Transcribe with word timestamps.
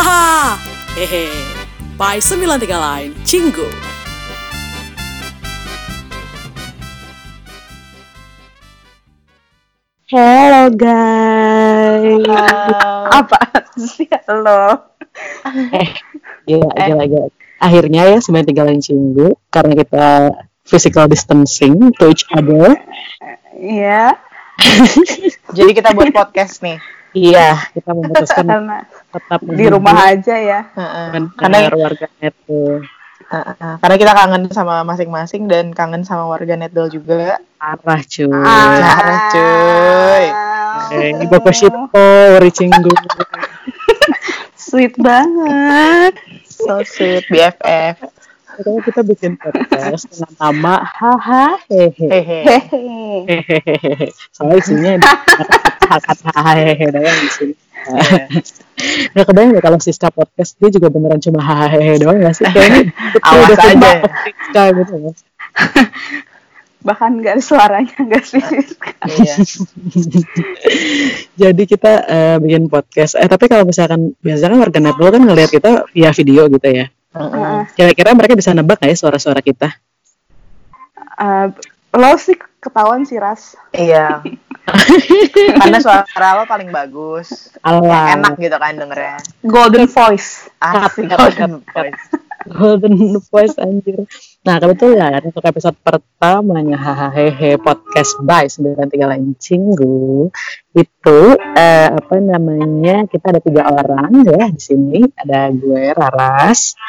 Haha, 0.00 0.56
hehe. 0.96 1.28
By 2.00 2.24
93 2.24 2.72
Line, 2.72 3.12
Cinggu. 3.20 3.68
Hello 10.08 10.72
guys. 10.72 12.24
Apa 13.12 13.60
sih 13.76 14.08
lo? 14.40 14.88
Eh, 15.68 15.92
gila, 16.48 16.72
gila, 16.80 17.04
gila. 17.04 17.28
Akhirnya 17.60 18.08
ya 18.08 18.24
sebenarnya 18.24 18.56
tinggalin 18.56 18.80
cinggu 18.80 19.36
karena 19.52 19.76
kita 19.76 20.32
physical 20.64 21.12
distancing 21.12 21.92
to 22.00 22.08
each 22.08 22.24
other. 22.32 22.72
Iya. 23.52 24.16
Jadi 25.60 25.70
kita 25.76 25.92
buat 25.92 26.08
podcast 26.08 26.64
nih. 26.64 26.80
Iya, 27.10 27.58
kita 27.74 27.90
memutuskan 27.90 28.44
Karena 28.50 28.78
tetap 28.86 29.40
di 29.42 29.64
rumah 29.66 29.96
aja 30.10 30.36
ya. 30.38 30.60
Karena 30.74 31.26
Karena 31.34 31.58
warga 31.74 32.06
net 32.22 32.34
tuh 32.46 32.82
Heeh, 33.30 33.78
karena 33.78 33.94
kita 33.94 34.10
kangen 34.10 34.42
sama 34.50 34.82
masing-masing 34.82 35.46
dan 35.46 35.70
kangen 35.70 36.02
sama 36.02 36.26
warga 36.26 36.58
Netdol 36.58 36.90
juga. 36.90 37.38
parah 37.62 38.02
cuy. 38.02 38.26
Parah, 38.26 39.20
cuy. 39.30 40.24
Eh, 40.98 41.14
ini 41.14 41.24
bapak 41.30 41.54
Shito, 41.54 41.86
Ori 42.34 42.50
cinggu. 42.50 42.90
Sweet 44.70 44.98
banget. 44.98 46.18
So 46.50 46.82
sweet, 46.82 47.22
BFF. 47.30 48.19
Makanya 48.60 48.82
kita 48.84 49.00
bikin 49.00 49.32
podcast 49.40 50.04
dengan 50.12 50.32
nama 50.36 50.84
haha 50.84 51.56
hehe. 51.72 52.06
Hehe. 52.12 52.38
Hehehe. 53.24 54.12
Soalnya 54.36 54.56
isinya 54.60 54.92
kata 55.88 56.28
hehehe 56.60 56.86
doang 56.92 57.16
di 57.24 57.28
sini. 57.32 57.54
Nggak 59.16 59.24
kebayang 59.32 59.56
ya 59.56 59.64
kalau 59.64 59.80
Siska 59.80 60.12
podcast 60.12 60.60
dia 60.60 60.68
juga 60.68 60.92
beneran 60.92 61.24
cuma 61.24 61.40
hahaha 61.40 61.96
doang 61.96 62.20
nggak 62.20 62.36
sih? 62.36 62.44
Kayaknya 62.52 62.92
Awas 63.32 63.56
aja. 63.56 63.92
Siska 64.28 64.62
gitu 64.76 64.92
ya. 65.08 65.12
Bahkan 66.92 67.10
gak 67.24 67.40
ada 67.40 67.42
suaranya 67.44 67.96
gak 67.96 68.24
sih? 68.28 68.44
Iya. 69.08 69.34
Jadi 71.36 71.62
kita 71.64 71.92
eh, 72.04 72.36
bikin 72.44 72.68
podcast. 72.68 73.16
Eh 73.16 73.24
tapi 73.24 73.48
kalau 73.48 73.64
misalkan 73.64 74.12
biasanya 74.20 74.52
kan 74.52 74.60
warga 74.68 74.80
Netball 74.84 75.12
kan 75.16 75.24
ngelihat 75.24 75.48
kita 75.48 75.88
via 75.96 76.12
video 76.12 76.44
gitu 76.52 76.68
ya. 76.68 76.92
Kira-kira 77.76 78.16
mereka 78.16 78.34
bisa 78.36 78.54
nebak 78.54 78.80
nggak 78.80 78.92
ya 78.92 78.96
suara-suara 78.96 79.40
kita? 79.44 79.68
Eh, 81.20 81.46
lo 81.96 82.12
sih 82.16 82.36
ketahuan 82.60 83.04
sih 83.04 83.20
Ras. 83.20 83.56
Iya. 83.74 84.24
Karena 85.60 85.78
suara 85.82 86.28
lo 86.40 86.44
paling 86.46 86.70
bagus. 86.70 87.52
Alah. 87.60 88.16
Enak 88.16 88.38
gitu 88.38 88.56
kan 88.56 88.76
dengernya. 88.76 89.18
Golden 89.44 89.90
voice. 89.90 90.48
Asik 90.62 91.10
Cut, 91.10 91.18
cut, 91.18 91.36
golden 91.36 91.52
voice. 91.64 92.02
Golden 92.48 93.20
Voice 93.20 93.56
anjir. 93.60 94.08
Nah 94.48 94.56
kebetulan 94.56 95.20
untuk 95.20 95.44
episode 95.44 95.76
pertamanya 95.84 96.80
hahaha 96.80 97.60
podcast 97.60 98.16
by 98.24 98.48
93 98.48 98.96
lain 98.96 99.36
cinggu 99.36 100.32
itu 100.72 101.20
eh, 101.36 101.88
apa 101.92 102.16
namanya 102.16 103.04
kita 103.04 103.36
ada 103.36 103.40
tiga 103.44 103.68
orang 103.68 104.24
ya 104.24 104.48
di 104.48 104.60
sini 104.60 105.00
ada 105.20 105.52
gue 105.52 105.92
Raras, 105.92 106.80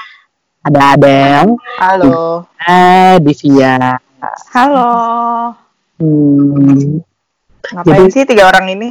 ada 0.62 0.94
Adel, 0.94 1.58
Halo. 1.76 2.46
ada 2.56 3.18
Divia. 3.18 3.98
Halo. 4.54 4.92
Hmm, 5.98 7.02
Ngapain 7.64 7.86
Jadi- 8.04 8.12
sih 8.12 8.24
tiga 8.26 8.46
orang 8.48 8.66
ini? 8.70 8.90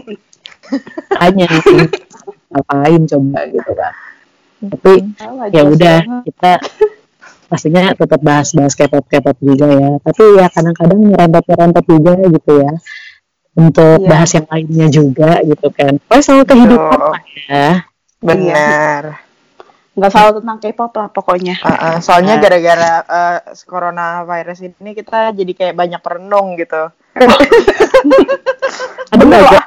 tanya 1.11 1.47
sih 1.51 1.79
ngapain 2.51 3.03
coba 3.05 3.41
gitu 3.45 3.71
kan. 3.73 3.95
Tapi 4.61 4.93
ya 5.51 5.63
udah 5.65 5.99
kita 6.23 6.53
pastinya 7.47 7.91
tetap 7.93 8.21
bahas-bahas 8.21 8.75
K-pop 8.75 9.03
K-pop 9.05 9.35
juga 9.41 9.67
ya 9.67 9.91
tapi 9.99 10.23
ya 10.39 10.47
kadang-kadang 10.47 11.01
nyerempet-nyerempet 11.03 11.85
juga 11.85 12.13
gitu 12.23 12.53
ya 12.63 12.73
untuk 13.53 13.99
Iya. 13.99 14.07
bahas 14.07 14.31
yang 14.31 14.47
lainnya 14.47 14.87
juga 14.89 15.31
gitu 15.43 15.67
kan 15.69 15.99
pokoknya 15.99 16.23
soal 16.23 16.45
kehidupan 16.45 17.01
lah 17.01 17.21
ya 17.49 17.71
Benar. 18.23 19.03
Gak 20.01 20.11
selalu 20.11 20.41
tentang 20.41 20.59
K-pop 20.59 20.93
lah 20.97 21.09
pokoknya. 21.09 21.55
Heeh, 21.61 21.97
soalnya 22.01 22.41
gara-gara 22.41 22.93
eh, 23.05 23.39
coronavirus 23.63 24.59
ini 24.65 24.91
kita 24.93 25.37
jadi 25.37 25.53
kayak 25.53 25.75
banyak 25.77 26.01
perenung 26.01 26.57
gitu. 26.57 26.89
aduh 29.11 29.27
Bener 29.27 29.43
agak 29.43 29.65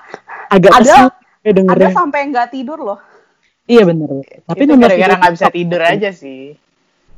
agak 0.50 0.72
Ada- 0.72 0.80
kesel 0.80 1.08
ya 1.44 1.52
Ada 1.68 1.88
sampai 1.92 2.20
nggak 2.32 2.48
tidur 2.50 2.80
loh. 2.80 3.00
iya 3.64 3.84
bener 3.84 4.08
tapi 4.44 4.64
itu 4.64 4.76
nomor 4.76 4.92
gara-gara 4.92 5.14
nggak 5.20 5.34
bisa 5.36 5.48
tidur 5.50 5.82
aja 5.84 6.10
sih. 6.12 6.56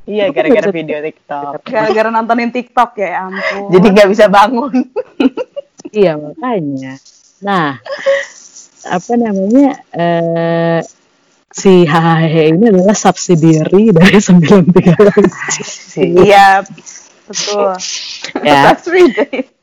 Iya, 0.06 0.30
Aku 0.30 0.38
gara-gara 0.38 0.62
nggak 0.62 0.76
video 0.76 0.98
TikTok. 1.02 1.52
Gara-gara 1.66 2.08
nontonin 2.10 2.50
TikTok 2.54 2.90
ya, 2.94 3.06
ya 3.06 3.18
ampun. 3.26 3.70
Jadi 3.74 3.86
nggak 3.90 4.08
bisa 4.10 4.24
bangun. 4.30 4.72
iya 5.90 6.18
makanya 6.18 6.98
nah 7.36 7.78
apa 8.86 9.12
namanya 9.14 9.76
eh 9.92 10.80
si 11.56 11.88
hahaha 11.88 12.52
ini 12.52 12.68
adalah 12.68 12.92
subsidiary 12.92 13.88
dari 13.88 14.20
93 14.20 15.96
Iya, 16.20 16.60
betul. 17.24 17.72
ya 18.44 18.76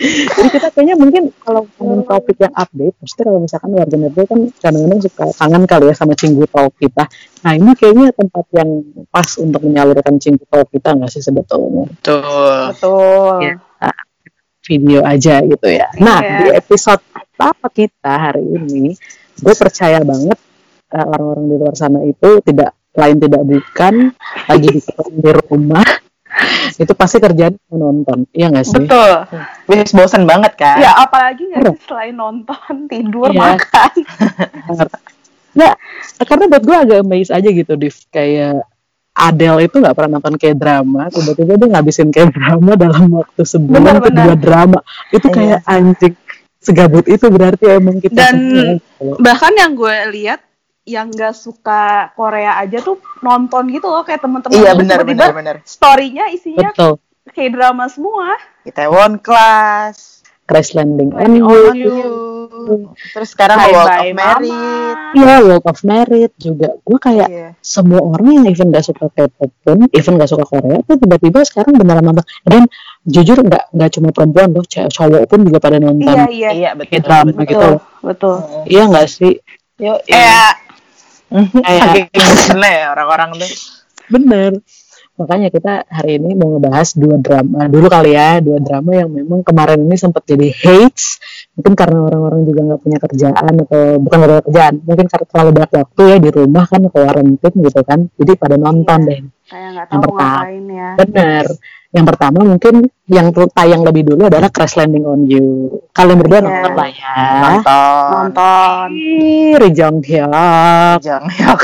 Jadi 0.00 0.48
kita 0.48 0.72
kayaknya 0.72 0.96
mungkin 0.96 1.28
kalau 1.44 1.68
ngomongin 1.76 2.08
topik 2.08 2.40
yang 2.40 2.56
update, 2.56 2.96
pasti 3.04 3.20
kalau 3.20 3.36
misalkan 3.44 3.68
warga 3.76 3.96
net 4.00 4.16
kan 4.16 4.40
kadang-kadang 4.56 5.00
suka 5.04 5.24
kangen 5.36 5.64
kali 5.68 5.92
ya 5.92 5.94
sama 5.94 6.16
cinggu 6.16 6.48
talk 6.48 6.72
kita. 6.80 7.04
Nah 7.44 7.52
ini 7.52 7.76
kayaknya 7.76 8.08
tempat 8.16 8.48
yang 8.56 8.80
pas 9.12 9.28
untuk 9.36 9.60
menyalurkan 9.60 10.16
cinggu 10.16 10.40
talk 10.48 10.72
kita 10.72 10.96
nggak 10.96 11.10
sih 11.12 11.20
sebetulnya 11.20 11.84
Betul. 12.00 12.72
betul. 12.72 13.36
Iya. 13.44 13.60
video 14.60 15.00
aja 15.04 15.40
gitu 15.44 15.68
ya. 15.68 15.88
Nah 16.00 16.20
Iya. 16.24 16.36
di 16.38 16.46
episode 16.56 17.02
pertama 17.12 17.66
kita 17.68 18.12
hari 18.12 18.44
ini, 18.44 18.96
gue 19.36 19.54
percaya 19.56 20.00
banget 20.00 20.38
orang-orang 20.92 21.44
di 21.46 21.56
luar 21.56 21.74
sana 21.74 22.00
itu 22.02 22.42
tidak 22.42 22.74
lain 22.90 23.16
tidak 23.18 23.42
bukan 23.46 23.94
lagi 24.46 24.68
di, 24.74 24.80
di 25.14 25.30
rumah 25.46 25.86
itu 26.82 26.92
pasti 26.94 27.18
kerjaan 27.18 27.58
menonton, 27.68 28.22
iya 28.30 28.46
nggak 28.48 28.62
sih? 28.64 28.86
Betul. 28.86 29.12
Bis 29.66 29.90
bosen 29.90 30.22
banget 30.24 30.54
kan? 30.54 30.78
Ya 30.78 30.94
apalagi 30.96 31.42
nggak 31.50 31.74
sih 31.74 31.82
selain 31.90 32.14
nonton, 32.14 32.74
tidur, 32.90 33.30
Iya. 33.34 33.58
makan. 33.58 33.92
Nggak, 35.50 35.74
karena 36.30 36.44
buat 36.46 36.62
gue 36.62 36.76
agak 36.78 36.98
amazed 37.02 37.34
aja 37.34 37.48
gitu, 37.50 37.74
Div. 37.74 37.90
Kayak 38.14 38.62
Adele 39.10 39.66
itu 39.66 39.82
nggak 39.82 39.96
pernah 39.98 40.16
nonton 40.16 40.38
kayak 40.38 40.56
drama, 40.56 41.10
tiba-tiba 41.10 41.58
dia 41.58 41.68
ngabisin 41.74 42.08
kayak 42.14 42.30
drama 42.30 42.72
dalam 42.78 43.04
waktu 43.18 43.42
sebulan 43.42 43.74
Bener, 43.74 43.96
bener. 43.98 44.14
dua 44.30 44.34
drama. 44.38 44.78
Itu 45.10 45.26
Iya. 45.26 45.34
kayak 45.34 45.60
anjing 45.66 46.14
segabut 46.62 47.04
itu 47.10 47.26
berarti 47.26 47.64
emang 47.66 47.98
kita 47.98 48.14
Dan 48.14 48.36
bahkan 49.18 49.50
yang 49.58 49.74
gue 49.74 49.96
lihat 50.14 50.38
yang 50.82 51.08
nggak 51.08 51.32
suka 51.32 51.82
Korea 52.12 52.56
aja 52.56 52.80
tuh 52.80 52.98
nonton 53.20 53.68
gitu 53.68 53.86
loh 53.86 54.00
kayak 54.00 54.20
temen-temen 54.20 54.54
Iya 54.54 54.72
gue 54.72 54.80
benar 54.80 54.98
tiba-tiba 54.98 55.14
benar 55.22 55.34
benar. 55.34 55.56
story-nya 55.62 56.24
isinya 56.30 56.70
betul. 56.70 56.98
kayak 57.30 57.50
drama 57.52 57.84
semua. 57.86 58.34
Itaewon 58.62 59.20
Class. 59.20 60.20
Crash 60.42 60.74
Landing 60.74 61.14
on 61.14 61.30
You, 61.30 61.46
You. 61.72 61.94
Terus 63.14 63.30
sekarang 63.30 63.56
World 63.62 63.86
Bye 63.86 64.10
of 64.10 64.18
Merit. 64.18 64.96
Iya, 65.14 65.34
World 65.40 65.64
of 65.64 65.80
Merit 65.80 66.32
juga. 66.36 66.74
Gue 66.80 66.98
kayak 66.98 67.28
Iya. 67.28 67.48
semua 67.56 68.02
orang 68.02 68.26
yang 68.34 68.46
even 68.48 68.68
gak 68.68 68.82
suka 68.82 69.06
K-pop 69.08 69.46
pun, 69.62 69.86
even 69.88 70.18
gak 70.18 70.26
suka 70.26 70.42
Korea 70.42 70.82
tuh 70.82 70.98
tiba-tiba 70.98 71.40
sekarang 71.42 71.78
beneran 71.78 72.02
nonton. 72.02 72.26
Dan 72.42 72.66
jujur 73.02 73.38
nggak 73.38 73.70
nggak 73.70 73.90
cuma 73.92 74.08
perempuan 74.10 74.50
loh, 74.50 74.66
cewek 74.66 74.90
cowok 74.90 75.22
pun 75.24 75.38
juga 75.40 75.58
pada 75.60 75.78
nonton. 75.78 76.02
Iya 76.10 76.26
iya. 76.28 76.50
Iya 76.50 76.70
betul. 76.74 76.90
Kayak 76.90 77.02
drama 77.06 77.30
betul. 77.30 77.46
gitu. 77.46 77.70
Betul. 78.02 78.36
Iya 78.66 78.82
nggak 78.86 79.06
sih? 79.06 79.32
Yo, 79.78 79.92
Eh, 80.04 80.52
Saking 81.30 82.06
bosennya 82.16 82.70
ya 82.70 82.84
orang-orang 82.92 83.38
tuh. 83.38 83.50
Bener. 84.10 84.52
Makanya 85.14 85.52
kita 85.52 85.84
hari 85.84 86.16
ini 86.16 86.32
mau 86.32 86.56
ngebahas 86.56 86.96
dua 86.96 87.20
drama 87.20 87.68
dulu 87.68 87.92
kali 87.92 88.16
ya, 88.16 88.40
dua 88.40 88.56
drama 88.56 88.96
yang 88.96 89.12
memang 89.12 89.44
kemarin 89.44 89.84
ini 89.84 89.92
sempat 89.94 90.24
jadi 90.24 90.48
hates. 90.48 91.20
Mungkin 91.60 91.76
karena 91.76 92.00
orang-orang 92.08 92.48
juga 92.48 92.60
nggak 92.64 92.80
punya 92.80 92.98
kerjaan 92.98 93.52
atau 93.60 94.00
bukan 94.00 94.16
nggak 94.16 94.30
punya 94.32 94.44
kerjaan, 94.48 94.74
mungkin 94.80 95.06
karena 95.12 95.26
terlalu 95.28 95.50
banyak 95.60 95.72
waktu 95.76 96.00
ya 96.08 96.16
di 96.16 96.30
rumah 96.32 96.64
kan 96.64 96.82
quarantine 96.88 97.56
gitu 97.60 97.80
kan. 97.84 98.00
Jadi 98.16 98.32
pada 98.34 98.56
nonton 98.56 99.00
Iya. 99.04 99.08
deh. 99.12 99.20
kayak 99.50 99.68
nggak 99.76 99.86
Yang 99.86 100.00
tahu 100.00 100.02
pertama. 100.08 100.24
ngapain 100.40 100.64
ya. 100.72 100.88
Bener. 100.96 101.44
Yang 101.90 102.06
pertama 102.06 102.46
mungkin 102.46 102.86
yang 103.10 103.28
tayang 103.50 103.82
lebih 103.82 104.06
dulu 104.06 104.30
adalah 104.30 104.46
Crash 104.46 104.78
Landing 104.78 105.02
on 105.02 105.26
You. 105.26 105.46
Kalian 105.90 106.22
berdua 106.22 106.38
Iya. 106.38 106.46
nonton 106.46 106.72
lah 106.72 106.88
ya. 106.88 107.14
Nonton. 107.42 108.08
Nonton. 108.14 108.88
Ri 109.58 109.68
Jong 109.74 109.98
Hyuk. 110.00 111.02
Hyuk. 111.02 111.60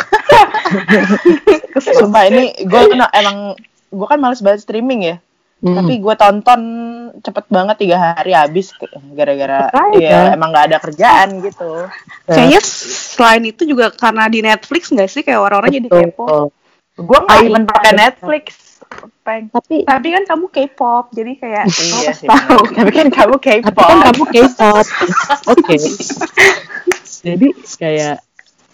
Sumpah 1.97 2.23
ini 2.27 2.59
gue 2.59 2.81
emang 2.91 3.55
gue 3.87 4.07
kan 4.07 4.19
males 4.19 4.43
banget 4.43 4.67
streaming 4.67 5.01
ya. 5.05 5.17
Hmm. 5.57 5.73
Tapi 5.73 6.03
gue 6.03 6.15
tonton 6.19 6.61
cepet 7.23 7.45
banget 7.49 7.77
tiga 7.81 7.97
hari 7.97 8.37
habis 8.37 8.75
gara-gara 9.15 9.73
Makanya. 9.73 9.97
ya 10.03 10.21
emang 10.37 10.53
nggak 10.53 10.67
ada 10.69 10.79
kerjaan 10.83 11.29
gitu. 11.41 11.87
Kayaknya 12.29 12.61
selain 13.15 13.45
itu 13.47 13.63
juga 13.65 13.89
karena 13.89 14.29
di 14.29 14.43
Netflix 14.43 14.91
nggak 14.93 15.09
sih 15.09 15.23
kayak 15.23 15.41
orang-orang 15.41 15.81
jadi 15.81 15.89
kepo. 15.89 16.51
Gue 16.99 17.19
nggak 17.23 17.39
Ah, 17.41 17.47
even 17.47 17.63
iya. 17.63 17.71
pakai 17.73 17.93
Netflix. 17.95 18.45
Peng. 19.21 19.51
Tapi 19.51 19.83
Tapi 19.83 20.09
kan 20.09 20.23
kamu 20.25 20.45
K-pop, 20.49 21.11
jadi 21.11 21.33
kayak 21.35 21.65
Iya 21.67 22.13
sih. 22.13 22.27
tahu. 22.27 22.63
Tapi 22.79 22.91
kan 22.91 23.09
kamu 23.09 23.35
tapi 23.37 23.61
K-pop. 23.61 23.75
kan 23.83 23.99
kamu 24.07 24.25
K-pop. 24.29 24.85
Oke. 25.51 25.77
Jadi 27.23 27.47
kayak 27.77 28.15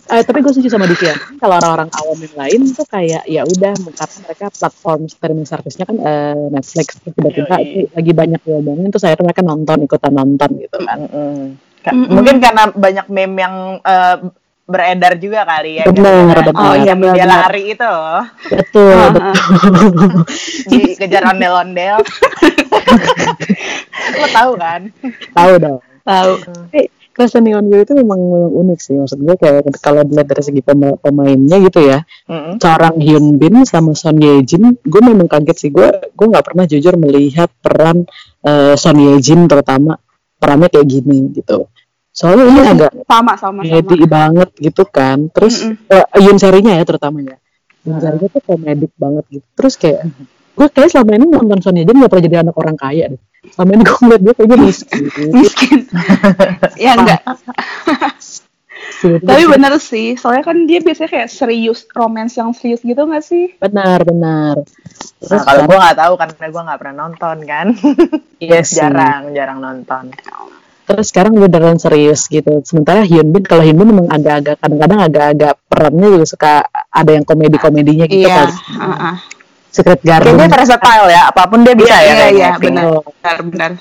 eh, 0.05 0.23
tapi 0.23 0.39
gue 0.39 0.53
setuju 0.53 0.69
sama 0.69 0.85
Divya. 0.85 1.15
Kalau 1.39 1.57
orang-orang 1.57 1.89
awam 1.95 2.19
yang 2.21 2.37
lain 2.37 2.61
tuh 2.71 2.85
kayak 2.85 3.25
ya 3.25 3.43
udah 3.43 3.73
karena 3.73 4.17
mereka 4.21 4.47
platform 4.51 5.01
streaming 5.07 5.47
service-nya 5.47 5.85
kan 5.85 5.97
eh, 5.97 6.37
Netflix 6.51 7.01
tiba-tiba 7.01 7.57
itu 7.59 7.89
lagi 7.89 8.13
banyak 8.13 8.41
diomongin 8.43 8.93
terus 8.93 9.05
akhirnya 9.05 9.33
mereka 9.33 9.43
nonton 9.43 9.79
ikutan 9.81 10.13
nonton 10.13 10.51
gitu 10.59 10.77
kan. 10.83 10.99
Ka- 11.81 11.91
Mm-mm. 11.91 12.13
Mungkin 12.13 12.37
karena 12.39 12.69
banyak 12.69 13.07
meme 13.09 13.37
yang 13.41 13.55
eh, 13.81 14.17
beredar 14.63 15.13
juga 15.17 15.43
kali 15.43 15.79
ya. 15.79 15.85
Bener, 15.85 16.13
gara-gara 16.31 16.43
bener. 16.49 16.63
Oh, 16.63 16.75
iya, 16.75 16.85
dia 16.85 16.95
bener-bener. 16.97 17.29
lari 17.29 17.63
itu 17.71 17.87
loh. 17.87 18.23
Betul, 18.49 18.95
Ah, 18.95 19.11
betul. 19.11 20.23
Dikejar 20.71 21.23
ondel-ondel. 21.29 21.99
Lo 24.19 24.27
tahu 24.31 24.53
kan? 24.57 24.81
Tahu 25.33 25.53
dong. 25.59 25.79
Tahu. 26.03 26.33
Tapi 26.69 26.83
Crash 27.13 27.37
Landing 27.37 27.55
on 27.55 27.67
You 27.69 27.85
itu 27.85 27.93
memang, 27.93 28.17
memang 28.17 28.53
unik 28.57 28.79
sih. 28.81 28.97
Maksud 28.97 29.21
gue 29.21 29.37
kayak 29.37 29.69
kalau 29.79 30.01
dilihat 30.01 30.27
dari 30.27 30.43
segi 30.43 30.63
pema- 30.65 30.97
pemainnya 30.97 31.61
gitu 31.61 31.85
ya, 31.85 32.01
Mm-mm. 32.25 32.57
seorang 32.57 32.97
Hyun 32.97 33.37
Bin 33.37 33.63
sama 33.69 33.93
Son 33.93 34.17
Ye 34.17 34.41
Jin, 34.43 34.81
gue 34.81 35.03
memang 35.05 35.29
kaget 35.29 35.57
sih. 35.59 35.69
Gue 35.69 35.93
gue 35.93 36.27
nggak 36.27 36.41
pernah 36.41 36.65
jujur 36.65 36.97
melihat 36.97 37.53
peran 37.61 38.09
eh, 38.41 38.75
Son 38.81 38.97
Ye 38.97 39.21
Jin 39.21 39.45
terutama 39.45 40.01
perannya 40.41 40.73
kayak 40.73 40.89
gini 40.89 41.37
gitu. 41.37 41.69
Soalnya 42.13 42.45
ini 42.45 42.61
agak 42.61 42.91
Sama 43.09 43.33
sama 43.41 43.61
sama. 43.65 43.73
komedi 43.73 44.05
banget 44.05 44.49
gitu 44.61 44.85
kan. 44.85 45.33
Terus 45.33 45.65
Mm-mm. 45.65 45.89
eh, 45.89 46.07
Hyun 46.21 46.37
serinya 46.37 46.77
ya 46.77 46.85
terutama 46.85 47.25
ya. 47.25 47.37
Hyun 47.83 47.99
serinya 47.99 48.29
tuh 48.29 48.43
komedik 48.45 48.93
banget 48.95 49.25
gitu. 49.33 49.47
Terus 49.57 49.75
kayak 49.81 50.01
gue 50.53 50.69
kayak 50.69 50.93
selama 50.93 51.17
ini 51.17 51.25
nonton 51.27 51.59
Son 51.65 51.73
Ye 51.73 51.89
Jin 51.89 51.97
gak 51.97 52.13
pernah 52.13 52.25
jadi 52.29 52.37
anak 52.45 52.57
orang 52.61 52.77
kaya 52.77 53.05
deh. 53.17 53.21
Selama 53.49 53.71
ini 53.73 53.83
gue 53.83 53.99
ngeliat 54.05 54.21
dia 54.23 54.33
kayaknya 54.37 54.59
miskin. 54.61 55.03
Miskin. 55.33 55.79
ya 56.77 56.93
enggak. 56.95 57.21
Tapi 59.03 59.43
bener 59.51 59.75
sih, 59.83 60.15
soalnya 60.15 60.47
kan 60.47 60.63
dia 60.67 60.79
biasanya 60.79 61.11
kayak 61.11 61.29
serius, 61.31 61.87
romance 61.91 62.39
yang 62.39 62.55
serius 62.55 62.83
gitu 62.83 63.03
nggak 63.03 63.25
sih? 63.25 63.51
benar 63.59 64.03
benar. 64.07 64.63
Nah, 64.63 65.27
Terus 65.27 65.43
kalau 65.43 65.63
gue 65.67 65.79
nggak 65.79 65.99
tahu 65.99 66.13
karena 66.19 66.47
gue 66.51 66.63
nggak 66.67 66.79
pernah 66.79 66.97
nonton 67.07 67.37
kan. 67.43 67.67
Yes, 68.39 68.75
sih. 68.75 68.79
jarang, 68.83 69.31
jarang 69.35 69.59
nonton. 69.59 70.11
Terus 70.93 71.09
sekarang 71.09 71.33
beneran 71.35 71.81
serius 71.81 72.29
gitu 72.29 72.61
sementara 72.63 73.01
Hyun 73.01 73.33
Bin 73.33 73.41
kalau 73.43 73.65
Hyun 73.65 73.75
Bin 73.75 73.89
memang 73.89 74.13
agak-agak 74.13 74.61
kadang-kadang 74.61 75.01
agak-agak 75.01 75.55
perannya 75.65 76.09
juga 76.13 76.27
suka 76.29 76.53
ada 76.87 77.11
yang 77.11 77.25
komedi-komedinya 77.25 78.05
gitu 78.05 78.29
Iya. 78.29 78.37
kan. 78.45 78.51
Secret 79.73 80.05
Garden 80.05 80.37
Kayaknya 80.37 80.53
versatile 80.53 81.09
ya, 81.09 81.23
apa 81.27 81.43
pun 81.49 81.65
dia 81.65 81.73
bisa 81.73 81.97
Iya, 81.97 82.05
ya. 82.05 82.13
iya, 82.13 82.27
iya, 82.29 82.51
benar. 82.61 82.85
Benar 83.01 83.39
benar. 83.49 83.73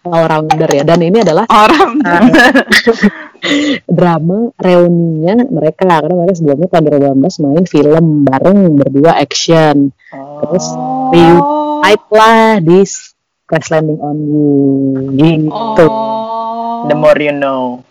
all 0.00 0.24
rounder 0.24 0.70
ya 0.70 0.80
dan 0.80 0.96
ini 1.04 1.20
adalah 1.20 1.44
Orang. 1.44 2.00
drama 4.00 4.48
reuninya 4.56 5.44
mereka 5.44 5.84
karena 5.84 6.14
mereka 6.16 6.34
sebelumnya 6.36 6.68
tahun 6.68 6.84
2018 7.20 7.44
main 7.44 7.64
film 7.68 8.04
bareng 8.24 8.58
berdua 8.76 9.12
action 9.16 9.92
terus 10.40 10.66
Oh. 10.72 11.12
reunite 11.12 12.08
lah 12.12 12.60
di 12.60 12.80
Crash 13.50 13.74
Landing 13.74 13.98
on 13.98 14.16
You 15.18 15.42
gitu 15.50 15.86
Oh. 15.90 16.86
The 16.86 16.94
more 16.94 17.18
you 17.18 17.34
know. 17.34 17.82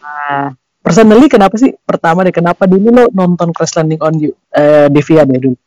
Nah, 0.00 0.50
personally 0.84 1.28
kenapa 1.28 1.60
sih 1.60 1.76
pertama 1.84 2.24
deh 2.24 2.32
kenapa 2.32 2.64
dulu 2.64 2.88
lo 2.88 3.04
nonton 3.12 3.52
Crash 3.52 3.76
Landing 3.76 4.00
on 4.00 4.16
You 4.16 4.32
eh 4.48 4.88
Divya 4.88 5.28
deh 5.28 5.36
dulu 5.36 5.58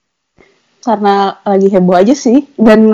Karena 0.82 1.38
lagi 1.46 1.70
heboh 1.70 1.94
aja 1.94 2.18
sih. 2.18 2.42
Dan 2.58 2.90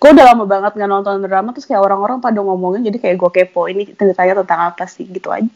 gue 0.00 0.10
udah 0.12 0.24
lama 0.32 0.44
banget 0.44 0.76
nggak 0.76 0.90
nonton 0.92 1.24
drama 1.24 1.56
terus 1.56 1.64
kayak 1.64 1.80
orang-orang 1.80 2.20
pada 2.20 2.40
ngomongin 2.44 2.84
jadi 2.84 3.00
kayak 3.00 3.16
gue 3.16 3.30
kepo 3.32 3.64
ini 3.68 3.88
ceritanya 3.96 4.44
tentang 4.44 4.60
apa 4.72 4.84
sih 4.84 5.08
gitu 5.08 5.32
aja. 5.32 5.48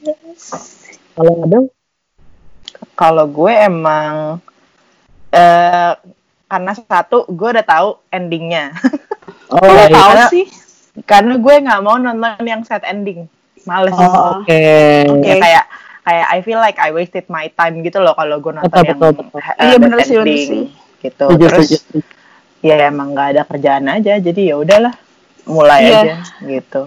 kalau 1.12 1.44
ada 1.44 1.58
Kalau 2.96 3.24
gue 3.28 3.52
emang 3.52 4.40
eh 5.32 5.92
karena 6.54 6.70
satu 6.70 7.26
gue 7.26 7.48
udah 7.50 7.66
tahu 7.66 7.98
endingnya. 8.14 8.70
oh, 9.50 9.58
lo 9.58 9.74
iya. 9.74 9.90
tahu 9.90 10.12
sih? 10.30 10.46
karena 11.02 11.34
gue 11.34 11.54
nggak 11.58 11.80
mau 11.82 11.98
nonton 11.98 12.38
yang 12.46 12.62
sad 12.62 12.86
ending. 12.86 13.26
Males. 13.66 13.90
Oh, 13.96 14.38
oke 14.38 14.60
Oke. 15.10 15.26
Ya, 15.26 15.34
kayak 15.42 15.64
kayak 16.04 16.26
I 16.30 16.38
feel 16.44 16.60
like 16.60 16.78
I 16.78 16.92
wasted 16.92 17.26
my 17.26 17.50
time 17.50 17.82
gitu 17.82 17.98
loh 17.98 18.14
kalau 18.14 18.38
gue 18.38 18.52
nonton 18.52 18.70
Betul, 18.70 18.84
yang 18.86 18.98
betul, 19.00 19.24
betul. 19.26 19.40
eh, 19.40 19.54
Iya, 19.64 19.76
bener 19.80 19.98
sih, 19.98 20.14
bener 20.14 20.22
ending, 20.22 20.46
sih. 20.46 20.64
gitu. 21.02 21.24
Setuju, 21.26 21.44
Terus 21.50 21.68
setuju. 21.74 21.98
ya 22.62 22.74
emang 22.86 23.10
nggak 23.10 23.28
ada 23.34 23.42
kerjaan 23.44 23.84
aja, 23.90 24.12
jadi 24.16 24.40
ya 24.52 24.56
udahlah 24.56 24.94
mulai 25.44 25.80
Iya. 25.82 25.98
aja 25.98 26.14
gitu. 26.40 26.82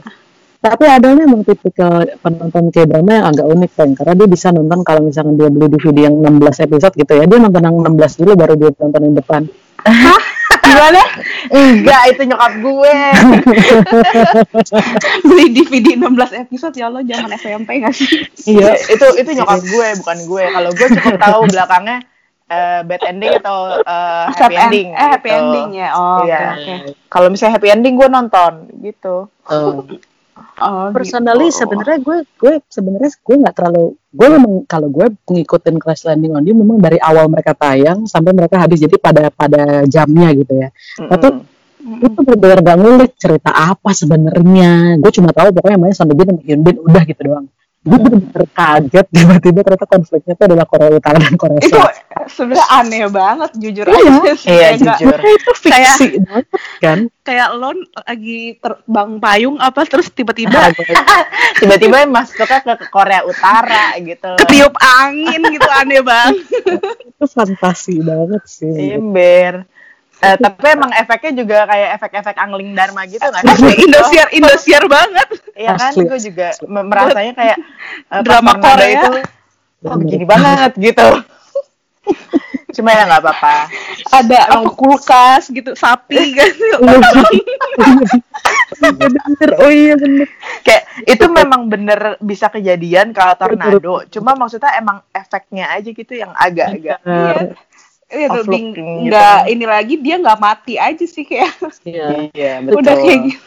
Tapi 0.57 0.83
Adel 0.85 1.13
memang 1.15 1.41
tipikal 1.41 2.03
penonton 2.19 2.73
K-drama 2.73 3.11
yang 3.13 3.25
agak 3.29 3.45
unik 3.45 3.71
kan 3.73 3.89
karena 3.93 4.13
dia 4.17 4.27
bisa 4.27 4.47
nonton 4.49 4.79
kalau 4.81 5.01
misalkan 5.05 5.37
dia 5.37 5.47
beli 5.47 5.69
DVD 5.69 6.09
yang 6.09 6.17
16 6.19 6.65
episode 6.65 6.93
gitu 6.97 7.13
ya 7.13 7.23
dia 7.23 7.37
nonton 7.37 7.61
yang 7.61 7.75
16 7.77 8.19
dulu 8.19 8.31
baru 8.35 8.53
dia 8.57 8.69
nonton 8.75 9.01
yang 9.05 9.15
depan 9.15 9.41
Gimana? 10.67 10.99
Enggak, 11.47 12.01
itu 12.11 12.21
nyokap 12.27 12.53
gue. 12.59 12.93
Beli 15.27 15.45
DVD 15.55 15.87
16 15.95 16.43
episode 16.43 16.75
ya 16.75 16.91
Allah 16.91 17.03
zaman 17.07 17.31
SMP 17.35 17.69
gak 17.79 17.95
sih? 17.95 18.27
Iya, 18.47 18.75
itu 18.91 19.05
itu 19.15 19.29
nyokap 19.31 19.63
gue, 19.63 19.87
bukan 20.03 20.17
gue. 20.27 20.43
Kalau 20.43 20.69
gue 20.75 20.87
cukup 20.91 21.15
tahu 21.19 21.41
belakangnya 21.47 21.97
eh, 22.47 22.79
bad 22.83 23.01
ending 23.07 23.31
atau 23.39 23.79
eh, 23.79 24.25
happy 24.31 24.55
end- 24.55 24.63
ending. 24.67 24.87
Eh, 24.91 25.07
happy 25.07 25.29
gitu. 25.29 25.39
ending 25.39 25.67
ya. 25.75 25.89
Oh, 25.95 26.23
oke 26.23 26.27
Iya. 26.27 26.39
oke. 26.51 26.73
Kalau 27.07 27.27
misalnya 27.31 27.53
happy 27.59 27.69
ending 27.71 27.93
gue 27.95 28.07
nonton 28.07 28.51
gitu. 28.83 29.15
Oh. 29.47 29.83
Oh, 30.57 30.89
personally 30.89 31.53
gitu. 31.53 31.61
sebenarnya 31.61 31.97
gue 32.01 32.17
gue 32.41 32.53
sebenarnya 32.65 33.13
gue 33.13 33.35
nggak 33.45 33.55
terlalu 33.55 33.93
gue 33.93 34.27
memang 34.33 34.53
kalau 34.65 34.89
gue 34.89 35.07
ngikutin 35.29 35.77
Crash 35.77 36.09
Landing 36.09 36.33
on 36.33 36.43
You 36.49 36.57
memang 36.57 36.81
dari 36.81 36.97
awal 36.97 37.29
mereka 37.29 37.53
tayang 37.53 38.09
sampai 38.09 38.33
mereka 38.33 38.57
habis 38.57 38.81
jadi 38.81 38.97
pada 38.97 39.29
pada 39.29 39.85
jamnya 39.85 40.33
gitu 40.33 40.53
ya. 40.57 40.69
Gue 41.87 42.09
tuh 42.11 42.25
bener-bener 42.25 42.59
gak 42.65 42.77
ngulik 42.83 43.13
cerita 43.15 43.53
apa 43.53 43.93
sebenarnya. 43.93 44.97
Gue 44.97 45.11
cuma 45.13 45.29
tahu 45.29 45.53
pokoknya 45.53 45.93
Son 45.93 46.09
Bin 46.09 46.25
sama 46.25 46.41
Hyun 46.41 46.61
Bin 46.65 46.75
udah 46.81 47.03
gitu 47.05 47.21
doang. 47.21 47.45
Gue 47.85 47.97
bener-bener 48.01 48.45
kaget 48.51 49.05
tiba-tiba 49.15 49.59
ternyata 49.61 49.85
konfliknya 49.85 50.33
tuh 50.33 50.45
adalah 50.49 50.65
Korea 50.65 50.89
Utara 50.89 51.17
dan 51.21 51.37
Korea 51.37 51.61
itu 51.61 51.69
Selatan 51.69 52.16
sebenarnya 52.27 52.67
aneh 52.69 53.03
banget 53.07 53.51
jujur 53.55 53.85
Iya. 53.85 53.97
aja 54.13 54.33
sih. 54.33 54.47
Iya, 54.47 54.67
Kayak 54.69 54.77
jujur. 54.79 55.17
Itu 55.19 55.51
fiksi 55.57 56.07
banget 56.19 56.45
kan 56.77 56.99
kayak 57.21 57.47
lo 57.53 57.69
lagi 57.99 58.39
terbang 58.55 59.09
payung 59.17 59.57
apa 59.57 59.83
terus 59.83 60.07
tiba-tiba 60.09 60.71
Tiba-tiba 61.59 62.05
masuknya 62.05 62.75
ke 62.75 62.87
Korea 62.87 63.21
Utara 63.21 63.97
gitu. 63.99 64.27
loh. 64.27 64.39
ketiup 64.39 64.73
angin 64.77 65.41
gitu 65.49 65.67
aneh 65.67 65.99
banget 65.99 66.45
itu 67.09 67.25
fantasi 67.25 67.99
banget 67.99 68.43
sih 68.45 68.93
Ember. 68.93 69.65
Eh, 70.17 70.33
tapi 70.35 70.65
emang 70.67 70.89
efeknya 70.91 71.31
juga 71.35 71.57
kayak 71.63 71.89
efek-efek 71.95 72.35
angling 72.35 72.73
dharma 72.73 73.05
gitu 73.05 73.21
nggak 73.21 73.43
sih? 73.43 73.53
Kayak 73.59 73.77
Indosiar 73.79 74.27
Indosiar 74.31 74.83
banget 74.87 75.29
Iya 75.53 75.73
kan, 75.73 75.89
Asli. 75.89 76.03
gue 76.03 76.19
juga 76.23 76.47
me- 76.63 76.81
merasanya 76.83 77.33
kayak 77.33 77.57
pas 78.03 78.21
Drama 78.21 78.53
Korea. 78.55 78.89
itu, 78.95 79.09
oh 79.83 79.95
begini 79.95 80.25
banget 80.25 80.71
gitu. 80.75 81.07
Cuma 82.77 82.93
ya 82.93 83.09
nggak 83.09 83.21
apa-apa. 83.25 83.55
ada 84.13 84.37
apa 84.53 84.69
kulkas 84.71 85.49
gitu 85.49 85.73
sapi 85.73 86.31
kan 86.37 86.51
bener 88.77 89.49
oh 89.57 89.71
iya 89.71 89.97
bener 89.97 90.29
Kayak 90.61 90.83
itu 91.09 91.25
memang 91.25 91.65
bener 91.67 91.99
bisa 92.21 92.47
kejadian 92.47 93.11
kalau 93.11 93.33
tornado. 93.33 94.05
Cuma 94.13 94.37
maksudnya 94.37 94.77
emang 94.77 95.01
efeknya 95.09 95.73
aja 95.73 95.89
gitu 95.89 96.13
yang 96.13 96.31
agak-agak. 96.37 97.01
Iya, 98.07 98.31
Off 98.31 98.47
lebih 98.47 98.61
gitu. 98.71 98.81
nggak 99.11 99.39
ini 99.51 99.65
lagi 99.67 99.95
dia 99.99 100.15
nggak 100.15 100.39
mati 100.39 100.79
aja 100.79 101.03
sih 101.03 101.27
kayak 101.27 101.51
Iya. 101.83 102.31
Iya, 102.31 102.53
betul. 102.63 102.79
udah 102.79 102.95
kayak 103.03 103.19
gitu. 103.27 103.43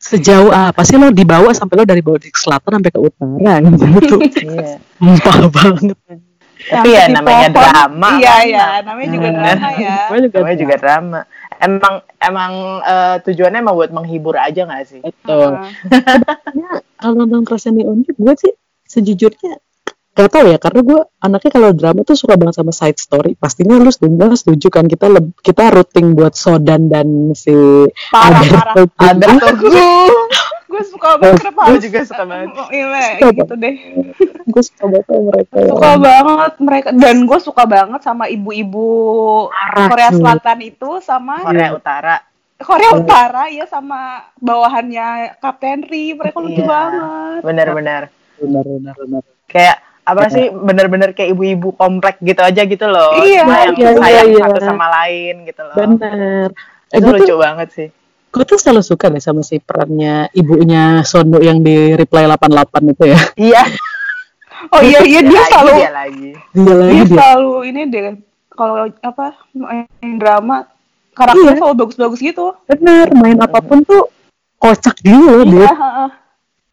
sejauh 0.00 0.48
apa 0.48 0.80
sih 0.88 0.96
lo 0.96 1.12
dibawa 1.12 1.52
sampai 1.52 1.76
lo 1.76 1.84
dari 1.84 2.00
bawah 2.00 2.16
di 2.16 2.32
selatan 2.32 2.80
sampai 2.80 2.88
ke 2.88 2.96
utara 2.96 3.60
gitu 3.68 4.16
Iya. 4.40 4.80
Sumpah 4.96 5.36
banget 5.52 5.96
Tapi 6.72 6.88
ya 6.88 7.04
namanya 7.06 7.48
pohon. 7.48 7.66
drama. 7.66 8.08
Iya 8.14 8.30
kan. 8.30 8.44
iya, 8.46 8.66
namanya 8.80 9.08
juga 9.10 9.26
Hmm. 9.26 9.36
drama 9.36 9.68
ya. 9.72 9.94
Namanya 10.00 10.22
juga 10.22 10.36
Namanya 10.38 10.58
juga 10.58 10.74
drama. 10.76 11.20
Emang 11.60 11.94
emang 12.18 12.52
eh, 12.80 13.16
tujuannya 13.20 13.58
emang 13.58 13.76
buat 13.76 13.90
menghibur 13.90 14.34
aja 14.34 14.64
nggak 14.64 14.84
sih? 14.86 15.00
betul 15.00 15.60
kalau 16.96 17.14
nonton 17.14 17.44
Crash 17.44 17.68
You 17.68 18.00
gue 18.06 18.34
sih 18.38 18.52
sejujurnya 18.86 19.60
gak 20.10 20.26
tau 20.26 20.42
ya 20.42 20.58
karena 20.58 20.80
gue 20.82 21.00
anaknya 21.22 21.50
kalau 21.50 21.70
drama 21.70 22.00
tuh 22.02 22.18
suka 22.18 22.34
banget 22.34 22.58
sama 22.58 22.74
side 22.74 22.98
story 22.98 23.32
pastinya 23.34 23.78
lu 23.78 23.88
setuju 23.88 24.34
setuju 24.34 24.68
kan 24.68 24.84
kita 24.84 25.06
leb- 25.06 25.38
kita 25.38 25.70
rooting 25.70 26.12
buat 26.12 26.34
Sodan 26.34 26.90
dan 26.90 27.30
si 27.32 27.54
Parah, 28.10 28.42
parah. 28.42 28.74
Alberto 28.98 29.54
gue 30.70 30.82
suka 30.86 31.18
banget 31.18 31.42
kenapa 31.42 31.62
gue 31.66 31.80
juga 31.82 32.00
suka 32.06 32.22
banget 32.22 32.48
Oh, 32.54 32.68
iya, 32.70 33.18
Suka 33.18 33.28
gitu 33.34 33.54
deh. 33.56 33.74
gue 34.46 34.62
suka 34.62 34.84
banget 34.86 35.04
sama 35.04 35.22
mereka 35.26 35.54
ya. 35.56 35.68
Suka 35.68 35.90
banget 35.98 36.52
mereka 36.58 36.88
dan 36.92 37.16
gue 37.26 37.38
suka 37.40 37.62
banget 37.66 38.00
sama 38.00 38.24
ibu-ibu 38.26 38.88
Korea. 39.50 40.10
Selatan 40.10 40.58
itu 40.62 40.90
sama 41.00 41.42
Korea 41.42 41.70
Utara 41.72 42.16
Korea 42.56 42.90
Utara 42.92 43.48
ya 43.48 43.64
sama 43.64 44.20
bawahannya 44.36 45.08
Kapten 45.38 45.80
Ri. 45.82 46.12
Mereka 46.12 46.38
lucu 46.38 46.60
Iya. 46.60 46.68
banget. 46.68 47.40
benar-benar 47.42 48.02
benar 48.36 48.64
benar 48.64 48.94
benar 48.96 49.22
kayak 49.46 49.76
apa 50.00 50.26
sih 50.28 50.48
bener-bener 50.48 51.10
kayak 51.12 51.30
ibu-ibu 51.30 51.70
komplek 51.72 52.18
gitu 52.20 52.40
aja 52.40 52.62
gitu 52.64 52.82
loh 52.84 53.14
Iya, 53.16 53.44
Cuma 53.44 53.56
yang 53.60 53.74
iya, 53.76 53.90
sayang 53.94 54.28
iya, 54.28 54.40
satu 54.42 54.58
iya. 54.58 54.66
sama 54.66 54.86
lain 54.90 55.34
gitu 55.44 55.62
loh 55.62 55.76
benar 55.76 56.48
eh, 56.90 56.96
itu 56.96 57.06
lucu 57.06 57.24
tuh 57.26 57.38
banget 57.38 57.68
sih 57.70 57.88
gue 58.30 58.44
tuh 58.44 58.56
selalu 58.56 58.80
suka 58.80 59.06
deh 59.08 59.18
sama 59.18 59.40
si 59.40 59.58
perannya 59.58 60.30
ibunya 60.32 61.02
Sondo 61.02 61.38
yang 61.38 61.60
di 61.60 61.92
reply 61.92 62.26
88 62.26 62.92
itu 62.92 63.04
ya 63.06 63.20
iya 63.36 63.62
Oh 64.70 64.78
iya 64.78 65.00
iya 65.02 65.20
dia 65.20 65.40
selalu 65.46 65.70
dia 65.74 65.90
lagi 65.90 66.28
dia 66.52 66.74
lagi 66.74 66.92
dia 66.92 67.02
dia 67.02 67.16
selalu 67.16 67.52
ini 67.64 67.80
deh 67.86 68.02
kalau 68.50 68.74
apa 69.00 69.26
main 69.52 69.88
drama 70.14 70.68
karakternya 71.10 71.48
Iya. 71.48 71.58
selalu 71.58 71.74
bagus-bagus 71.80 72.20
gitu. 72.20 72.46
benar 72.66 73.08
main 73.10 73.34
apa 73.36 73.58
pun 73.58 73.80
tuh 73.80 74.12
kocak 74.56 75.00
gitu 75.00 75.16
loh 75.18 75.44
dia 75.44 75.64
Iya, 75.64 75.72
heeh. 75.72 76.08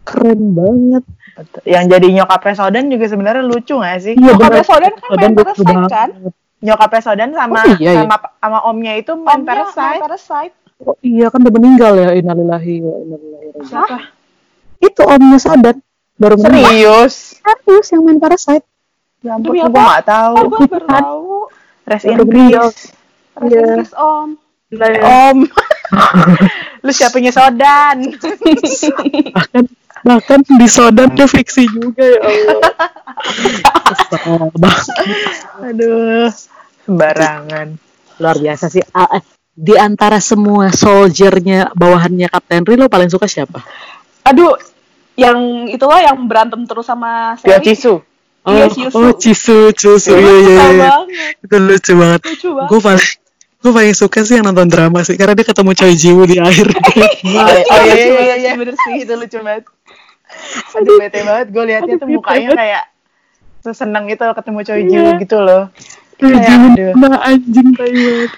keren 0.04 0.42
banget 0.54 1.04
Betul. 1.34 1.62
yang 1.64 1.86
jadi 1.86 2.08
nyokapnya 2.14 2.54
Sodan 2.56 2.86
juga 2.88 3.06
sebenarnya 3.08 3.44
lucu 3.44 3.76
gak 3.76 3.98
sih 4.00 4.14
iya 4.14 4.30
Nyokapnya 4.30 4.64
Sodan 4.64 4.94
kan 4.94 5.10
main 5.10 5.32
lucu 5.32 5.64
Parasite 5.64 5.90
kan? 5.90 6.10
nyokapnya 6.60 7.02
Sodan 7.02 7.30
sama 7.32 7.56
Oh, 7.58 7.66
iya, 7.74 7.90
iya. 7.90 8.02
sama 8.04 8.16
sama 8.36 8.60
omnya 8.64 8.94
itu 8.94 9.12
main 9.16 9.42
main 9.42 9.48
Parasite. 9.48 10.54
Oh, 10.78 10.94
iya 11.02 11.34
kan 11.34 11.42
udah 11.42 11.54
meninggal 11.54 11.94
ya 11.98 12.14
innalillahi 12.14 12.74
wa 12.86 12.94
inna 13.02 13.18
ilaihi 13.18 13.50
raji'un. 13.50 13.66
Siapa? 13.66 13.98
itu 14.78 15.02
omnya 15.02 15.40
Sadan 15.42 15.78
baru 16.16 16.38
meninggal. 16.38 16.70
Serius? 16.70 17.16
Serius 17.42 17.88
yang 17.90 18.02
main 18.06 18.20
Parasite. 18.22 18.66
Ya 19.26 19.34
ampun 19.34 19.58
gue 19.58 19.66
apa? 19.66 19.82
gak 19.98 20.06
tahu. 20.06 20.34
Oh, 20.38 20.44
gue 20.48 20.70
baru 20.70 20.86
tahu. 20.86 21.26
rest 21.90 22.06
in 22.06 22.18
peace. 22.22 22.54
Rest 22.54 22.94
Iya. 23.42 23.62
in 23.64 23.78
peace, 23.82 23.96
Om. 23.98 24.30
om. 25.02 25.38
Lu 26.86 26.92
siapanya 26.92 27.32
Sodan? 27.34 27.98
Bahkan 29.34 29.64
bahkan 30.08 30.40
di 30.46 30.68
Sodan 30.70 31.10
dia 31.18 31.26
fiksi 31.26 31.66
juga 31.66 32.06
ya 32.06 32.20
Allah. 32.22 32.62
Aduh. 35.68 36.30
Sembarangan. 36.86 37.68
Luar 38.18 38.38
biasa 38.38 38.70
sih. 38.70 38.84
Ah, 38.94 39.10
eh, 39.18 39.24
di 39.58 39.74
antara 39.74 40.22
semua 40.22 40.70
soldiernya 40.70 41.74
bawahannya 41.74 42.30
Kapten 42.30 42.62
Ri 42.62 42.78
lo 42.78 42.86
paling 42.86 43.10
suka 43.10 43.26
siapa? 43.26 43.66
Aduh, 44.22 44.54
yang 45.18 45.66
itulah 45.66 45.98
yang 45.98 46.30
berantem 46.30 46.62
terus 46.70 46.86
sama 46.86 47.34
Seri. 47.42 47.74
Cisu 47.74 48.06
Iya, 48.48 48.70
Cisu. 48.72 48.96
oh 48.96 49.12
Cisu, 49.18 49.60
Cisu, 49.76 50.14
Gue 50.14 50.22
iya 50.24 50.32
iya 50.32 50.46
suka 50.46 50.64
iya. 50.72 50.88
banget. 50.88 51.36
Itu 51.44 51.56
lucu 51.58 51.92
banget. 51.98 52.22
Lucu 52.32 52.50
banget. 52.54 52.70
Gue 52.70 52.80
paling 52.80 53.06
gue 53.58 53.72
paling 53.74 53.96
suka 53.98 54.20
sih 54.22 54.34
yang 54.38 54.46
nonton 54.48 54.70
drama 54.70 55.02
sih 55.02 55.18
karena 55.18 55.34
dia 55.34 55.44
ketemu 55.44 55.72
Choi 55.74 55.94
Jiwoo 55.98 56.24
di 56.24 56.38
akhir. 56.38 56.68
oh, 56.70 56.78
iya, 57.28 57.44
oh, 57.66 57.82
iya, 57.84 57.96
iya, 58.06 58.36
iya, 58.38 58.52
bener 58.56 58.78
sih. 58.78 59.02
itu 59.04 59.12
lucu 59.18 59.42
banget 59.42 59.66
aduh 60.78 61.00
bete 61.02 61.20
banget 61.26 61.48
gue 61.50 61.64
liatnya 61.66 61.96
tuh 61.98 62.08
mukanya 62.08 62.52
kayak 62.54 62.84
seseneng 63.66 64.06
itu 64.08 64.22
ketemu 64.22 64.60
Choi 64.62 64.82
Iya. 64.86 64.88
Jiwoo 64.88 65.12
gitu 65.20 65.38
loh 65.42 65.64
Kayak, 66.18 66.50
anjing 67.22 67.68
tai 67.72 67.94
banget. 67.94 68.30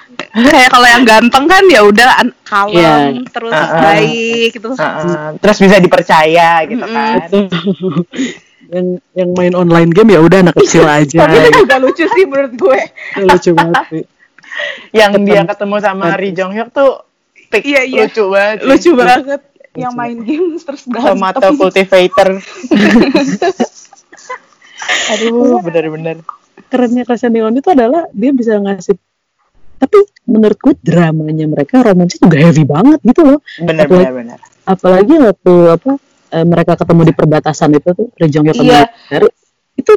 Kayak 0.51 0.69
kalau 0.69 0.83
yang 0.85 1.03
ganteng 1.03 1.45
kan 1.45 1.63
ya 1.65 1.81
udah 1.81 2.07
kalem 2.43 2.75
Iya. 2.75 2.93
terus 3.31 3.53
Uh-uh. 3.55 3.81
baik 3.81 4.49
gitu. 4.51 4.67
Heeh. 4.73 5.29
terus 5.39 5.57
bisa 5.57 5.75
dipercaya 5.77 6.49
gitu 6.65 6.83
Mm-mm. 6.83 6.91
kan 6.93 7.19
yang 8.69 8.85
yang 9.13 9.29
main 9.33 9.53
online 9.53 9.89
game 9.89 10.11
ya 10.11 10.19
udah 10.19 10.43
anak 10.43 10.55
kecil 10.55 10.83
aja. 10.91 11.23
Tapi 11.23 11.39
itu 11.39 11.51
juga 11.57 11.75
lucu 11.79 12.03
sih 12.05 12.23
menurut 12.23 12.53
gue. 12.53 12.79
Lucu 13.17 13.49
banget 13.53 13.83
sih. 13.89 14.03
yang 14.91 15.11
Ketemu- 15.13 15.27
dia 15.29 15.41
ketemu 15.47 15.75
sama 15.79 16.05
Ri 16.13 16.29
Jong 16.33 16.51
Hyuk 16.51 16.69
tuh 16.69 16.91
pik, 17.47 17.63
Iya, 17.63 17.81
iya. 17.81 18.03
lucu 18.05 18.23
banget. 18.27 18.57
Lucu 18.61 18.91
banget. 18.93 19.41
Yang 19.71 19.93
main 19.95 20.17
game 20.19 20.47
terus 20.57 20.81
tomato 20.83 21.47
cultivator 21.55 22.29
aduh 25.09 25.61
bener-bener 25.61 26.17
kerennya 26.69 27.03
Christian 27.03 27.33
Neon 27.33 27.53
itu 27.53 27.67
adalah 27.67 28.05
dia 28.11 28.31
bisa 28.31 28.55
ngasih 28.55 28.95
tapi 29.75 29.95
menurutku 30.23 30.75
dramanya 30.77 31.45
mereka 31.45 31.81
romansa 31.81 32.19
juga 32.19 32.37
heavy 32.37 32.63
banget 32.63 32.99
gitu 33.01 33.21
loh 33.25 33.39
bener-bener 33.57 34.11
bener 34.13 34.39
apalagi 34.63 35.15
waktu 35.15 35.53
apa 35.71 35.91
eh, 36.29 36.45
mereka 36.45 36.73
ketemu 36.75 37.01
di 37.03 37.13
perbatasan 37.13 37.69
itu 37.73 37.89
tuh 37.89 38.07
Rejong 38.13 38.45
ketemu 38.45 38.69
Iya. 38.69 38.83
baru 39.09 39.27
itu 39.73 39.91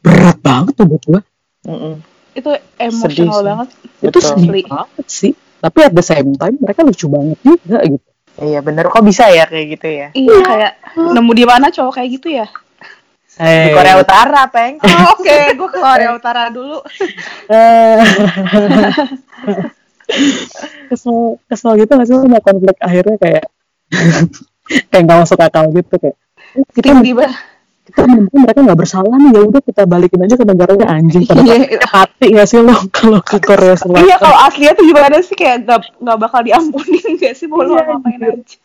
berat 0.00 0.38
banget 0.38 0.72
tuh 0.74 0.86
buat 0.86 1.02
gua 1.04 1.20
Mm-mm. 1.60 1.94
Itu 2.32 2.50
emosional 2.78 3.42
banget. 3.42 3.68
itu 4.00 4.08
Betul. 4.08 4.22
sedih 4.22 4.64
banget 4.64 5.06
sih 5.06 5.32
tapi 5.58 5.78
at 5.82 5.92
the 5.92 6.02
same 6.02 6.32
time 6.32 6.54
mereka 6.56 6.80
lucu 6.80 7.06
banget 7.06 7.38
juga 7.42 7.78
gitu 7.84 8.08
iya 8.38 8.58
bener 8.58 8.86
kok 8.86 9.02
bisa 9.02 9.26
ya 9.26 9.44
kayak 9.44 9.66
gitu 9.74 9.86
ya 9.88 10.08
Iya 10.14 10.36
kayak 10.40 10.72
nemu 10.96 11.32
di 11.32 11.44
mana 11.44 11.66
cowok 11.68 11.92
kayak 11.92 12.10
gitu 12.14 12.28
ya? 12.32 12.46
Di 13.38 13.70
Korea 13.70 13.94
Utara 13.96 14.42
peng 14.46 14.76
Oh, 14.84 15.14
Oke, 15.14 15.38
gue 15.52 15.68
ke 15.68 15.78
Korea 15.78 16.10
Utara 16.12 16.48
dulu. 16.48 16.82
Eh. 17.46 17.98
kesel 20.88 21.16
kesel 21.44 21.72
gitu 21.76 21.92
nggak 21.92 22.06
sih 22.06 22.16
sama 22.16 22.40
konflik 22.40 22.76
akhirnya 22.80 23.16
kayak 23.16 23.44
kayak 24.90 25.02
nggak 25.04 25.18
masuk 25.20 25.38
akal 25.38 25.68
gitu 25.70 25.94
kayak 25.94 26.16
"Oh, 26.56 26.64
kita 26.70 26.96
Tiba-tiba. 26.96 27.28
kita 27.84 28.02
mungkin 28.04 28.38
mereka 28.38 28.58
nggak 28.62 28.78
bersalah 28.78 29.16
nih 29.16 29.30
ya 29.30 29.40
udah 29.44 29.60
kita 29.62 29.82
balikin 29.84 30.20
aja 30.22 30.34
ke 30.34 30.44
negaranya 30.44 30.86
anjing 30.88 31.24
pada 31.24 31.40
Iya. 31.40 31.80
mati 31.84 32.26
nggak 32.32 32.46
sih 32.46 32.60
lo 32.60 32.72
kalau 32.90 33.20
ke 33.20 33.36
Korea 33.38 33.76
Selatan 33.76 34.00
Iya 34.02 34.16
kalau 34.16 34.38
aslinya 34.42 34.72
tuh 34.72 34.84
gimana 34.86 35.16
sih 35.20 35.32
kayak 35.34 35.56
gak, 35.64 35.80
gak 35.94 36.18
bakal 36.18 36.40
diampunin 36.40 37.04
gak 37.16 37.32
sih 37.32 37.44
mau 37.44 37.60
Iya, 37.60 37.80
ngapain 37.82 38.16
anjir. 38.18 38.32
aja. 38.34 38.56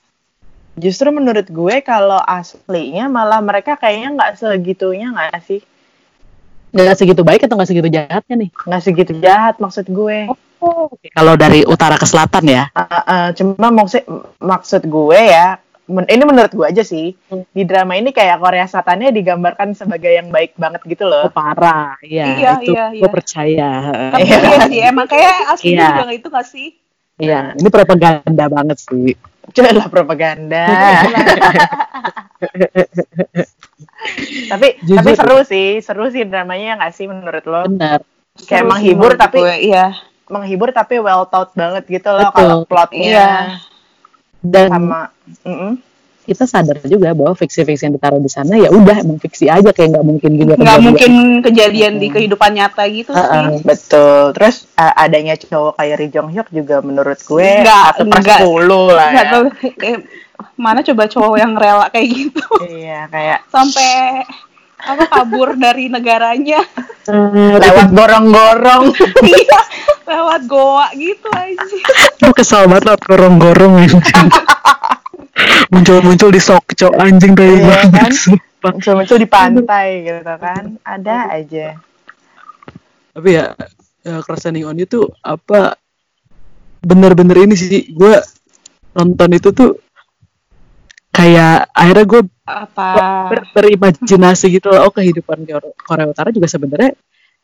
Justru 0.73 1.09
menurut 1.09 1.45
gue 1.45 1.75
kalau 1.79 2.17
aslinya 2.19 3.05
malah 3.05 3.37
mereka 3.39 3.75
kayaknya 3.75 4.09
nggak 4.11 4.31
segitunya 4.35 5.09
nggak 5.09 5.41
sih? 5.41 5.61
nggak 6.73 6.97
segitu 6.97 7.21
baik 7.21 7.45
atau 7.45 7.53
nggak 7.53 7.69
segitu 7.69 7.85
jahatnya 7.87 8.35
nih 8.35 8.49
Nggak 8.65 8.81
segitu 8.81 9.13
jahat 9.15 9.61
maksud 9.61 9.85
gue. 9.85 10.25
oh, 10.57 10.89
kalau 11.13 11.37
dari 11.37 11.61
utara 11.63 11.93
ke 11.93 12.07
selatan 12.07 12.43
ya 12.47 12.63
Uh, 12.73 12.81
uh, 12.97 13.27
cuma 13.29 13.69
maksud 13.69 14.01
maksud 14.41 14.81
gue 14.81 15.19
ya, 15.21 15.61
men- 15.85 16.09
ini 16.09 16.23
menurut 16.23 16.49
gue 16.49 16.65
aja 16.65 16.81
sih 16.81 17.13
Hmm. 17.29 17.45
di 17.47 17.61
drama 17.61 17.93
ini 17.93 18.09
kayak 18.09 18.41
Korea 18.41 18.65
Selatannya 18.65 19.13
digambarkan 19.13 19.77
sebagai 19.77 20.09
yang 20.09 20.33
baik 20.33 20.57
banget 20.57 20.81
gitu 20.87 21.05
oh, 21.05 21.13
loh. 21.13 21.23
parah 21.29 21.93
ya 22.01 22.25
Iya, 22.33 22.51
itu 22.57 22.73
iya, 22.73 22.85
gue 22.89 22.97
iya. 22.97 23.11
percaya 23.11 23.69
Tapi 24.09 24.21
Iya. 24.23 24.37
iya 24.41 24.59
sih 24.65 24.79
emang 24.81 25.05
kayak 25.05 25.35
aslinya 25.53 25.77
Iya. 25.77 25.93
juga 25.93 26.11
itu 26.11 26.27
gak 26.27 26.47
sih? 26.47 26.67
iya 27.21 27.53
ini 27.53 27.69
propaganda 27.69 28.45
banget 28.49 28.77
sih 28.81 29.13
Coba 29.51 29.69
lah 29.73 29.87
propaganda. 29.87 30.63
tapi 34.51 34.67
Jujur. 34.83 34.97
tapi 34.99 35.11
seru 35.15 35.39
sih, 35.43 35.79
seru 35.79 36.05
sih 36.07 36.23
dramanya 36.23 36.79
nggak 36.79 36.93
sih 36.93 37.05
menurut 37.07 37.43
lo? 37.43 37.63
benar 37.67 38.03
Kayak 38.39 38.65
Seru 38.65 38.71
menghibur 38.71 39.11
sih 39.13 39.19
tapi 39.19 39.39
gue, 39.39 39.55
iya. 39.61 39.85
menghibur 40.25 40.69
tapi 40.71 40.97
well 40.97 41.23
thought 41.23 41.53
banget 41.53 41.85
gitu 41.85 42.09
loh 42.09 42.33
kalau 42.33 42.65
plotnya 42.65 43.05
Iya. 43.05 43.31
dan 44.41 44.67
sama 44.71 45.01
Mm-mm. 45.45 45.77
Kita 46.23 46.43
sadar 46.43 46.79
juga 46.81 47.11
bahwa 47.11 47.31
fiksi-fiksi 47.31 47.83
yang 47.83 47.93
ditaruh 47.93 48.17
di 48.17 48.27
sana 48.27 48.55
ya 48.55 48.67
udah 48.67 48.95
emang 48.97 49.17
fiksi 49.17 49.45
aja 49.45 49.69
kayak 49.69 49.91
nggak 49.91 50.05
mungkin 50.05 50.31
juga 50.33 50.53
Nggak 50.55 50.79
mungkin 50.81 51.11
kejadian 51.41 51.93
di 51.97 52.07
kehidupan 52.07 52.51
nyata 52.53 52.83
gitu 52.87 53.11
Uh-uh. 53.11 53.53
sih. 53.53 53.61
betul 53.61 54.31
terus 54.31 54.65
uh, 54.73 54.93
adanya 54.95 55.35
cowok 55.35 55.75
kayak 55.75 55.95
Ri 55.95 56.07
Jong 56.09 56.29
Hyuk 56.29 56.47
juga 56.49 56.79
menurut 56.79 57.19
gue 57.19 57.49
Nggak, 57.59 57.85
per 57.93 58.05
nggak. 58.09 58.39
sepuluh 58.39 58.85
lah 58.89 59.09
ya. 59.11 59.23
tahu 59.29 59.43
kayak 59.75 59.99
mana 60.55 60.79
coba 60.81 61.03
cowok 61.05 61.35
yang 61.35 61.53
rela 61.53 61.87
kayak 61.87 62.07
gitu 62.09 62.43
iya 62.69 63.05
kayak 63.07 63.43
sampai 63.47 64.23
apa 64.79 65.03
kabur 65.05 65.53
dari 65.53 65.87
negaranya 65.87 66.63
Eh, 67.03 67.11
lewat 67.53 67.91
gorong-gorong 67.91 68.95
iya 69.27 69.59
lewat 70.03 70.41
goa 70.45 70.87
gitu 70.93 71.27
aja 71.29 71.59
Gue 72.15 72.31
kesel 72.31 72.63
banget 72.65 72.83
lah 72.85 72.95
gorong-gorong. 72.97 73.75
Muncul-muncul 75.73 76.29
di 76.29 76.41
Sokco 76.41 76.93
anjing 76.93 77.33
dari 77.33 77.57
Iya, 77.57 77.89
kan? 77.89 78.11
muncul-muncul 78.63 79.17
di 79.17 79.27
pantai 79.27 80.05
gitu 80.05 80.21
kan. 80.37 80.77
Ada 80.85 81.33
aja. 81.33 81.67
Tapi 83.13 83.29
ya, 83.33 83.53
ya 84.05 84.21
Crushing 84.21 84.65
on 84.65 84.77
itu 84.77 85.05
apa? 85.21 85.77
Bener-bener 86.83 87.47
ini 87.47 87.55
sih 87.57 87.89
gue 87.89 88.15
nonton 88.93 89.29
itu 89.33 89.49
tuh 89.55 89.79
kayak 91.13 91.69
akhirnya 91.71 92.05
gue 92.05 92.21
Apa? 92.43 92.89
ber- 93.31 93.49
berimajinasi 93.55 94.59
gitu 94.59 94.67
loh, 94.73 94.89
oh 94.89 94.91
kehidupan 94.91 95.47
Korea 95.79 96.05
Utara 96.09 96.29
juga 96.33 96.49
sebenarnya 96.51 96.91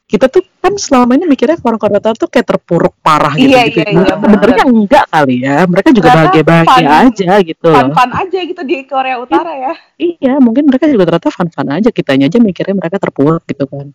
kita 0.09 0.25
tuh 0.25 0.41
kan 0.57 0.73
selama 0.73 1.13
ini 1.13 1.29
mikirnya 1.29 1.61
orang 1.61 1.77
Korea 1.77 2.01
Utara 2.01 2.17
tuh 2.17 2.25
kayak 2.25 2.47
terpuruk 2.49 2.97
parah 2.99 3.29
gitu 3.37 3.53
Iya, 3.53 3.69
gitu. 3.69 3.85
iya, 3.85 3.93
iya, 3.93 4.13
Sebenarnya 4.17 4.65
enggak 4.65 5.05
kali 5.05 5.35
ya. 5.39 5.57
Mereka 5.69 5.89
juga 5.93 6.09
bahagia-bahagia 6.11 6.89
aja 7.05 7.31
gitu 7.45 7.65
loh. 7.69 7.77
Fun-fun 7.77 8.11
aja 8.17 8.39
gitu 8.41 8.61
di 8.65 8.77
Korea 8.83 9.15
Utara 9.21 9.53
ya. 9.53 9.73
Iya, 10.01 10.33
mungkin 10.41 10.65
mereka 10.65 10.89
juga 10.89 11.05
ternyata 11.05 11.29
fun-fun 11.29 11.69
aja. 11.69 11.89
Kitanya 11.93 12.25
aja 12.25 12.41
mikirnya 12.41 12.73
mereka 12.73 12.97
terpuruk 12.97 13.45
gitu 13.45 13.69
kan. 13.69 13.93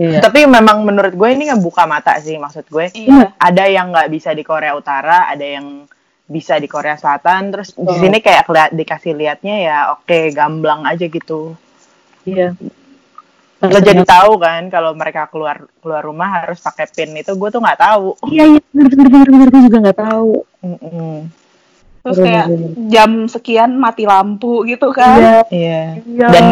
Iya. 0.00 0.24
Tapi 0.24 0.48
memang 0.48 0.80
menurut 0.82 1.12
gue 1.12 1.28
ini 1.28 1.52
ngebuka 1.52 1.84
mata 1.84 2.16
sih 2.18 2.40
maksud 2.40 2.64
gue. 2.64 2.88
Iya. 2.96 3.36
Ada 3.36 3.64
yang 3.68 3.92
nggak 3.92 4.08
bisa 4.08 4.32
di 4.32 4.40
Korea 4.40 4.72
Utara, 4.72 5.28
ada 5.28 5.44
yang 5.44 5.84
bisa 6.24 6.56
di 6.56 6.72
Korea 6.72 6.96
Selatan. 6.96 7.52
Terus 7.52 7.76
di 7.76 7.84
Oh. 7.84 8.00
sini 8.00 8.24
kayak 8.24 8.48
dikasih 8.72 9.12
liatnya 9.12 9.56
ya 9.60 9.78
oke 9.92 10.32
gamblang 10.32 10.88
aja 10.88 11.04
gitu. 11.04 11.52
Iya. 12.24 12.56
Lo 13.58 13.78
jadi 13.82 14.06
tahu 14.06 14.38
kan 14.38 14.70
kalau 14.70 14.94
mereka 14.94 15.26
keluar 15.26 15.66
keluar 15.82 16.02
rumah 16.06 16.30
harus 16.30 16.62
pakai 16.62 16.86
pin 16.86 17.10
itu 17.18 17.34
gue 17.34 17.48
tuh 17.50 17.58
nggak 17.58 17.80
tahu. 17.82 18.14
Iya, 18.30 18.54
iya, 18.54 18.60
bener, 18.70 18.86
bener, 18.94 19.08
bener, 19.10 19.28
bener, 19.34 19.48
gue 19.50 19.62
juga 19.66 19.78
nggak 19.82 19.98
tahu. 19.98 20.32
Mm-mm. 20.62 21.14
Terus 22.06 22.18
kayak 22.22 22.46
jam 22.86 23.10
sekian 23.26 23.74
mati 23.74 24.06
lampu 24.06 24.62
gitu 24.62 24.94
kan. 24.94 25.18
Iya, 25.18 25.38
Iya. 25.50 25.82
iya. 26.06 26.28
Dan 26.30 26.44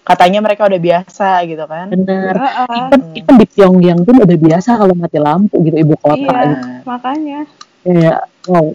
katanya 0.00 0.40
mereka 0.40 0.64
udah 0.64 0.80
biasa 0.80 1.44
gitu 1.44 1.64
kan. 1.68 1.92
bener. 1.92 2.34
Heeh. 2.40 2.76
Even, 2.88 3.00
even 3.12 3.34
di 3.36 3.46
Pyongyang 3.52 4.00
pun 4.08 4.16
udah 4.24 4.38
biasa 4.40 4.80
kalau 4.80 4.94
mati 4.96 5.18
lampu 5.20 5.60
gitu 5.60 5.76
ibu 5.76 5.94
kota. 6.00 6.16
Iya, 6.16 6.40
gitu. 6.48 6.66
makanya. 6.88 7.40
Kayak, 7.86 8.18
wow, 8.48 8.66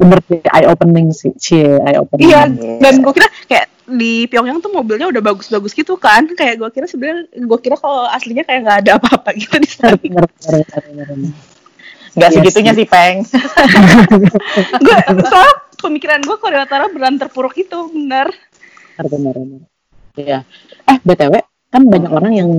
bener 0.00 0.18
sih 0.24 0.40
eye 0.40 0.66
opening 0.66 1.12
sih, 1.12 1.32
cie 1.36 1.76
eye 1.78 2.00
opening. 2.00 2.32
Iya, 2.32 2.48
Iya. 2.48 2.80
dan 2.80 2.94
gue 3.04 3.12
kira 3.12 3.28
kayak 3.44 3.66
di 3.90 4.24
Pyongyang 4.24 4.58
tuh 4.58 4.72
mobilnya 4.72 5.06
udah 5.06 5.20
bagus-bagus 5.20 5.76
gitu 5.76 6.00
kan. 6.00 6.24
Kayak 6.32 6.56
gue 6.58 6.70
kira 6.72 6.86
sebenarnya 6.88 7.28
gue 7.30 7.58
kira 7.60 7.76
kalau 7.76 8.08
aslinya 8.08 8.42
kayak 8.42 8.60
nggak 8.64 8.78
ada 8.82 8.92
apa-apa 8.96 9.30
gitu 9.36 9.60
di 9.60 9.68
sana. 9.68 9.94
Bener, 9.94 10.24
bener, 10.24 10.64
bener, 10.64 10.82
bener, 10.88 11.06
bener. 11.06 11.32
Nggak 12.10 12.30
Iya 12.30 12.36
segitunya 12.40 12.72
sih. 12.74 12.86
Peng. 12.88 13.16
gue 14.84 14.96
soalnya 15.22 15.54
pemikiran 15.78 16.20
gue 16.20 16.36
Korea 16.36 16.64
Utara 16.64 16.88
beneran 16.88 17.16
terpuruk 17.16 17.54
itu 17.54 17.76
bener. 17.88 18.28
benar 18.96 19.06
benar 19.08 19.34
benar 19.34 19.60
iya 20.12 20.38
eh 20.84 20.98
btw 21.00 21.40
kan 21.72 21.82
banyak 21.88 22.10
orang 22.12 22.32
yang 22.36 22.50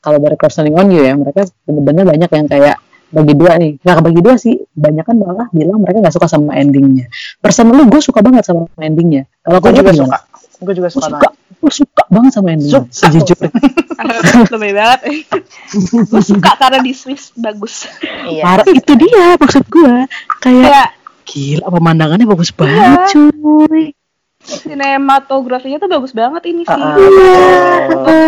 kalau 0.00 0.16
dari 0.16 0.40
personing 0.40 0.72
on 0.72 0.88
you 0.88 1.04
ya 1.04 1.12
mereka 1.12 1.44
bener-bener 1.68 2.08
banyak 2.08 2.30
yang 2.32 2.46
kayak 2.48 2.76
bagi 3.12 3.34
dua 3.34 3.52
nih 3.54 3.76
nggak 3.78 4.00
bagi 4.00 4.20
dua 4.20 4.34
sih 4.34 4.56
banyak 4.72 5.04
kan 5.04 5.14
malah 5.14 5.46
bilang 5.50 5.78
mereka 5.78 6.00
nggak 6.00 6.12
suka 6.12 6.26
sama 6.26 6.52
endingnya 6.54 7.12
personally 7.38 7.84
gue 7.84 8.00
suka 8.00 8.18
banget 8.18 8.42
sama 8.42 8.64
endingnya 8.76 9.28
kalau 9.38 9.60
Gue 9.60 9.70
juga 9.74 9.92
gimana? 9.92 10.08
suka. 10.08 10.18
Gue 10.58 10.74
juga 10.74 10.88
suka 10.88 11.06
suka 11.10 11.28
gue 11.52 11.72
suka 11.72 12.02
banget 12.08 12.32
sama 12.32 12.48
endingnya 12.50 12.82
Suka. 12.82 12.90
sejujurnya 12.90 13.50
Lebih 14.52 14.72
banget. 14.72 15.00
gue 16.08 16.22
suka 16.22 16.50
karena 16.56 16.78
di 16.80 16.90
Swiss 16.90 17.30
bagus. 17.34 17.86
Iya. 18.24 18.42
Parah, 18.42 18.66
itu 18.66 18.92
dia 18.96 19.36
maksud 19.36 19.64
gue 19.64 19.94
kayak 20.40 20.64
Kayak 20.64 20.88
gila 21.24 21.66
pemandangannya 21.68 22.26
bagus 22.26 22.50
banget 22.50 22.98
cuy 23.10 23.94
sinematografinya 24.42 25.78
tuh 25.78 25.86
bagus 25.88 26.10
banget 26.10 26.42
ini 26.46 26.62
sih. 26.62 26.72
Ah, 26.72 26.98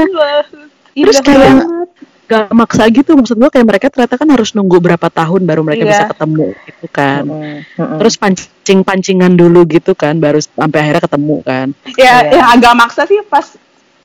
Wah, 0.06 0.46
Terus 0.92 1.18
indah 1.18 1.22
kayak- 1.22 1.42
banget. 1.42 1.88
Gak 2.24 2.48
maksa 2.50 2.88
gitu 2.88 3.12
maksud 3.12 3.36
gue 3.36 3.48
kayak 3.48 3.66
mereka 3.66 3.86
ternyata 3.86 4.16
kan 4.16 4.26
harus 4.26 4.52
nunggu 4.52 4.78
berapa 4.78 5.06
tahun 5.06 5.42
baru 5.42 5.60
mereka 5.60 5.82
Iya. 5.82 5.90
bisa 5.90 6.04
ketemu 6.08 6.46
gitu 6.62 6.86
kan 6.88 7.22
Mm-mm. 7.22 7.56
Mm-mm. 7.74 7.98
terus 7.98 8.14
pancing 8.14 8.80
pancingan 8.80 9.32
dulu 9.32 9.62
gitu 9.66 9.92
kan 9.92 10.16
baru 10.16 10.38
sampai 10.38 10.78
akhirnya 10.80 11.02
ketemu 11.02 11.36
kan 11.40 11.66
Ya, 11.92 12.24
Iya. 12.24 12.34
yang 12.34 12.48
agak 12.50 12.72
maksa 12.74 13.04
sih 13.04 13.20
pas 13.22 13.44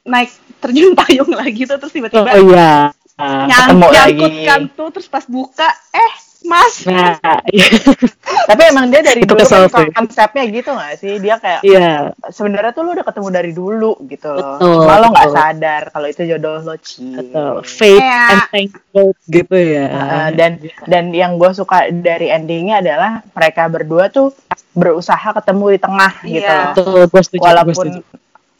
naik 0.02 0.30
terjun 0.58 0.92
payung 0.94 1.32
lagi 1.32 1.64
tuh 1.64 1.78
terus 1.78 1.92
tiba-tiba 1.92 2.24
oh 2.26 2.40
iya 2.46 2.92
nyang- 3.18 3.68
ketemu 3.70 3.88
nyangkut 3.90 4.32
lagi. 4.32 4.46
kan 4.46 4.62
tuh 4.70 4.88
terus 4.92 5.08
pas 5.08 5.24
buka 5.24 5.68
eh 5.90 6.14
mas 6.42 6.88
nah 6.88 7.20
iya 7.52 7.68
Tapi 8.50 8.66
emang 8.66 8.90
dia 8.90 9.06
dari 9.06 9.22
Itu 9.22 9.38
dulu 9.38 9.46
kesel 9.46 9.70
kan 9.70 9.94
konsepnya 9.94 10.44
gitu 10.50 10.74
gak 10.74 10.98
sih? 10.98 11.22
Dia 11.22 11.38
kayak 11.38 11.62
iya 11.62 12.10
sebenarnya 12.26 12.74
tuh 12.74 12.82
lu 12.82 12.98
udah 12.98 13.06
ketemu 13.06 13.28
dari 13.30 13.52
dulu 13.54 13.94
gitu 14.10 14.26
loh. 14.34 14.58
Betul, 14.58 14.74
Cuma 14.90 14.96
lo 14.98 15.08
nggak 15.14 15.28
betul. 15.30 15.38
sadar 15.38 15.82
kalau 15.94 16.08
itu 16.10 16.22
jodoh 16.26 16.58
lo 16.66 16.76
Ci. 16.82 17.06
betul 17.14 17.56
fate 17.62 18.02
Iya. 18.02 18.24
and 18.34 18.44
thankful 18.50 19.08
gitu 19.28 19.54
ya 19.56 19.86
Uh, 19.90 20.30
dan 20.34 20.52
dan 20.90 21.04
yang 21.14 21.38
gue 21.38 21.52
suka 21.54 21.94
dari 21.94 22.34
endingnya 22.34 22.82
adalah 22.82 23.22
mereka 23.30 23.70
berdua 23.70 24.10
tuh 24.10 24.34
berusaha 24.74 25.30
ketemu 25.36 25.78
di 25.78 25.80
tengah 25.80 26.14
gitu. 26.26 26.42
Iya. 26.42 26.50
loh. 26.50 26.66
betul 26.74 27.02
gue 27.06 27.22
setuju 27.22 27.44
Walaupun 27.46 27.76
setuju 27.76 28.02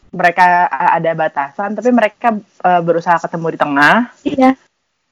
mereka 0.10 0.66
ada 0.70 1.12
batasan, 1.14 1.78
tapi 1.78 1.90
mereka 1.90 2.34
uh, 2.62 2.82
berusaha 2.82 3.18
ketemu 3.20 3.46
di 3.54 3.58
tengah. 3.58 3.96
iya 4.26 4.52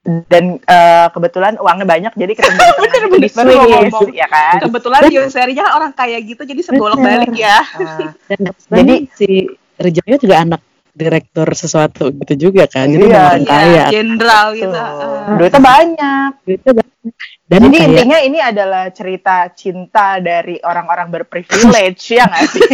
Dan 0.07 0.63
uh, 0.63 1.11
kebetulan 1.11 1.59
uangnya 1.59 1.83
banyak, 1.83 2.13
jadi 2.15 2.31
ketemu. 2.31 2.63
Bener, 2.79 3.03
bener, 3.11 3.19
di 3.19 3.27
Swiss, 3.27 3.59
ngomong. 3.59 4.07
ya 4.15 4.27
kan? 4.31 4.63
kebetulan 4.63 4.99
kan 5.03 5.67
orang 5.75 5.91
kaya 5.91 6.17
gitu 6.23 6.41
jadi 6.41 6.61
sebolak 6.63 6.97
balik 6.97 7.35
ya 7.35 7.59
Uh, 7.75 8.15
dan 8.31 8.39
Jadi- 8.79 9.11
si 9.13 9.29
Rejaknya 9.77 10.17
juga 10.17 10.35
anak 10.41 10.61
direktur 10.97 11.45
sesuatu 11.53 12.09
gitu 12.09 12.49
juga 12.49 12.65
kan 12.65 12.89
jadi 12.89 13.05
Iya, 13.05 13.21
orang 13.21 13.37
Iya, 13.37 13.45
kaya 13.53 13.83
jenderal 13.93 14.47
gitu 14.57 14.73
tuh. 14.73 14.81
Ah. 14.81 15.37
Duitnya 15.37 15.61
banyak. 15.61 16.31
Duitnya 16.41 16.73
banyak. 16.73 17.13
dan 17.45 17.59
Jadi 17.61 17.77
kayak 17.77 17.89
intinya 17.93 18.19
ini 18.25 18.39
adalah 18.41 18.83
cerita 18.89 19.35
cinta 19.53 20.17
dari 20.17 20.57
orang-orang 20.57 21.13
berprivilege 21.13 22.17
ya 22.17 22.25
nggak 22.25 22.43
sih? 22.49 22.65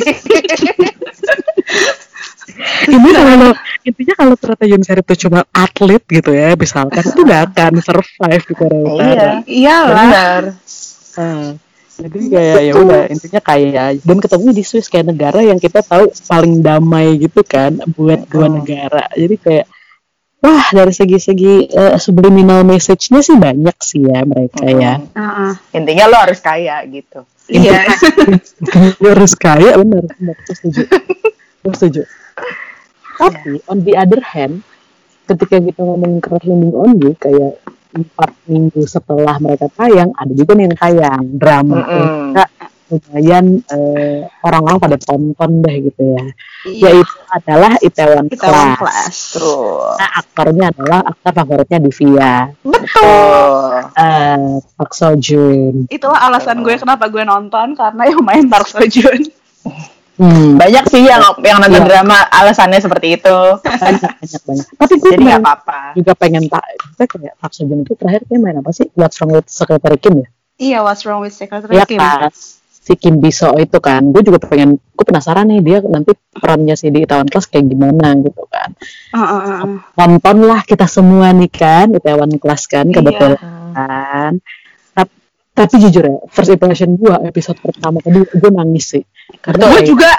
ini 2.87 3.09
kalau 3.13 3.51
intinya 3.83 4.13
kalau 4.15 4.33
ternyata 4.37 4.65
Yun 4.69 4.83
Serif 4.85 5.05
itu 5.09 5.27
cuma 5.27 5.45
atlet 5.51 6.03
gitu 6.05 6.31
ya 6.31 6.53
misalkan 6.53 7.03
itu 7.03 7.21
nggak 7.25 7.43
akan 7.53 7.73
survive 7.81 8.43
di 8.45 8.53
Korea 8.53 8.83
Utara 8.83 9.09
iya, 9.09 9.31
iyalah. 9.45 9.93
Benar. 9.93 10.43
Ah, 11.13 11.49
jadi 11.93 12.19
kayak 12.25 12.61
ya 12.65 12.73
udah 12.73 13.01
intinya 13.09 13.41
kayak 13.41 13.87
dan 14.01 14.17
ketemu 14.17 14.47
di 14.49 14.63
Swiss 14.65 14.89
kayak 14.89 15.13
negara 15.13 15.39
yang 15.45 15.61
kita 15.61 15.85
tahu 15.85 16.09
paling 16.25 16.65
damai 16.65 17.21
gitu 17.21 17.41
kan 17.45 17.77
buat 17.93 18.25
dua 18.29 18.49
negara. 18.49 19.05
Jadi 19.13 19.35
kayak 19.37 19.65
wah 20.41 20.65
dari 20.73 20.93
segi-segi 20.93 21.69
eh, 21.69 21.95
subliminal 22.01 22.65
message-nya 22.65 23.21
sih 23.21 23.37
banyak 23.37 23.77
sih 23.77 24.01
ya 24.09 24.25
mereka 24.25 24.65
ya. 24.65 24.93
Mm. 24.99 25.09
Heeh. 25.13 25.53
Intinya 25.77 26.03
lo 26.09 26.17
harus 26.17 26.39
kaya 26.41 26.81
gitu. 26.89 27.25
iya. 27.51 27.85
Lu 29.03 29.07
harus 29.13 29.35
kaya 29.37 29.77
benar 29.77 30.07
benar. 30.17 30.37
Setuju. 30.49 30.83
Setuju 31.63 32.03
tapi 33.15 33.61
on 33.67 33.81
the 33.81 33.93
other 33.93 34.21
hand 34.21 34.61
ketika 35.23 35.57
kita 35.57 35.79
ngomongin 35.79 36.19
crush 36.19 36.43
landing 36.43 36.75
on 36.75 36.91
you 36.99 37.11
kayak 37.15 37.59
empat 37.93 38.33
minggu 38.45 38.83
setelah 38.83 39.37
mereka 39.37 39.69
tayang 39.71 40.09
ada 40.17 40.33
juga 40.33 40.51
nih 40.53 40.65
yang 40.65 40.75
tayang 40.75 41.23
drama 41.37 41.77
Mm-mm. 41.79 42.07
Nggak, 42.33 42.49
lumayan 42.83 43.45
eh, 43.69 44.21
orang-orang 44.43 44.77
pada 44.77 44.97
tonton 44.99 45.51
deh 45.61 45.75
gitu 45.81 46.01
ya 46.13 46.25
iya 46.67 46.89
yaitu 46.93 47.15
adalah 47.31 47.71
Itaewon 47.79 48.27
Class. 48.29 48.77
kelas 48.77 49.15
Tuh. 49.33 49.97
Nah, 49.97 50.09
aktornya 50.19 50.65
adalah 50.69 50.99
aktor 51.01 51.31
favoritnya 51.33 51.79
Divya, 51.81 52.33
Betul. 52.61 53.73
eh 53.93 54.61
Park 54.77 54.91
Seo 54.93 55.13
Joon. 55.15 55.89
itulah 55.89 56.21
alasan 56.27 56.61
gue 56.61 56.75
kenapa 56.75 57.09
gue 57.09 57.23
nonton 57.23 57.73
karena 57.73 58.03
yang 58.05 58.21
main 58.21 58.45
Park 58.45 58.67
Seo 58.69 58.85
Joon 58.85 59.21
Hmm, 60.13 60.55
Banyak 60.55 60.85
sih 60.87 61.01
yang 61.01 61.19
yang 61.39 61.57
nonton 61.57 61.79
Iya. 61.79 61.89
drama 61.89 62.17
alasannya 62.29 62.77
seperti 62.77 63.17
itu. 63.17 63.37
banyak 63.57 64.01
banyak 64.19 64.41
banyak. 64.45 64.65
Tapi 64.71 64.93
gue 64.95 65.09
Jadi 65.11 65.23
nggak 65.23 65.41
apa-apa. 65.41 65.79
juga 65.93 66.13
pengen 66.13 66.43
tak, 66.45 66.63
kita 66.91 67.03
kayak 67.07 67.33
Park 67.35 67.51
Seo 67.51 67.65
Joon 67.65 67.81
itu 67.81 67.93
terakhir 67.93 68.21
kayak 68.23 68.39
main 68.39 68.55
apa 68.55 68.69
sih? 68.69 68.87
What's 68.93 69.17
Wrong 69.17 69.31
with 69.31 69.47
Secretary 69.47 69.97
Kim 69.97 70.15
ya? 70.19 70.29
iya 70.55 70.79
what's 70.79 71.01
wrong 71.01 71.19
with 71.19 71.33
Secretary 71.33 71.73
Iya 71.73 71.83
Kim 71.83 71.97
kan? 71.97 72.29
Si 72.77 72.93
Kim 72.93 73.17
Biso 73.17 73.57
itu 73.57 73.79
kan, 73.79 74.05
gue 74.05 74.21
juga 74.21 74.37
pengen, 74.39 74.75
gue 74.75 75.01
penasaran 75.03 75.47
nih 75.47 75.59
dia 75.59 75.77
nanti 75.81 76.11
perannya 76.29 76.75
si 76.75 76.87
di 76.87 77.01
Itaewon 77.01 77.25
Class 77.25 77.47
kayak 77.47 77.65
gimana 77.65 78.13
gitu 78.17 78.43
kan. 78.45 78.69
Heeh, 79.09 79.23
heeh, 79.39 79.57
heeh. 79.57 79.77
Nontonlah 79.97 80.61
kita 80.61 80.85
semua 80.85 81.31
nih 81.31 81.47
kan, 81.47 81.89
Itaewon 81.89 82.37
Class 82.37 82.67
kan, 82.67 82.85
Iya. 82.85 82.95
kebetulan. 82.95 83.39
kan 83.73 84.33
Tap- 84.37 84.62
tapi 85.53 85.75
jujur 85.77 86.01
ya 86.01 86.17
first 86.33 86.49
impression 86.49 86.97
gue 86.97 87.13
episode 87.29 87.61
pertama 87.61 88.01
kedua 88.01 88.25
gue 88.25 88.51
nangis 88.51 88.97
sih. 88.97 89.03
Karena 89.39 89.69
gue 89.69 89.81
juga. 89.85 90.11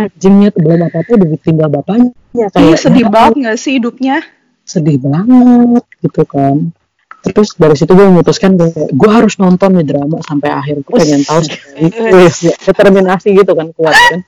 anjingnya 0.00 0.48
tuh 0.54 0.62
belum 0.64 0.80
apa 0.86 1.02
apa 1.04 1.10
udah 1.12 1.28
ditinggal 1.36 1.68
bapaknya 1.68 2.14
iya 2.32 2.46
kayak 2.48 2.78
sedih 2.78 3.04
ya, 3.04 3.12
banget 3.12 3.34
gak 3.44 3.58
sih 3.60 3.72
hidupnya? 3.76 4.16
Sedih 4.64 4.96
banget 4.96 5.84
gitu 6.00 6.22
kan. 6.24 6.72
Terus 7.20 7.52
dari 7.60 7.76
situ 7.76 7.92
gue 7.92 8.06
memutuskan 8.08 8.56
kayak 8.56 8.96
gue 8.96 9.10
harus 9.12 9.36
nonton 9.36 9.76
nih 9.76 9.84
drama 9.84 10.24
sampai 10.24 10.48
akhir. 10.48 10.76
Gue 10.88 10.96
pengen 10.96 11.20
tahu 11.28 11.40
ya, 11.44 12.54
determinasi 12.64 13.28
gitu 13.36 13.52
kan 13.52 13.68
kuat 13.76 13.92
kan. 13.92 14.20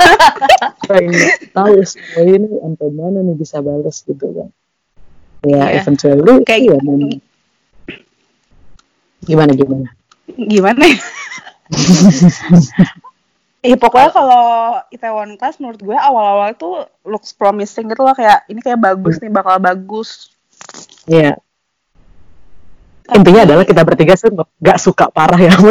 Pengen 0.90 1.16
tahu 1.56 1.80
semua 1.86 2.22
ini 2.28 2.48
sampai 2.60 2.88
mana 2.92 3.18
nih 3.24 3.36
bisa 3.40 3.64
balas 3.64 4.04
gitu 4.04 4.26
kan. 4.36 4.48
Ya 5.48 5.72
Iya. 5.72 5.80
eventually 5.80 6.44
Kayak 6.44 6.84
memang. 6.84 7.24
Gimana 9.30 9.52
gimana 9.54 9.86
gimana 10.36 10.82
ya 10.90 10.98
Iya 13.62 13.76
pokoknya 13.82 14.10
kalau 14.10 14.42
Itaewon 14.90 15.38
Class 15.38 15.62
menurut 15.62 15.78
gue 15.78 15.94
awal-awal 15.94 16.58
tuh 16.58 16.82
looks 17.06 17.30
promising 17.30 17.86
gitu 17.86 18.02
loh 18.02 18.16
kayak 18.16 18.42
ini 18.50 18.58
kayak 18.58 18.80
bagus 18.80 19.22
nih 19.22 19.30
bakal 19.30 19.62
bagus. 19.62 20.34
Iya. 21.06 21.38
Intinya 23.10 23.42
adalah 23.42 23.64
kita 23.66 23.82
bertiga 23.82 24.14
tuh 24.14 24.46
gak 24.62 24.78
suka 24.78 25.10
parah 25.10 25.38
ya. 25.38 25.54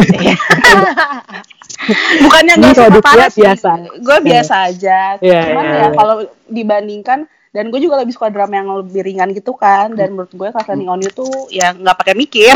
Bukannya 2.24 2.56
Ini 2.60 2.68
gak 2.76 2.92
suka 2.92 3.04
parah 3.04 3.30
sih. 3.32 3.44
biasa. 3.44 3.70
Gue 4.04 4.18
biasa 4.24 4.54
aja. 4.72 5.00
Iya, 5.24 5.42
Cuman 5.52 5.64
iya, 5.64 5.72
ya 5.72 5.80
iya. 5.80 5.90
kalau 5.96 6.16
dibandingkan 6.52 7.20
dan 7.50 7.74
gue 7.74 7.80
juga 7.82 7.98
lebih 7.98 8.14
suka 8.14 8.30
drama 8.30 8.62
yang 8.62 8.70
lebih 8.86 9.02
ringan 9.02 9.34
gitu 9.34 9.58
kan 9.58 9.90
dan 9.98 10.14
menurut 10.14 10.30
gue 10.30 10.48
Class 10.52 10.70
Landing 10.70 10.92
on 10.92 11.02
You 11.02 11.12
tuh 11.16 11.50
ya 11.50 11.74
nggak 11.74 11.98
pakai 11.98 12.16
mikir. 12.16 12.56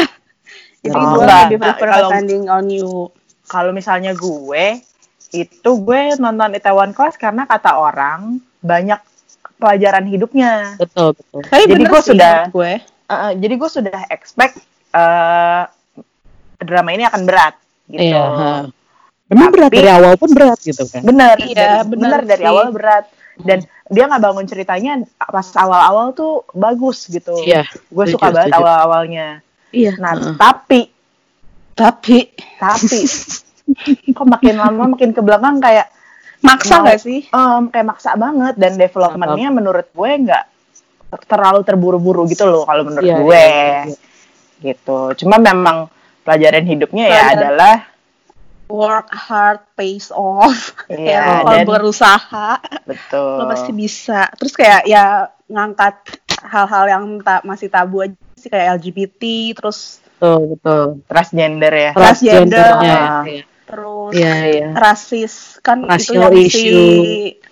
Jadi 0.84 0.94
Oh, 0.94 1.08
gue 1.10 1.24
enggak. 1.24 1.42
lebih 1.48 1.60
prefer 1.60 1.88
Nah, 1.88 1.96
kalau- 1.96 2.12
on 2.52 2.68
You. 2.68 2.92
Kalau 3.44 3.72
misalnya 3.72 4.12
gue 4.12 4.66
itu 5.32 5.72
gue 5.80 6.00
nonton 6.16 6.54
Itaewon 6.54 6.92
Class 6.92 7.16
karena 7.16 7.44
kata 7.44 7.74
orang 7.74 8.38
banyak 8.60 9.00
pelajaran 9.56 10.06
hidupnya. 10.06 10.76
betul 10.76 11.12
betul. 11.14 11.42
Tapi 11.42 11.64
Jadi 11.66 11.84
gue 11.84 12.02
sih 12.02 12.12
sudah- 12.12 12.48
gue. 12.50 12.72
Uh, 13.06 13.32
jadi 13.36 13.54
gue 13.54 13.70
sudah 13.70 14.00
expect 14.10 14.60
uh, 14.92 15.68
drama 16.58 16.90
ini 16.92 17.04
akan 17.04 17.22
berat 17.24 17.56
gitu. 17.86 18.12
Iya. 18.12 18.24
ha. 18.24 18.52
Memang 19.26 19.50
berat 19.50 19.70
Tapi- 19.70 19.80
dari 19.80 19.90
awal 19.90 20.14
pun 20.16 20.30
berat 20.32 20.60
gitu 20.60 20.84
kan. 20.86 21.02
Bener, 21.02 21.36
Iya, 21.38 21.54
dari, 21.54 21.78
bener 21.86 22.10
bener 22.14 22.22
dari 22.26 22.44
awal 22.44 22.70
berat. 22.70 23.06
Dan 23.36 23.60
dia 23.88 24.04
nggak 24.06 24.22
bangun 24.22 24.46
ceritanya 24.46 24.94
pas 25.20 25.48
awal-awal 25.54 26.14
tuh 26.14 26.46
bagus 26.54 27.08
gitu. 27.08 27.34
Iya. 27.40 27.66
Gue 27.88 28.06
suka 28.08 28.30
banget 28.30 28.54
awal-awalnya. 28.54 29.42
Iya. 29.74 29.98
Nah, 29.98 30.14
heeh. 30.14 30.36
tapi 30.36 30.80
Tapi 31.74 32.30
tapi 32.56 33.00
kok 34.16 34.28
makin 34.28 34.56
lama 34.56 34.84
makin 34.88 35.10
ke 35.10 35.20
belakang 35.20 35.58
kayak 35.58 35.90
maksa 36.40 36.78
Mau- 36.78 36.86
gak 36.86 37.00
sih? 37.00 37.26
em, 37.26 37.64
kayak 37.68 37.88
maksa 37.88 38.14
banget 38.14 38.54
dan 38.56 38.76
developmentnya 38.76 39.50
menurut 39.50 39.90
gue 39.90 40.10
nggak 40.22 40.44
terlalu 41.24 41.62
terburu-buru 41.62 42.26
gitu 42.26 42.44
loh 42.44 42.62
kalau 42.62 42.84
menurut 42.84 43.02
Iya, 43.04 43.16
gue 43.18 43.34
iya, 43.40 43.82
iya. 43.84 43.96
gitu 44.62 45.00
cuma 45.16 45.38
memang 45.38 45.90
pelajaran 46.22 46.62
hidupnya 46.64 47.06
ya 47.06 47.14
Pelajaran- 47.26 47.38
adalah 47.40 47.76
Work 48.66 49.10
hard 49.12 49.62
pays 49.74 50.10
off. 50.10 50.74
Iya, 50.88 51.14
ya, 51.20 51.22
kalau 51.44 51.62
berusaha 51.64 52.58
betul 52.84 53.38
lo 53.38 53.46
pasti 53.46 53.70
bisa. 53.72 54.26
Terus 54.34 54.54
kayak 54.54 54.82
ya 54.84 55.26
ngangkat 55.46 55.94
hal-hal 56.44 56.86
yang 56.88 57.04
ta- 57.20 57.44
masih 57.44 57.68
tabu 57.68 58.02
aja 58.02 58.16
sih 58.44 58.50
kayak 58.50 58.78
LGBT, 58.78 59.24
terus 59.56 60.04
Betul 60.14 60.56
betul. 60.56 60.86
transgender 61.06 61.72
ya 61.72 61.92
Transgender. 61.92 62.60
Transgendernya. 62.60 63.00
Ah. 63.00 63.24
Iya. 63.24 63.44
terus 63.64 64.12
Iya 64.14 64.34
iya. 64.46 64.68
rasis 64.74 65.34
kan 65.60 65.82
Racial 65.82 66.30
itu 66.30 66.36
yang 66.36 66.36
issue. 66.38 66.60
si 66.62 66.76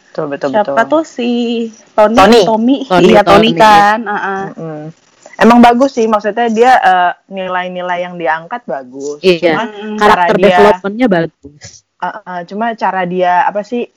betul 0.05 0.25
betul 0.27 0.49
siapa 0.51 0.71
betul 0.75 0.87
tuh 0.91 1.03
si 1.03 1.29
Tony 1.89 2.13
Tony. 2.13 2.41
Tommy, 2.43 2.77
Tony, 2.83 3.07
iya 3.07 3.21
Tony, 3.21 3.49
Tony. 3.49 3.51
kan 3.55 3.99
uh-uh. 4.03 4.43
Mm. 4.53 4.85
emang 5.37 5.59
bagus 5.59 5.91
sih 5.93 6.05
maksudnya 6.05 6.47
dia 6.47 6.71
eh, 6.75 7.11
nilai-nilai 7.27 7.99
yang 8.01 8.15
diangkat 8.15 8.61
bagus 8.65 9.17
Iya. 9.19 9.39
cuma 9.49 9.63
Mm. 9.65 9.95
Karakter 9.97 10.35
developmentnya 10.37 11.07
bagus. 11.09 11.63
eh, 11.97 12.05
eh, 12.05 12.41
cuma 12.45 12.65
cara 12.73 13.01
dia 13.03 13.33
apa 13.43 13.61
sih 13.61 13.87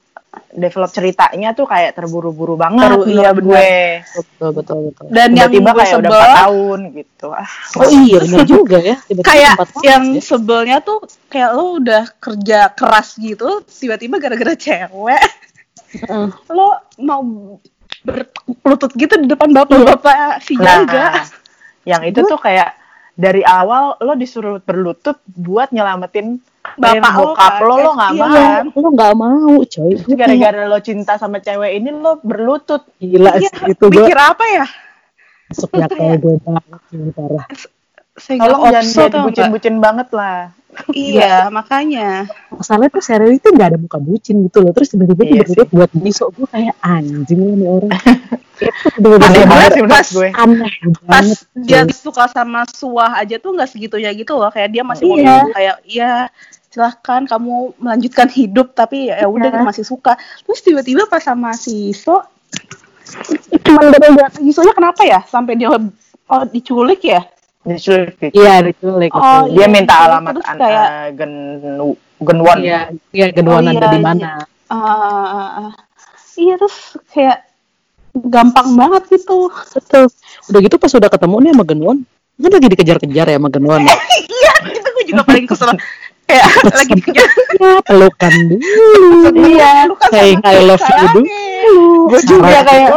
develop 0.50 0.90
ceritanya 0.90 1.50
tuh 1.50 1.64
kayak 1.64 1.92
terburu-buru 1.92 2.54
banget 2.54 2.86
Teru- 2.86 3.06
iya, 3.06 3.30
benar. 3.30 3.44
gue 3.44 3.68
Betul 4.12 4.48
betul 4.52 4.78
betul. 4.88 5.04
dan 5.08 5.28
yang 5.30 5.48
tiba-tiba 5.48 5.68
gue 5.68 5.78
kayak 5.80 5.94
udah 5.96 6.10
sebel 6.10 6.24
4 6.24 6.40
tahun 6.40 6.80
gitu 6.92 7.26
ah 7.28 7.50
Oh 7.74 7.88
iya 7.88 8.18
benar 8.20 8.44
juga 8.54 8.76
ya. 8.78 8.96
Tiba-tiba 9.00 9.26
kayak 9.26 9.52
empat 9.54 9.68
tahun 9.70 9.84
yang 9.84 10.02
ya. 10.04 10.20
sebelnya 10.20 10.76
tuh 10.80 10.98
kayak 11.26 11.50
lo 11.52 11.64
udah 11.76 12.02
kerja 12.16 12.58
keras 12.70 13.08
gitu 13.16 13.48
tiba-tiba 13.64 14.14
gara-gara 14.16 14.54
cewek 14.54 15.22
Heeh. 15.94 16.28
lo 16.56 16.68
mau 16.98 17.22
berlutut 18.60 18.92
gitu 18.92 19.14
di 19.16 19.26
depan 19.26 19.50
bapak-bapak 19.50 20.38
si 20.40 20.54
nah 20.54 20.84
jaga 20.84 21.24
yang 21.84 22.02
itu 22.02 22.20
tuh 22.20 22.36
kayak 22.36 22.76
dari 23.14 23.40
awal 23.40 23.96
lo 23.96 24.12
disuruh 24.12 24.58
berlutut 24.58 25.16
buat 25.26 25.70
nyelamatin 25.70 26.42
Bapak 26.74 27.12
lo 27.14 27.24
bokap 27.30 27.54
lo 27.60 27.74
lo 27.76 27.90
nggak 27.94 28.12
Iya. 28.16 28.22
mau 28.66 28.80
lo 28.80 28.88
nggak 28.92 29.12
mau 29.14 29.54
coy. 29.62 29.92
Gara-gara 30.16 30.62
lo 30.64 30.78
cinta 30.80 31.14
sama 31.14 31.38
cewek 31.38 31.70
ini 31.76 31.90
lo 31.92 32.18
berlutut 32.24 32.82
Gila 32.98 33.36
Iya, 33.36 33.50
itu 33.68 33.84
gue 33.86 34.04
mikir 34.04 34.18
apa 34.18 34.44
ya 34.48 34.66
masuk 35.44 35.70
akal 35.76 36.16
gue 36.18 36.34
banget 36.40 36.80
parah. 37.14 37.46
Tolong 38.16 38.62
jangan 38.64 38.80
opso 38.80 38.94
jadi 38.96 39.10
nggak? 39.10 39.24
bucin-bucin 39.26 39.76
banget 39.78 40.08
lah 40.10 40.38
iya 40.90 41.46
makanya 41.48 42.26
Masalahnya 42.50 42.90
tuh 42.90 42.98
serial 42.98 43.30
itu 43.32 43.46
nggak 43.46 43.68
ada 43.68 43.78
muka 43.78 43.94
bucin 43.96 44.42
gitu 44.42 44.58
loh. 44.58 44.70
Terus 44.70 44.90
tiba-tiba 44.90 45.22
Iya 45.22 45.30
tiba-tiba 45.42 45.64
buat 45.70 45.90
besok 45.92 46.34
gue 46.34 46.46
kayak 46.48 46.74
anjing 46.80 47.40
lah 47.40 47.54
nih 47.54 47.68
orang. 47.68 47.90
itu 48.54 49.06
aneh 49.06 49.18
bener-bener 49.18 49.46
banget 49.46 49.70
sih 49.70 49.82
menurut 49.82 49.94
pas- 49.94 50.12
gue 50.12 50.28
aneh 50.32 50.72
pas 50.82 51.26
banget. 51.26 51.38
dia 51.58 51.80
suka 51.90 52.24
sama 52.26 52.60
suah 52.68 53.10
aja 53.16 53.36
tuh 53.36 53.50
nggak 53.50 53.66
segitunya 53.68 54.10
gitu 54.12 54.34
loh 54.34 54.50
kayak 54.50 54.70
dia 54.70 54.82
masih 54.82 55.04
mau 55.04 55.14
Iya. 55.14 55.26
ngomong 55.28 55.50
kayak 55.52 55.76
iya 55.84 56.10
silahkan 56.68 57.22
kamu 57.24 57.54
melanjutkan 57.76 58.28
hidup 58.28 58.66
tapi 58.72 59.10
ya 59.10 59.26
udah 59.26 59.42
Iya. 59.44 59.54
kita 59.54 59.62
masih 59.64 59.84
suka 59.84 60.12
terus 60.40 60.58
tiba-tiba 60.60 61.06
pas 61.06 61.18
sama 61.18 61.54
si 61.54 61.90
So 61.90 62.18
cuman 63.60 63.90
gara-gara 63.90 64.26
Yisonya 64.38 64.72
kenapa 64.72 65.02
ya 65.02 65.22
sampai 65.24 65.54
dia 65.54 65.70
oh 65.70 66.42
diculik 66.46 67.02
ya 67.04 67.22
diculik 67.64 68.14
gitu. 68.20 68.34
Iya 68.36 68.54
diculik. 68.62 69.10
Oh, 69.10 69.20
betul. 69.44 69.44
dia 69.50 69.58
iya, 69.58 69.66
minta 69.66 69.94
alamat 69.98 70.32
terus 70.34 70.46
an- 70.46 70.58
kayak- 70.58 70.90
eh, 70.90 71.08
gen 71.14 71.32
genwon 72.18 72.58
Iya, 72.60 72.80
iya 73.10 73.26
genuan 73.30 73.62
Oh, 73.62 73.70
ada 73.70 73.78
iya, 73.80 73.88
di 73.88 73.98
iya. 73.98 74.04
mana? 74.04 74.28
Ah, 74.66 75.26
ah. 75.60 75.72
iya 76.34 76.54
terus 76.54 76.76
kayak 77.08 77.38
gampang 78.14 78.68
banget 78.74 79.02
gitu 79.10 79.50
Betul. 79.72 80.06
Udah 80.46 80.60
gitu 80.60 80.76
pas 80.76 80.92
udah 80.92 81.08
ketemu 81.08 81.36
nih 81.40 81.50
sama 81.50 81.64
Genuan, 81.64 81.96
kan 82.36 82.50
lagi 82.50 82.68
dikejar-kejar 82.68 83.26
ya 83.26 83.36
sama 83.36 83.48
Genuan. 83.48 83.80
iya 84.38 84.52
itu 84.68 84.88
gue 84.88 85.04
juga 85.08 85.22
paling 85.24 85.44
kesel 85.44 85.70
kayak 86.24 86.46
lagi 86.78 86.92
dikejar 86.94 87.28
ya, 87.58 87.72
pelukan 87.82 88.32
dulu. 88.46 88.60
iya 89.44 89.70
lu 89.84 89.94
kan 89.94 90.08
Saying 90.10 90.38
sama 90.38 90.52
I 90.52 90.62
love 90.62 90.80
you 90.80 90.96
dulu. 91.10 91.22
gue 92.08 92.20
juga 92.24 92.58
kayak 92.62 92.88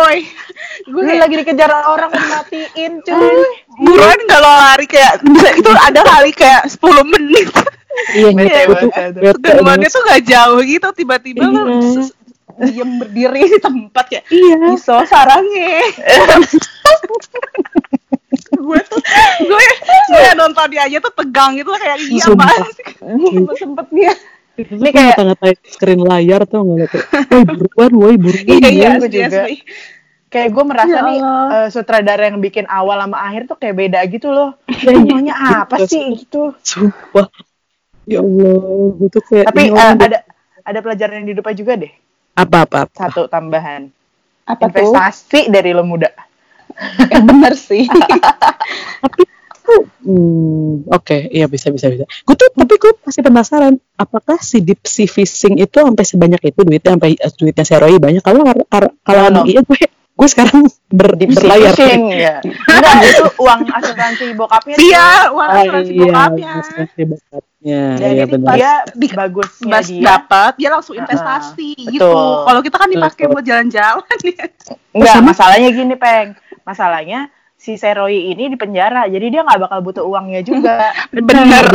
gue 0.87 0.95
gue 0.95 1.03
kayak 1.03 1.21
lagi 1.27 1.35
dikejar 1.43 1.69
orang 1.83 2.11
matiin 2.15 2.93
cuy. 3.03 3.37
Buruan 3.77 4.19
kalau 4.25 4.51
lari 4.55 4.87
kayak 4.87 5.19
bisa 5.21 5.49
itu 5.53 5.71
ada 5.75 6.01
kali 6.01 6.31
kayak 6.31 6.63
10 6.71 6.79
menit. 7.03 7.51
Iya, 8.15 8.29
gue 8.31 9.89
tuh 9.89 10.01
gak 10.05 10.21
jauh 10.23 10.61
gitu 10.63 10.87
tiba-tiba 10.95 11.43
Iya. 11.43 12.07
diem 12.57 12.89
berdiri 12.97 13.53
di 13.53 13.59
tempat 13.61 14.05
ya 14.09 14.21
Iya. 14.33 14.73
iso 14.73 14.97
sarangnya 15.05 15.77
gue 18.57 18.79
tuh 18.89 18.99
gue 19.45 19.65
gue 20.09 20.21
nonton 20.33 20.65
dia 20.69 20.89
aja 20.89 20.97
tuh 20.97 21.13
tegang 21.13 21.53
gitu 21.53 21.69
lah 21.69 21.77
kayak 21.77 21.97
iya 22.01 22.23
mas. 22.33 22.53
Sempet 22.97 23.57
sempetnya 23.57 24.11
Ini 24.57 24.89
kayak 24.89 25.13
ngata-ngatain 25.13 25.57
screen 25.69 26.01
layar 26.01 26.41
tuh 26.49 26.65
nggak 26.65 26.89
tuh. 26.89 27.01
Woi 27.29 27.45
buruan, 27.45 27.91
woi 27.93 28.15
buruan. 28.17 28.41
iya 28.49 28.69
iya 28.73 28.89
gue 28.97 29.05
asli, 29.05 29.21
juga. 29.21 29.45
Kayak 30.27 30.49
gue 30.49 30.63
merasa 30.63 30.91
Ya 30.93 31.01
nih 31.01 31.17
eh, 31.19 31.67
sutradara 31.69 32.23
yang 32.25 32.37
bikin 32.37 32.65
awal 32.65 32.97
sama 32.97 33.17
akhir 33.21 33.45
tuh 33.45 33.55
kayak 33.55 33.75
beda 33.77 33.99
gitu 34.07 34.27
loh 34.27 34.55
Iya, 34.67 34.91
iya. 34.93 35.03
maunya 35.05 35.33
apa 35.33 35.75
Gitu. 35.79 35.87
sih 35.87 36.05
gitu 36.17 36.51
Sumpah. 36.59 37.27
Ya 38.03 38.19
Allah, 38.19 38.55
gue 38.93 39.09
tuh 39.09 39.21
kayak 39.21 39.45
tapi 39.47 39.61
orang 39.67 39.95
ada 39.97 40.19
ada 40.61 40.79
pelajaran 40.81 41.15
yang 41.17 41.27
hidupnya 41.29 41.55
juga 41.55 41.73
deh 41.77 41.91
apa-apa. 42.33 42.87
satu 42.89 43.25
tambahan 43.25 43.87
apa 44.43 44.63
tuh 44.63 44.79
investasi 44.85 45.47
dari 45.47 45.71
lo 45.71 45.83
muda 45.83 46.07
yang 47.07 47.23
bener 47.25 47.51
sih 47.53 47.83
Tapi 49.03 49.21
tuh, 49.59 49.83
hmm, 50.01 50.87
oke, 50.87 51.17
iya 51.27 51.43
bisa 51.45 51.67
bisa 51.67 51.87
bisa. 51.87 52.07
Gue 52.23 52.35
tuh 52.35 52.47
tapi 52.49 52.73
gue 52.73 52.91
masih 53.01 53.19
penasaran, 53.19 53.75
apakah 53.93 54.39
si 54.39 54.59
deep 54.59 54.79
sea 54.81 55.03
fishing 55.05 55.57
itu 55.57 55.75
sampai 55.75 56.03
sebanyak 56.03 56.41
itu 56.45 56.59
duitnya 56.61 56.95
sampai 56.95 57.11
eh, 57.13 57.31
duitnya 57.33 57.63
Seroi 57.63 57.97
banyak? 57.97 58.21
Kalau 58.21 58.41
kar- 58.41 58.63
kar- 58.65 58.95
kalau 59.01 59.21
emang 59.27 59.43
iya 59.45 59.59
gue 59.59 59.75
gue 60.17 60.27
sekarang 60.27 60.65
ber, 60.89 61.13
berlayar. 61.13 61.77
Ya 61.77 61.93
enggak 61.93 62.41
itu 63.07 63.25
uang 63.37 63.61
asuransi 63.69 64.33
bokapnya 64.33 64.75
dia 64.75 65.05
uang 65.29 65.47
asuransi 65.47 65.91
iya, 65.91 66.01
bokapnya 66.03 66.49
asuransi 66.57 67.01
bokapnya. 67.05 67.81
dan 67.93 68.09
Iya 68.09 68.25
benar. 68.25 68.53
dia 68.53 68.71
Di- 68.91 69.13
bagusnya 69.13 69.71
Bas 69.71 69.85
dia 69.85 70.01
dapat 70.03 70.51
dia 70.57 70.69
langsung 70.69 70.95
investasi 70.95 71.69
betul. 71.77 71.93
gitu 71.93 72.11
kalau 72.43 72.61
kita 72.61 72.75
kan 72.75 72.89
dipakai 72.89 73.23
Betul. 73.23 73.31
buat 73.31 73.45
jalan-jalan 73.45 74.17
ya 74.25 74.45
Enggak, 74.91 75.13
sama- 75.13 75.29
masalahnya 75.29 75.69
gini, 75.69 75.93
Peng. 75.93 76.27
Masalahnya 76.63 77.19
si 77.53 77.73
Seroi 77.73 78.27
ini 78.27 78.49
di 78.49 78.57
penjara, 78.57 79.05
jadi 79.05 79.25
dia 79.27 79.41
nggak 79.41 79.61
bakal 79.63 79.79
butuh 79.81 80.03
uangnya 80.03 80.41
juga. 80.41 80.93
bener 81.13 81.65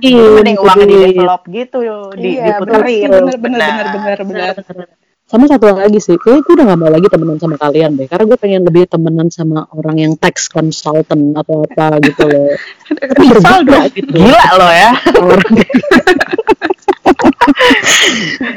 Iya, 0.00 0.24
Mending 0.34 0.56
itu 0.56 0.64
uangnya 0.64 0.86
di 0.86 0.96
develop 1.02 1.42
gitu, 1.46 1.78
di 2.12 2.28
iya 2.34 2.56
bener 2.56 2.80
diputerin. 2.80 3.08
bener 3.10 3.36
bener 3.38 3.58
Nah, 3.58 3.72
bener 3.92 4.18
bener 4.18 4.54
bener 4.58 4.88
Sama 5.34 5.50
satu 5.50 5.66
lagi 5.66 5.98
sih, 5.98 6.14
kayak 6.14 6.46
gue 6.46 6.54
udah 6.54 6.62
gak 6.62 6.78
mau 6.78 6.86
lagi 6.94 7.10
temenan 7.10 7.42
sama 7.42 7.58
kalian 7.58 7.98
deh, 7.98 8.06
karena 8.06 8.22
gue 8.22 8.38
pengen 8.38 8.62
lebih 8.70 8.86
temenan 8.86 9.34
sama 9.34 9.66
orang 9.74 9.98
yang 9.98 10.12
tax 10.14 10.46
consultant 10.46 11.34
atau 11.34 11.66
apa 11.66 11.98
gitu 12.06 12.22
loh. 12.22 12.54
Misal 13.18 13.66
Berbeda 13.66 13.90
gitu. 13.90 14.14
Gila 14.14 14.46
lo 14.54 14.68
ya. 14.70 14.90
Orang 15.18 15.54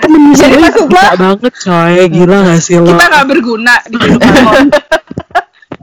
Temen 0.06 0.22
Jadi 0.38 0.38
Seroy 0.38 0.62
maksud 0.62 0.86
gila 0.86 1.12
banget 1.18 1.54
coy, 1.66 1.98
gila 2.14 2.38
gak 2.46 2.62
sih 2.62 2.78
lo? 2.78 2.94
Kita 2.94 3.06
nggak 3.10 3.26
berguna 3.26 3.74
di 3.90 3.98
kehidupan 3.98 4.38
lo. 4.46 4.62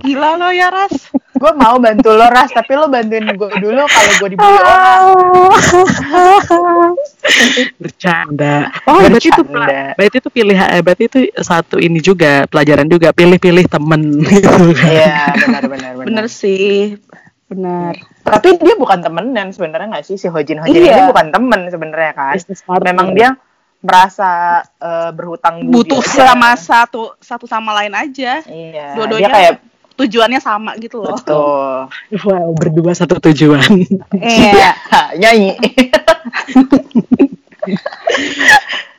Gila 0.05 0.37
lo 0.37 0.49
ya 0.51 0.69
Ras. 0.69 1.09
gue 1.35 1.53
mau 1.55 1.77
bantu 1.77 2.09
lo 2.11 2.25
ras 2.27 2.47
tapi 2.49 2.73
lo 2.73 2.87
bantuin 2.87 3.27
gue 3.27 3.51
dulu 3.59 3.83
kalau 3.85 4.13
gue 4.17 4.29
dibully 4.31 4.61
orang 4.63 5.03
Bercanda. 7.77 8.71
Oh, 8.85 9.01
berarti 9.01 9.29
itu 9.29 9.43
Bercanda. 9.43 9.97
berarti 9.97 10.17
itu 10.19 10.31
pilih 10.31 10.57
eh, 10.57 10.81
berarti 10.81 11.05
itu 11.07 11.19
satu 11.37 11.77
ini 11.79 11.99
juga 11.99 12.45
pelajaran 12.47 12.87
juga 12.87 13.11
pilih-pilih 13.11 13.65
temen 13.67 14.01
gitu 14.31 14.49
kan. 14.73 14.89
iya 14.89 15.21
benar 15.35 15.63
benar 15.99 16.25
sih. 16.27 17.01
Benar. 17.45 17.95
tapi 18.25 18.57
dia 18.57 18.75
bukan 18.75 18.99
temenan 18.99 19.53
sebenarnya 19.53 19.87
nggak 19.91 20.05
sih 20.05 20.17
si 20.17 20.27
Hojin 20.27 20.59
Hojin 20.59 20.81
Iya. 20.81 20.97
ini 20.97 21.03
bukan 21.07 21.29
temen 21.29 21.61
sebenarnya 21.69 22.13
kan 22.13 22.35
memang 22.81 23.13
dia 23.13 23.37
merasa 23.79 24.31
eh, 24.81 25.11
berhutang 25.13 25.61
budi 25.63 25.93
Butuh 25.93 26.01
aja. 26.01 26.33
sama 26.33 26.57
satu 26.57 27.13
satu 27.21 27.45
sama 27.45 27.77
lain 27.77 27.93
aja. 27.93 28.41
iya 28.45 28.97
Dua-duanya 28.97 29.29
dia 29.29 29.37
kayak 29.37 29.55
tujuannya 29.95 30.41
sama 30.43 30.75
gitu 30.83 30.99
loh. 31.03 31.15
betul 31.15 31.87
Wow, 32.27 32.51
berdua 32.59 32.93
satu 32.95 33.19
tujuan. 33.31 33.87
Iya. 34.19 34.75
nyanyi 35.21 35.55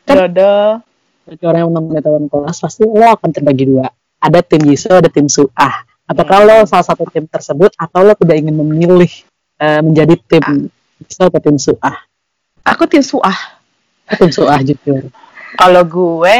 Dodo 0.05 0.79
Bagi 1.25 1.43
orang 1.49 1.59
yang 1.65 1.71
menonton 1.73 2.01
tahun 2.05 2.23
kelas 2.29 2.57
pasti 2.61 2.85
lo 2.85 3.09
akan 3.17 3.29
terbagi 3.33 3.65
dua. 3.65 3.89
Ada 4.21 4.45
tim 4.45 4.61
Yiso, 4.69 4.93
ada 4.93 5.09
tim 5.09 5.25
Suah. 5.25 5.73
Apakah 6.05 6.45
lo 6.45 6.57
salah 6.69 6.85
satu 6.85 7.09
tim 7.09 7.25
tersebut 7.25 7.73
atau 7.81 8.05
lo 8.05 8.13
tidak 8.13 8.37
ingin 8.45 8.53
memilih 8.53 9.09
eh, 9.57 9.81
menjadi 9.81 10.13
tim 10.21 10.69
Yiso 11.01 11.25
atau 11.25 11.41
tim 11.41 11.57
Suah? 11.57 11.97
Aku 12.61 12.85
tim 12.85 13.01
suah. 13.01 13.33
Tim 14.05 14.29
Suah 14.29 14.61
jujur. 14.61 15.09
kalau 15.57 15.81
gue 15.81 16.35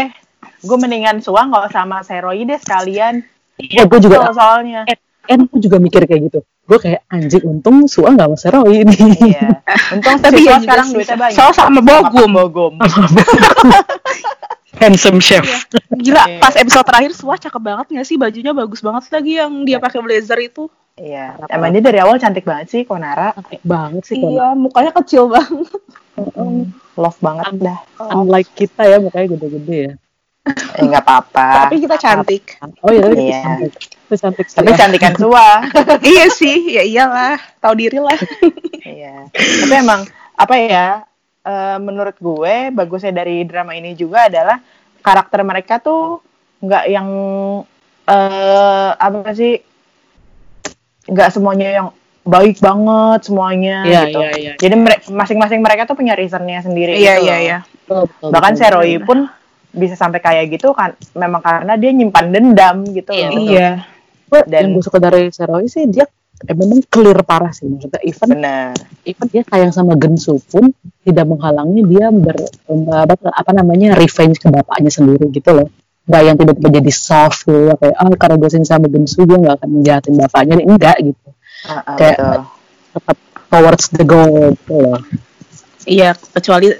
gue 0.66 0.78
mendingan 0.78 1.22
suang 1.22 1.50
nggak 1.54 1.74
sama 1.74 2.02
Seroy 2.06 2.46
deh 2.46 2.58
sekalian 2.62 3.26
Ya 3.58 3.84
gue 3.84 4.00
juga 4.00 4.18
Betul, 4.22 4.36
soalnya 4.36 4.82
kan 5.26 5.42
gue 5.42 5.58
juga 5.58 5.78
mikir 5.80 6.06
kayak 6.06 6.22
gitu. 6.30 6.40
Gue 6.66 6.78
kayak 6.78 7.02
anjing 7.08 7.42
untung 7.44 7.86
Suah 7.86 8.14
nggak 8.14 8.28
mau 8.28 8.38
Seroy 8.38 8.84
ini. 8.84 8.94
iya 9.26 9.58
untung 9.90 10.22
Tapi 10.26 10.42
ya 10.44 10.58
sekarang 10.60 10.88
duitnya 10.92 11.18
banyak 11.18 11.34
Soal 11.34 11.52
sama 11.52 11.82
Bogum. 11.82 12.30
Bogum 12.38 12.74
Handsome 14.76 15.18
chef. 15.18 15.48
Gila, 15.90 16.28
Iya. 16.28 16.38
pas 16.38 16.52
episode 16.54 16.84
terakhir 16.84 17.16
Suah 17.16 17.40
cakep 17.40 17.58
banget 17.58 17.86
gak 17.92 18.06
sih? 18.06 18.20
Bajunya 18.20 18.52
bagus 18.52 18.84
banget 18.84 19.08
lagi 19.08 19.40
yang 19.40 19.64
dia 19.64 19.80
pakai 19.80 20.00
blazer 20.00 20.38
itu. 20.42 20.68
iya 20.96 21.36
emang 21.52 21.76
dia 21.76 21.84
dari 21.84 22.00
awal 22.00 22.16
cantik 22.16 22.48
banget 22.48 22.72
sih 22.72 22.82
Konara 22.84 23.36
Cantik 23.36 23.60
banget 23.64 24.04
sih 24.06 24.16
Kona. 24.16 24.32
Iya, 24.32 24.48
mukanya 24.54 24.92
kecil 24.94 25.28
banget. 25.28 25.68
love 26.96 27.20
banget 27.20 27.52
dah 27.60 27.80
Unlike 28.16 28.52
kita 28.56 28.82
ya 28.86 28.98
mukanya 29.04 29.36
gede-gede 29.36 29.76
ya. 29.76 29.94
Eh 30.46 30.84
nggak 30.84 31.02
apa-apa 31.02 31.48
Tapi 31.66 31.76
kita 31.80 31.96
cantik. 31.98 32.44
Oh 32.80 32.90
iya 32.90 33.02
tapi 33.02 33.16
kita 33.16 33.26
Iya. 33.28 33.42
cantik. 33.42 33.74
Kita 34.06 34.16
cantik 34.22 34.46
sih. 34.46 34.56
tapi 34.56 34.70
ya. 34.70 34.78
cantikan 34.78 35.14
Suah 35.16 35.58
iya 36.14 36.26
sih, 36.30 36.58
ya 36.72 36.84
iyalah. 36.84 37.36
Tahu 37.58 37.74
diri 37.76 37.98
lah. 37.98 38.18
Iya. 38.86 39.34
Tapi 39.34 39.74
emang 39.74 40.06
apa 40.34 40.54
ya? 40.56 40.88
eh, 41.42 41.78
menurut 41.78 42.14
gue 42.16 42.70
bagusnya 42.70 43.14
dari 43.16 43.42
drama 43.42 43.74
ini 43.74 43.94
juga 43.94 44.26
adalah 44.26 44.62
karakter 45.00 45.42
mereka 45.42 45.78
tuh 45.78 46.22
nggak 46.60 46.86
yang 46.88 47.10
eh 48.04 48.92
apa 48.94 49.30
sih? 49.32 49.58
Nggak 51.06 51.30
semuanya 51.32 51.70
yang 51.72 51.88
baik 52.22 52.58
banget 52.58 53.20
semuanya 53.24 53.86
Iya, 53.86 54.02
gitu. 54.04 54.20
iya, 54.20 54.32
iya. 54.34 54.54
Jadi 54.56 54.76
mere- 54.76 55.06
masing-masing 55.08 55.62
mereka 55.62 55.86
tuh 55.86 55.94
punya 55.94 56.14
reasonnya 56.14 56.62
sendiri. 56.62 56.94
Iya, 56.94 57.14
gitu 57.16 57.26
iya, 57.26 57.36
iya. 57.40 57.58
Betul, 57.86 58.06
betul, 58.08 58.30
Bahkan. 58.30 58.54
Seroy 58.56 58.98
pun 59.00 59.30
bisa 59.76 59.94
sampai 59.94 60.18
kayak 60.18 60.48
gitu 60.50 60.72
kan 60.72 60.92
memang 61.14 61.40
karena 61.40 61.76
dia 61.76 61.92
nyimpan 61.92 62.26
dendam 62.28 62.78
gitu 62.90 63.12
Iya, 63.12 63.28
loh. 63.28 63.36
betul. 63.36 63.52
Iya. 63.52 63.70
Dan- 64.26 64.64
yang 64.66 64.72
gue 64.74 64.84
suka 64.84 64.98
dari 64.98 65.28
Seroy 65.30 65.68
sih 65.68 65.86
dia 65.86 66.08
eh, 66.42 66.52
memang 66.52 66.84
clear 66.86 67.20
parah 67.22 67.52
sih 67.52 67.64
maksudnya 67.66 68.02
even 68.02 68.28
Bener. 68.30 68.76
even 69.04 69.26
dia 69.30 69.44
sayang 69.44 69.72
sama 69.72 69.96
Gensu 69.96 70.40
pun 70.42 70.72
tidak 71.02 71.26
menghalangi 71.26 71.86
dia 71.86 72.10
ber 72.10 72.36
apa, 72.92 73.16
apa 73.30 73.52
namanya 73.52 73.94
revenge 73.94 74.36
ke 74.38 74.48
bapaknya 74.48 74.90
sendiri 74.90 75.28
gitu 75.30 75.52
loh 75.54 75.68
nggak 76.06 76.22
yang 76.22 76.36
tiba-tiba 76.36 76.70
jadi 76.76 76.92
soft 76.92 77.44
gitu 77.44 77.66
ya, 77.66 77.76
kayak 77.76 77.96
ah 77.96 78.08
karena 78.14 78.36
gue 78.36 78.50
sayang 78.50 78.68
sama 78.68 78.86
Gensu 78.86 79.24
gue 79.24 79.38
nggak 79.38 79.56
akan 79.58 79.70
menjahatin 79.72 80.14
bapaknya 80.16 80.56
enggak 80.60 80.98
gitu 81.02 81.30
Ah, 81.66 81.82
ah, 81.82 81.96
Kayak- 81.96 82.20
betul. 82.20 82.42
tetap 82.94 83.18
towards 83.48 83.86
the 83.90 84.04
goal 84.04 84.30
gitu 84.54 84.74
loh 84.76 85.00
Iya, 85.86 86.18
kecuali 86.18 86.74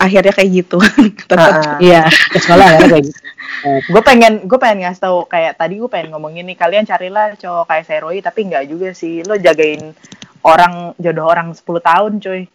akhirnya 0.00 0.32
kayak 0.32 0.50
gitu. 0.64 0.78
Tetap. 1.30 1.78
Iya. 1.78 2.08
Kecuali 2.08 2.62
akhirnya 2.64 2.90
kayak 2.96 3.06
gitu. 3.12 3.20
Eh, 3.60 3.82
gue 3.92 4.00
pengen 4.00 4.48
gue 4.48 4.56
pengen 4.56 4.88
ngasih 4.88 5.04
tahu 5.04 5.28
kayak 5.28 5.58
tadi 5.58 5.76
gue 5.76 5.90
pengen 5.90 6.16
ngomongin 6.16 6.48
nih 6.48 6.56
kalian 6.56 6.86
carilah 6.86 7.36
cowok 7.36 7.68
kayak 7.68 7.84
Seroy 7.84 8.22
tapi 8.24 8.48
nggak 8.48 8.64
juga 8.72 8.94
sih. 8.96 9.20
Lo 9.26 9.36
jagain 9.36 9.92
orang 10.46 10.96
jodoh 10.96 11.28
orang 11.28 11.52
10 11.52 11.60
tahun 11.60 12.12
cuy. 12.24 12.48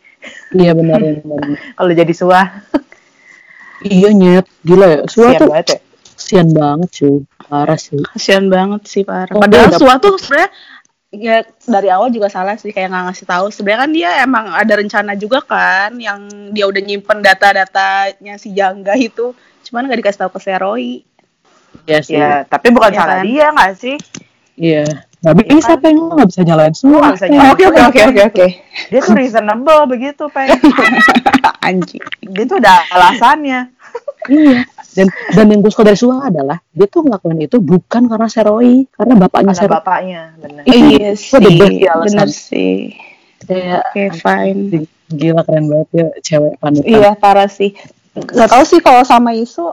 Iya 0.56 0.72
benar 0.74 0.98
benar. 1.22 1.62
Kalau 1.78 1.92
jadi 1.94 2.14
suah. 2.16 2.48
Iya 3.86 4.18
nyet. 4.18 4.50
Gila 4.66 4.86
ya 4.88 5.00
sian 5.06 5.36
suatu 5.36 5.46
banget 5.46 5.68
ya. 5.68 5.80
sian 6.18 6.48
banget 6.56 6.90
cuy. 6.96 7.16
Parah 7.46 7.78
sih. 7.78 8.02
Kasian 8.02 8.50
banget 8.50 8.82
sih 8.90 9.04
parah. 9.06 9.30
Oh, 9.38 9.42
Padahal 9.42 9.70
Suah 9.78 9.98
tuh 10.02 10.18
sebenarnya 10.18 10.50
ya 11.18 11.38
dari 11.62 11.88
awal 11.88 12.08
juga 12.08 12.28
salah 12.28 12.56
sih 12.56 12.70
kayak 12.70 12.88
nggak 12.88 13.04
ngasih 13.08 13.26
tahu. 13.26 13.46
Sebenarnya 13.50 13.80
kan 13.80 13.92
dia 13.92 14.10
emang 14.20 14.46
ada 14.50 14.74
rencana 14.74 15.14
juga 15.14 15.40
kan 15.40 15.96
yang 15.96 16.20
dia 16.50 16.64
udah 16.64 16.80
nyimpen 16.80 17.20
data-datanya 17.20 18.36
si 18.36 18.52
Jangga 18.52 18.94
itu. 18.96 19.32
Cuman 19.64 19.86
nggak 19.86 20.00
dikasih 20.00 20.20
tahu 20.22 20.32
ke 20.32 20.42
Seroy. 20.42 20.90
iya 21.84 22.00
sih 22.00 22.16
ya 22.16 22.44
tapi 22.44 22.72
bukan 22.72 22.88
Iya 22.88 22.98
salah 22.98 23.16
kan? 23.20 23.26
dia 23.26 23.46
nggak 23.52 23.74
sih 23.76 23.96
iya 24.56 24.88
nggak 25.20 25.36
bisa 25.44 25.76
pengen 25.76 26.08
nggak 26.08 26.30
bisa 26.30 26.42
nyalain 26.42 26.72
semua 26.72 27.00
Nggak 27.04 27.14
bisa 27.14 27.28
nyalain. 27.28 27.52
Oke 27.52 27.64
oke 27.68 27.82
oke 27.84 28.02
oke 28.06 28.22
oke. 28.32 28.46
dia 28.88 29.00
tuh 29.02 29.14
reasonable 29.14 29.82
begitu 29.86 30.24
pengen 30.32 30.56
Anjing. 31.68 32.00
dia 32.24 32.44
tuh 32.46 32.58
ada 32.58 32.80
alasannya 32.90 33.62
Iya. 34.26 34.64
Dan 34.96 35.08
dan 35.30 35.46
yang 35.46 35.60
gue 35.60 35.68
suka 35.68 35.84
dari 35.84 35.96
Suha 35.96 36.26
adalah 36.26 36.58
dia 36.72 36.88
tuh 36.88 37.04
ngelakuin 37.04 37.38
itu 37.42 37.60
bukan 37.60 38.08
karena 38.08 38.26
Seroy, 38.26 38.88
karena 38.90 39.14
bapaknya 39.18 39.52
karena 39.52 39.60
Seroy. 39.60 39.76
bapaknya 39.76 40.22
bener 40.38 40.62
Itu 40.64 40.76
Iya 40.96 41.12
sih, 41.14 41.56
ya 41.78 41.94
bener 42.00 42.30
sih. 42.30 42.96
Kayak 43.42 43.84
Oke 43.86 44.04
fine. 44.16 44.88
gila 45.06 45.44
keren 45.44 45.66
banget 45.68 45.90
ya 45.92 46.08
cewek 46.24 46.54
panutan. 46.58 46.88
Iya 46.88 47.12
parah 47.14 47.46
sih. 47.46 47.76
Gak 48.16 48.48
tau 48.48 48.64
sih 48.64 48.80
kalau 48.80 49.04
sama 49.04 49.32
Isu 49.32 49.70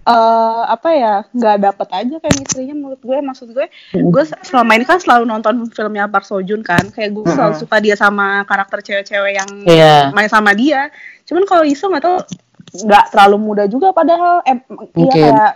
eh 0.00 0.16
apa 0.64 0.88
ya 0.90 1.14
nggak 1.28 1.56
dapet 1.60 1.88
aja 1.92 2.16
kayak 2.16 2.36
istrinya 2.40 2.72
menurut 2.72 2.98
gue 2.98 3.18
maksud 3.20 3.52
gue 3.52 3.68
gue 3.92 4.22
selama 4.40 4.72
ini 4.72 4.88
kan 4.88 4.96
selalu 4.96 5.28
nonton 5.28 5.68
filmnya 5.68 6.08
Park 6.08 6.24
Seo 6.24 6.40
Joon 6.40 6.64
kan 6.64 6.88
kayak 6.88 7.12
gue 7.12 7.28
selalu 7.28 7.52
Mm-mm. 7.52 7.62
suka 7.62 7.76
dia 7.78 7.94
sama 7.94 8.40
karakter 8.42 8.80
cewek-cewek 8.80 9.32
yang 9.36 9.50
Iya. 9.62 10.08
main 10.10 10.26
sama 10.26 10.56
dia 10.56 10.88
cuman 11.28 11.44
kalau 11.44 11.68
Isu 11.68 11.92
nggak 11.92 12.00
tau 12.00 12.16
nggak 12.60 13.04
terlalu 13.12 13.36
muda 13.40 13.64
juga 13.66 13.90
padahal 13.90 14.44
em, 14.44 14.58
dia 14.94 15.10
kayak 15.12 15.52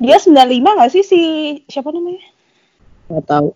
dia 0.00 0.16
95 0.16 0.64
nggak 0.64 0.90
sih 0.90 1.04
si 1.04 1.20
siapa 1.68 1.92
namanya? 1.92 2.24
Nggak 3.12 3.24
tahu. 3.28 3.48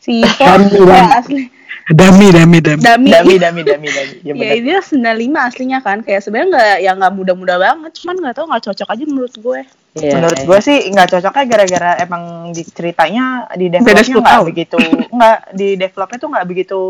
si 0.00 0.24
Dami, 0.40 0.72
Thor 0.72 0.88
ya, 0.88 1.04
Dami. 1.04 1.12
asli. 1.20 1.42
Dami, 1.90 2.26
dami, 2.30 2.58
dami. 2.62 2.80
Dami, 2.80 3.08
dami 3.10 3.34
dami 3.36 3.60
dami 3.66 3.88
dami. 3.90 4.14
Ya 4.24 4.32
ya 4.56 4.56
dia 4.62 4.78
95 4.80 5.36
aslinya 5.36 5.78
kan. 5.84 6.00
Kayak 6.00 6.24
sebenarnya 6.24 6.48
nggak 6.56 6.76
yang 6.86 6.96
nggak 6.96 7.14
muda-muda 7.18 7.54
banget 7.60 7.92
cuman 8.00 8.16
nggak 8.16 8.34
tau 8.38 8.46
nggak 8.48 8.64
cocok 8.64 8.88
aja 8.88 9.04
menurut 9.04 9.34
gue. 9.36 9.60
Iya, 9.98 10.22
menurut 10.22 10.38
iya. 10.38 10.46
gue 10.46 10.58
sih 10.62 10.78
nggak 10.94 11.08
cocoknya 11.18 11.44
gara-gara 11.50 11.90
emang 11.98 12.54
di 12.54 12.62
ceritanya 12.62 13.50
di 13.58 13.66
developnya 13.74 14.06
10 14.06 14.22
nggak 14.22 14.46
begitu 14.46 14.78
nggak 15.10 15.38
di 15.50 15.68
developnya 15.74 16.18
tuh 16.22 16.30
nggak 16.30 16.46
begitu 16.46 16.80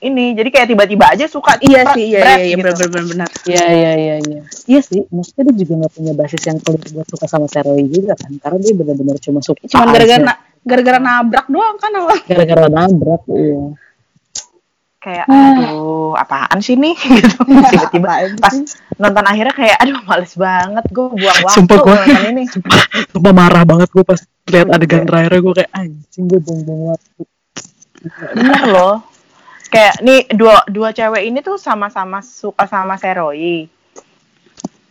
ini 0.00 0.30
jadi 0.30 0.48
kayak 0.48 0.68
tiba-tiba 0.68 1.10
aja 1.10 1.26
suka 1.26 1.58
iya 1.58 1.82
sih 1.90 2.06
iya 2.08 2.20
iya, 2.22 2.34
iya 2.38 2.54
gitu. 2.54 2.62
benar 2.62 2.74
benar 2.78 3.04
benar 3.04 3.28
Iya, 3.44 3.64
iya, 3.66 3.90
iya, 3.92 4.14
iya. 4.20 4.40
Iya 4.64 4.80
sih, 4.80 5.02
maksudnya 5.08 5.50
dia 5.50 5.56
juga 5.58 5.72
nggak 5.80 5.92
punya 5.92 6.12
basis 6.14 6.42
yang 6.44 6.58
kulit 6.60 6.86
buat 6.88 7.06
suka 7.08 7.26
sama 7.26 7.46
Seroy 7.46 7.82
juga 7.84 8.14
kan, 8.14 8.30
karena 8.36 8.58
dia 8.58 8.74
benar-benar 8.74 9.16
cuma 9.18 9.40
suka. 9.40 9.64
cuman 9.64 9.86
gara-gara 9.90 10.22
na- 10.22 10.40
gara-gara 10.62 10.98
nabrak 10.98 11.46
doang 11.46 11.76
kan 11.76 11.90
awal 11.94 12.14
gara-gara 12.20 12.66
nabrak, 12.68 13.22
iya. 13.28 13.60
kayak 14.98 15.24
aduh 15.24 16.12
apaan 16.14 16.58
sih 16.58 16.74
nih 16.74 16.92
gitu 17.16 17.38
tiba-tiba 17.46 18.10
pas 18.36 18.54
nonton 18.94 19.24
akhirnya 19.24 19.54
kayak 19.56 19.76
aduh 19.78 19.98
males 20.04 20.34
banget 20.34 20.84
gue 20.88 21.06
buang 21.08 21.38
waktu 21.40 21.54
Sumpah 21.56 21.76
gua. 21.80 21.94
nonton 21.96 22.22
ini 22.28 22.44
Sumpah 23.14 23.32
marah 23.32 23.62
banget 23.62 23.88
gue 23.88 24.04
pas 24.04 24.20
lihat 24.48 24.68
adegan 24.68 25.02
terakhirnya 25.04 25.40
gue 25.40 25.54
kayak 25.56 25.70
anjing 25.72 26.24
gue 26.24 26.40
buang-buang 26.40 26.82
waktu. 26.92 27.22
bener 28.32 28.62
loh 28.68 28.96
kayak 29.68 30.00
nih 30.00 30.20
dua 30.32 30.64
dua 30.66 30.90
cewek 30.90 31.22
ini 31.24 31.38
tuh 31.38 31.56
sama-sama 31.56 32.20
suka 32.20 32.64
sama 32.64 32.96
Seroy 32.96 33.68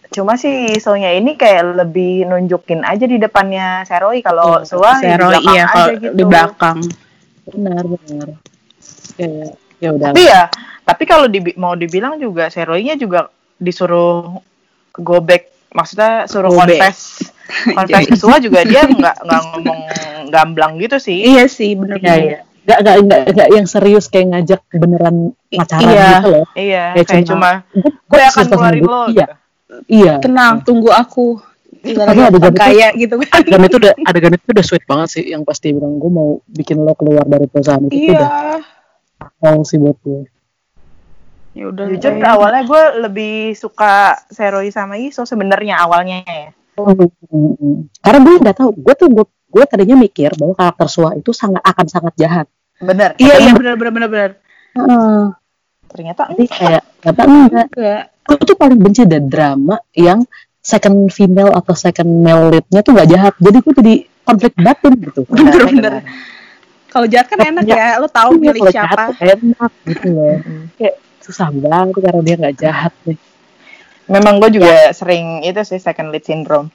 cuma 0.08 0.34
si 0.34 0.50
Sonya 0.78 1.12
ini 1.12 1.36
kayak 1.36 1.78
lebih 1.78 2.26
nunjukin 2.26 2.82
aja 2.82 3.04
di 3.04 3.18
depannya 3.18 3.84
Seroy 3.84 4.22
kalau 4.22 4.62
Iya, 4.62 4.66
Suah 4.66 4.98
di 4.98 5.04
Seroy 5.06 5.30
belakang 5.36 5.52
iya 5.52 5.64
aja 5.68 5.92
gitu 5.94 6.14
di 6.14 6.24
belakang 6.24 6.78
Benar, 7.48 7.84
benar. 7.86 8.30
Kayak 9.14 9.50
ya 9.78 9.90
udah. 9.90 10.08
tapi 10.10 10.22
ya 10.24 10.44
tapi 10.84 11.04
kalau 11.04 11.28
dibi- 11.28 11.56
mau 11.56 11.74
dibilang 11.74 12.18
juga 12.18 12.48
Seroy-nya 12.48 12.96
juga 12.96 13.28
disuruh 13.58 14.40
go 14.96 15.18
back 15.20 15.44
maksudnya 15.70 16.26
suruh 16.26 16.50
Go 16.50 16.58
back. 16.58 16.80
confess 16.80 17.00
confess 17.78 18.06
ke 18.06 18.16
Sua 18.16 18.38
juga 18.38 18.64
dia 18.64 18.88
nggak 18.90 19.18
nggak 19.22 19.42
ngomong 19.44 19.80
gamblang 20.28 20.74
gitu 20.78 20.98
sih 20.98 21.20
Iya 21.26 21.46
sih, 21.48 21.76
bener 21.76 22.00
Iya, 22.00 22.16
iya. 22.16 22.40
Nggak, 22.68 22.80
nggak, 22.84 22.96
nggak, 23.00 23.22
nggak 23.32 23.50
yang 23.50 23.66
serius 23.66 24.06
kayak 24.06 24.28
ngajak 24.28 24.62
beneran 24.70 25.16
pacaran 25.50 25.88
Iya. 25.88 26.08
gitu 26.14 26.28
loh. 26.28 26.46
iya 26.52 26.84
Kayak 26.92 27.08
kayak 27.08 27.26
cuma, 27.26 27.50
cuma 27.72 27.90
Gue 28.06 28.22
akan 28.22 28.44
keluarin 28.46 28.84
lo 28.84 29.02
Iya, 29.08 29.08
gitu. 29.08 29.36
iya. 29.88 30.14
Tenang, 30.20 30.54
tunggu 30.62 30.92
aku. 30.92 31.40
Tapi 31.80 32.20
adegan 32.20 32.52
itu- 32.52 32.60
kaya 32.60 32.88
gitu 32.92 33.16
kan. 33.18 33.40
Adegan 33.40 33.64
itu 33.64 33.76
udah, 33.80 33.94
adegan 34.04 34.34
itu 34.34 34.46
udah 34.50 34.66
sweet 34.66 34.84
banget 34.84 35.08
sih. 35.10 35.24
Yang 35.26 35.44
pasti 35.48 35.72
bilang 35.72 35.96
gue 35.96 36.12
mau 36.12 36.44
bikin 36.44 36.76
lo 36.78 36.92
keluar 36.92 37.24
dari 37.24 37.48
perusahaan 37.48 37.80
itu. 37.82 37.96
Itu 37.96 38.12
udah 38.12 38.32
Iya. 38.60 38.60
all 39.40 39.64
sih 39.64 39.80
buat 39.80 39.96
gue. 39.98 40.28
Ya 41.56 41.66
udah. 41.66 41.86
jujur 41.88 42.14
eh. 42.14 42.22
awalnya 42.22 42.64
gue 42.64 42.84
lebih 43.02 43.36
suka 43.54 44.14
Seroi 44.28 44.70
sama 44.70 44.94
Iso 44.94 45.24
sebenarnya 45.24 45.80
awalnya 45.80 46.22
ya 46.22 46.54
Mm-mm. 46.78 47.90
Karena 47.98 48.20
gue 48.22 48.36
nggak 48.38 48.58
tahu. 48.58 48.70
Gue 48.76 48.94
tuh 48.94 49.10
gue, 49.10 49.26
gue 49.26 49.64
tadinya 49.66 49.98
mikir 49.98 50.38
bahwa 50.38 50.54
karakter 50.54 50.86
Sua 50.86 51.10
itu 51.14 51.32
sangat 51.32 51.64
akan 51.64 51.86
sangat 51.88 52.14
jahat. 52.14 52.48
Bener 52.80 53.10
Iya, 53.18 53.36
iya 53.40 53.52
bener 53.54 53.74
bener 53.76 53.92
bener 53.94 54.10
bener. 54.10 54.32
Heeh. 54.74 55.22
ternyata 55.88 56.22
Jadi 56.36 56.46
kayak 56.46 56.84
kata 57.00 57.22
enggak. 57.24 57.68
Gue 58.28 58.44
tuh 58.44 58.58
paling 58.60 58.76
benci 58.78 59.08
deh 59.08 59.24
drama 59.24 59.80
yang 59.96 60.20
second 60.60 61.08
female 61.10 61.56
atau 61.56 61.72
second 61.72 62.12
male 62.22 62.52
lead-nya 62.52 62.84
tuh 62.84 62.92
nggak 62.92 63.10
jahat. 63.10 63.34
Jadi 63.40 63.58
gue 63.58 63.74
jadi 63.80 63.94
konflik 64.22 64.54
batin 64.60 64.94
gitu. 65.00 65.24
Bener 65.32 65.64
bener. 65.64 65.94
Kalau 66.88 67.08
jahat 67.08 67.28
kan 67.28 67.40
enak 67.40 67.64
ya, 67.64 67.96
lo 67.98 68.08
tahu 68.08 68.36
Iya, 68.36 68.42
milih 68.42 68.62
jahat 68.68 68.98
siapa. 68.98 69.04
tuh 69.08 69.18
enak 69.24 69.72
gitu 69.88 70.08
loh. 70.12 70.36
Kayak 70.76 70.96
susah 71.24 71.48
banget 71.52 72.00
karena 72.04 72.22
dia 72.24 72.36
nggak 72.36 72.58
jahat 72.58 72.94
nih. 73.04 73.18
memang 74.08 74.40
gue 74.40 74.50
juga 74.56 74.96
sering 74.96 75.44
itu 75.44 75.60
sih 75.68 75.84
second 75.84 76.16
lead 76.16 76.24
syndrome 76.24 76.72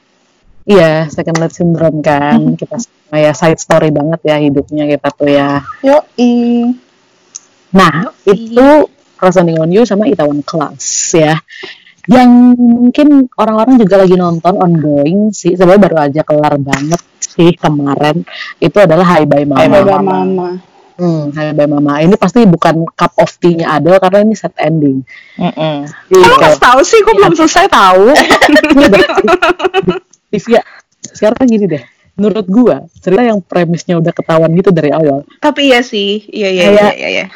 Iya, 0.62 1.10
second 1.10 1.38
lead 1.42 1.52
syndrome 1.52 1.98
kan. 2.00 2.38
Kita 2.60 2.78
semua 2.78 3.18
ya 3.18 3.32
side 3.34 3.60
story 3.60 3.90
banget 3.90 4.20
ya 4.24 4.36
hidupnya 4.40 4.84
kita 4.88 5.08
tuh 5.12 5.28
ya. 5.28 5.60
yo 5.84 6.00
Nah, 7.72 8.12
itu 8.28 8.68
Crossing 9.16 9.54
on 9.54 9.70
You 9.70 9.86
sama 9.86 10.10
Itaewon 10.10 10.42
Class 10.42 11.14
ya. 11.14 11.38
Yang 12.10 12.58
mungkin 12.58 13.30
orang-orang 13.38 13.78
juga 13.78 14.02
lagi 14.02 14.18
nonton 14.18 14.58
ongoing 14.58 15.30
sih, 15.30 15.54
sebenarnya 15.54 15.82
baru 15.86 15.96
aja 16.02 16.20
kelar 16.26 16.58
banget 16.58 16.98
sih 17.22 17.54
kemarin. 17.54 18.26
Itu 18.58 18.82
adalah 18.82 19.06
Hi 19.14 19.22
Bye 19.22 19.46
Mama. 19.46 19.62
Hi 19.62 19.70
Bye 19.70 19.86
Mama. 19.86 20.02
mama. 20.02 20.48
Hmm, 20.98 21.30
Hi 21.38 21.54
Bye 21.54 21.70
Mama. 21.70 22.02
Ini 22.02 22.18
pasti 22.18 22.42
bukan 22.44 22.82
cup 22.98 23.14
of 23.22 23.30
tea-nya 23.38 23.78
Adele 23.78 24.02
karena 24.02 24.18
ini 24.26 24.34
set 24.34 24.52
ending. 24.58 25.06
Mm-mm. 25.38 25.86
Jadi 26.10 26.18
Kamu 26.18 26.36
kasih 26.42 26.60
tahu 26.60 26.80
sih, 26.82 26.98
kok 27.06 27.14
belum 27.14 27.32
selesai 27.38 27.66
tahu. 27.70 28.04
Divya, 30.32 30.64
sekarang 31.04 31.44
gini 31.44 31.66
deh. 31.68 31.84
Menurut 32.12 32.46
gua, 32.46 32.76
cerita 32.96 33.22
yang 33.22 33.38
premisnya 33.38 33.94
udah 33.94 34.10
ketahuan 34.10 34.52
gitu 34.52 34.68
dari 34.68 34.88
awal. 34.90 35.28
Tapi 35.38 35.68
iya 35.68 35.80
sih, 35.80 36.24
iya 36.26 36.48
iya 36.48 36.64
iya 36.70 36.88
iya. 36.90 37.08
iya. 37.10 37.26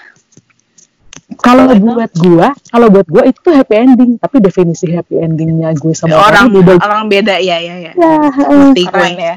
Kalau 1.37 1.67
buat 1.69 2.13
gua, 2.15 2.49
kalau 2.67 2.87
buat 2.89 3.05
gua 3.05 3.23
itu 3.25 3.49
happy 3.51 3.75
ending, 3.77 4.11
tapi 4.17 4.39
definisi 4.39 4.89
happy 4.89 5.19
endingnya 5.19 5.75
gue 5.75 5.91
sama 5.91 6.17
Orang 6.19 6.49
beda. 6.51 6.79
orang 6.79 7.05
beda 7.07 7.37
ya 7.37 7.59
ya 7.59 7.75
ya. 7.83 7.93
Ya, 7.93 8.11
Ngerti 8.47 8.83
gue. 8.83 8.91
keren 8.91 9.15
ya 9.15 9.37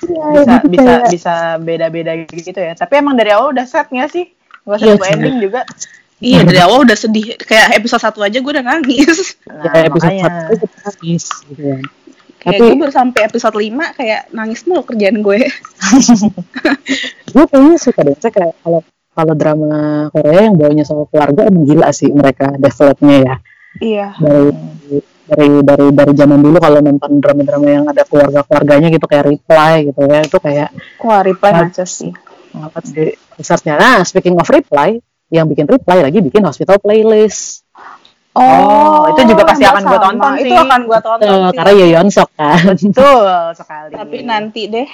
ya, 0.00 0.24
bisa 0.32 0.54
gitu 0.56 0.66
bisa 0.70 0.80
kayak- 0.82 1.10
bisa 1.12 1.34
beda-beda 1.60 2.12
gitu 2.24 2.56
ya 2.56 2.72
tapi 2.72 2.96
emang 2.96 3.12
dari 3.14 3.30
awal 3.30 3.52
udah 3.52 3.68
set 3.68 3.84
nggak 3.86 4.08
sih 4.08 4.32
nggak 4.64 4.76
usah 4.80 4.86
Iya, 4.86 4.96
cuy. 4.96 5.08
ending 5.12 5.36
juga 5.38 5.60
Iya 6.20 6.44
dari 6.44 6.60
awal 6.60 6.84
udah 6.84 6.92
sedih. 6.94 7.32
Kayak 7.40 7.80
episode 7.80 8.00
satu 8.00 8.20
aja 8.20 8.36
gue 8.36 8.52
udah 8.52 8.60
nangis. 8.60 9.40
ya, 9.40 9.56
nah, 9.56 9.72
episode 9.88 10.04
makanya 10.12 10.28
satu 10.52 10.66
nangis 10.68 11.24
gitu 11.48 11.62
kan. 11.64 11.80
Kayak 12.40 12.56
Tapi- 12.56 12.66
gue 12.66 12.80
baru 12.80 12.92
sampai 12.92 13.20
episode 13.22 13.52
5 13.54 13.68
kayak 13.94 14.20
nangis 14.30 14.64
mulu 14.64 14.82
kerjaan 14.82 15.20
gue. 15.20 15.38
gue 17.30 17.44
kayaknya 17.46 17.76
suka 17.76 18.00
deh 18.02 18.16
saya 18.16 18.32
kayak 18.32 18.54
kalau 18.58 18.80
kalau 19.10 19.34
drama 19.34 19.72
Korea 20.08 20.48
yang 20.48 20.56
bawanya 20.56 20.82
soal 20.82 21.06
keluarga 21.06 21.46
emang 21.46 21.64
gila 21.64 21.88
sih 21.90 22.10
mereka 22.10 22.54
developnya 22.56 23.16
ya 23.20 23.34
Iya. 23.78 24.08
dari 24.18 24.46
dari 25.26 25.48
dari 25.62 25.86
dari 25.92 26.12
zaman 26.12 26.40
dulu 26.40 26.58
kalau 26.58 26.80
nonton 26.80 27.22
drama-drama 27.22 27.66
yang 27.68 27.84
ada 27.86 28.02
keluarga-keluarganya 28.02 28.88
gitu 28.88 29.06
kayak 29.06 29.26
reply 29.28 29.86
gitu 29.86 30.00
ya 30.02 30.20
itu 30.20 30.38
kayak 30.38 30.68
Wah 30.98 31.22
reply 31.22 31.50
macet 31.54 31.86
sih. 31.86 32.10
apa 32.50 32.82
di 32.82 33.14
risetnya 33.36 33.78
nah 33.78 34.02
speaking 34.02 34.34
of 34.34 34.48
reply 34.48 34.98
yang 35.30 35.46
bikin 35.46 35.70
reply 35.70 36.02
lagi 36.02 36.18
bikin 36.18 36.42
hospital 36.42 36.82
playlist 36.82 37.62
Oh, 38.32 39.10
itu 39.10 39.26
juga 39.26 39.42
pasti 39.44 39.64
akan 39.64 39.82
sama. 39.82 39.98
tonton 39.98 40.32
Itu 40.36 40.46
sih. 40.46 40.54
akan 40.56 40.80
gue 40.84 40.98
tonton. 41.00 41.26
Sih. 41.26 41.50
karena 41.52 41.72
Yeon 41.74 42.08
Sok 42.08 42.30
kan 42.32 42.62
betul 42.72 43.26
sekali 43.52 43.90
Tapi 43.92 44.16
nanti 44.22 44.62
deh. 44.66 44.86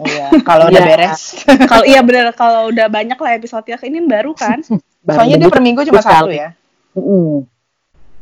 iya 0.00 0.26
kalau 0.40 0.66
udah 0.66 0.74
Iya. 0.76 0.86
beres 0.88 1.22
Kalau 1.70 1.84
iya 1.84 2.00
bener 2.00 2.30
kalau 2.32 2.66
udah 2.68 2.86
banyak 2.88 3.14
lah 3.14 3.30
episode-nya 3.32 3.78
ini 3.80 3.98
baru 4.00 4.30
kan. 4.32 4.62
Baru 5.04 5.16
soalnya 5.16 5.36
dia 5.36 5.48
per 5.48 5.60
minggu 5.60 5.84
cuma 5.84 6.00
satu 6.00 6.30
ya 6.30 6.56
Mm-mm. 6.94 7.44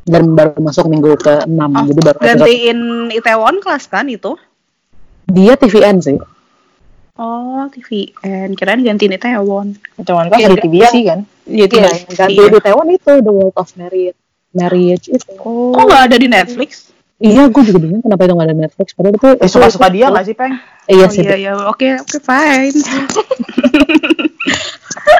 dan 0.03 0.23
baru 0.33 0.59
masuk 0.59 0.85
minggu 0.85 1.15
ke 1.15 1.45
6 1.45 1.53
Oh, 1.55 1.85
jadi 1.87 2.01
baru 2.03 2.17
episode- 2.17 2.27
Gantiin 2.41 2.79
Itaewon 3.13 3.57
kelas 3.59 3.85
kan 3.87 4.05
itu? 4.07 4.35
dia 5.25 5.55
TVN 5.55 5.97
sih 5.99 6.19
Oh, 7.15 7.69
TVN. 7.69 8.51
Kirain 8.53 8.81
gantiin 8.81 9.13
Itaewon. 9.13 9.77
cuman 9.97 10.27
kan 10.27 10.39
Iya, 10.39 10.49
dari 10.49 10.59
TVC 10.61 10.95
kan 11.05 11.21
Iya, 11.45 11.67
Iya, 11.69 11.91
ganti 12.11 12.41
di 12.43 12.59
Taiwan 12.59 12.89
itu 12.89 13.13
The 13.15 13.31
World 13.31 13.55
of 13.55 13.69
Marriage 13.77 14.17
Marriage 14.53 15.09
itu. 15.09 15.33
Kok 15.37 15.83
nggak 15.83 16.03
ada 16.07 16.17
di 16.17 16.29
Netflix? 16.29 16.93
Iya, 17.17 17.47
gue 17.47 17.63
juga 17.63 17.79
bingung 17.79 18.03
kenapa 18.03 18.27
itu 18.27 18.35
nggak 18.35 18.49
ada 18.49 18.57
Netflix. 18.59 18.89
Padahal 18.93 19.15
itu 19.15 19.29
eh, 19.39 19.47
suka-suka 19.47 19.87
dia 19.89 20.11
nggak 20.11 20.25
sih 20.25 20.35
peng 20.35 20.55
Iya 20.85 21.07
Oh, 21.07 21.11
sih. 21.11 21.23
iya, 21.23 21.35
iya. 21.39 21.53
Oke, 21.71 21.95
oke, 21.95 22.19
fine. 22.19 22.75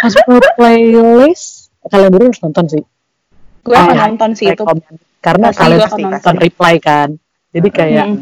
Hospital 0.03 0.41
playlist 0.57 1.71
kalian 1.85 2.11
berdua 2.11 2.29
harus 2.31 2.43
nonton 2.43 2.65
sih. 2.69 2.83
Gue 3.63 3.75
akan 3.75 3.95
Ah, 3.95 4.07
nonton 4.09 4.31
sih 4.35 4.47
itu. 4.51 4.65
Karena 5.23 5.55
kalian 5.55 5.87
nonton 6.11 6.37
reply 6.37 6.75
kan. 6.79 7.09
Jadi 7.53 7.69
kayak 7.71 8.07
Mm. 8.09 8.19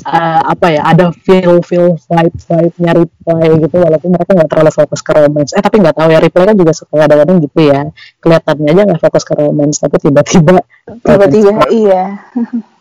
Eh, 0.00 0.40
apa 0.42 0.66
ya? 0.72 0.80
Ada 0.88 1.12
feel 1.12 1.60
feel 1.60 1.94
vibe 2.00 2.36
vibe 2.36 2.76
nya 2.80 2.92
reply 2.96 3.46
gitu. 3.60 3.76
Walaupun 3.76 4.10
mereka 4.12 4.30
nggak 4.32 4.50
terlalu 4.50 4.72
fokus 4.72 5.00
ke 5.04 5.12
romance. 5.12 5.52
Eh 5.52 5.62
tapi 5.62 5.76
nggak 5.84 5.96
tahu 5.96 6.08
ya 6.08 6.18
reply 6.20 6.44
kan 6.48 6.56
juga 6.56 6.72
suka 6.72 6.94
kadang-kadang 7.04 7.36
gitu 7.44 7.60
ya. 7.68 7.80
Kelihatannya 8.18 8.68
aja 8.72 8.82
nggak 8.88 9.02
fokus 9.02 9.22
ke 9.28 9.34
romance, 9.36 9.76
tapi 9.82 9.96
tiba-tiba 10.00 10.60
Tiba-tiba 11.02 11.66
iya. 11.70 12.04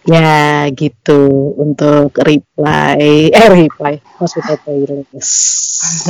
Ya 0.00 0.64
gitu 0.72 1.54
untuk 1.60 2.16
reply 2.16 3.30
eh 3.30 3.48
reply 3.52 4.00
hospital 4.16 4.56
playlist. 4.64 5.34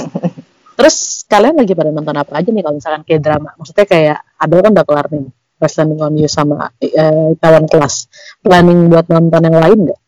Terus 0.78 1.26
kalian 1.28 1.60
lagi 1.60 1.76
pada 1.76 1.92
nonton 1.92 2.16
apa 2.16 2.32
aja 2.40 2.48
nih 2.48 2.62
kalau 2.64 2.76
misalkan 2.80 3.02
kayak 3.04 3.20
drama? 3.20 3.50
Maksudnya 3.60 3.84
kayak 3.84 4.18
ada 4.40 4.52
kan 4.62 4.72
udah 4.72 4.86
kelar 4.86 5.06
nih 5.12 5.39
Wrestling 5.60 5.94
on 5.96 6.16
You 6.16 6.26
sama 6.26 6.72
eh, 6.78 7.36
kawan 7.36 7.64
kelas. 7.64 8.08
Planning 8.40 8.88
buat 8.88 9.06
nonton 9.06 9.40
yang 9.42 9.58
lain 9.58 9.78
nggak? 9.86 10.00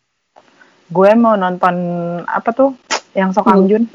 gue 0.88 1.10
mau 1.14 1.32
nonton 1.34 1.72
apa 2.22 2.52
tuh 2.52 2.76
yang 3.12 3.32
Sok 3.32 3.44
Kang 3.44 3.64
Jun 3.64 3.88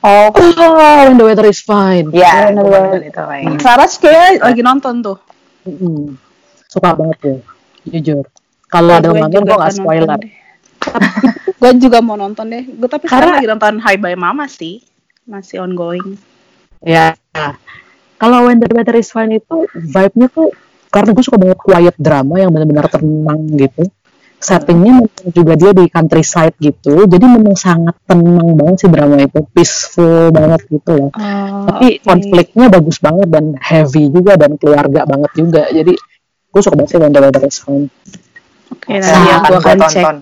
Oh, 0.00 0.30
Oh, 0.30 0.72
when 1.02 1.16
the 1.16 1.24
weather 1.24 1.44
is 1.44 1.60
fine. 1.60 2.08
ya 2.08 2.48
gue 2.48 2.56
mau 2.56 2.70
banget. 2.70 3.10
nonton 3.10 3.50
itu. 3.50 3.58
Saras 3.58 3.96
kayak 3.96 4.38
lagi 4.38 4.62
nonton 4.62 4.94
tuh. 5.02 5.18
Mm-mm. 5.64 6.14
Suka 6.64 6.94
banget 6.94 7.16
gue, 7.18 7.36
jujur. 7.90 8.24
Kalau 8.66 8.94
ada 8.94 9.08
yang 9.08 9.26
nonton 9.26 9.42
gue 9.42 9.56
nggak 9.56 9.74
spoiler. 9.74 10.20
gue 11.60 11.70
juga 11.76 11.98
mau 12.00 12.14
nonton 12.14 12.46
deh. 12.46 12.64
Gue 12.66 12.86
tapi 12.86 13.04
sekarang 13.04 13.20
Karena- 13.26 13.36
lagi 13.42 13.48
nonton 13.50 13.74
Hi 13.82 13.96
Bye 13.96 14.14
Mama 14.14 14.46
sih. 14.46 14.80
Masih 15.26 15.60
ongoing. 15.60 16.14
Ya. 16.80 17.12
Kalau 18.16 18.48
When 18.48 18.58
the 18.60 18.68
Weather 18.72 18.96
is 18.96 19.12
Fine 19.12 19.40
itu 19.40 19.68
vibe-nya 19.72 20.28
tuh 20.32 20.48
karena 20.88 21.12
gue 21.12 21.24
suka 21.24 21.36
banget 21.36 21.58
quiet 21.60 21.96
drama 22.00 22.40
yang 22.40 22.50
benar-benar 22.54 22.88
tenang 22.88 23.44
gitu. 23.56 23.84
Settingnya 24.36 25.00
memang 25.00 25.32
juga 25.32 25.52
dia 25.56 25.72
di 25.72 25.88
countryside 25.88 26.52
gitu, 26.60 27.08
jadi 27.08 27.24
memang 27.24 27.56
sangat 27.56 27.96
tenang 28.04 28.52
banget 28.52 28.84
sih 28.84 28.90
drama 28.92 29.16
itu, 29.16 29.40
peaceful 29.48 30.28
banget 30.28 30.60
gitu 30.68 30.90
loh. 30.92 31.10
Tapi 31.66 32.04
konfliknya 32.04 32.68
bagus 32.68 33.00
banget 33.00 33.32
dan 33.32 33.56
heavy 33.56 34.12
juga 34.12 34.36
dan 34.36 34.60
keluarga 34.60 35.08
banget 35.08 35.32
juga. 35.40 35.62
Jadi 35.72 35.96
gue 36.52 36.60
suka 36.60 36.76
banget 36.76 36.90
sih 36.94 36.98
When 37.00 37.16
the 37.16 37.20
Weather 37.24 37.42
is 37.48 37.58
Fine. 37.64 37.88
Oke, 38.76 38.92
nanti 39.00 39.08
Nah, 39.08 39.40
aku 39.40 39.52
gua 39.56 39.56
akan 39.56 39.78
cek. 39.88 40.04
tonton. 40.04 40.16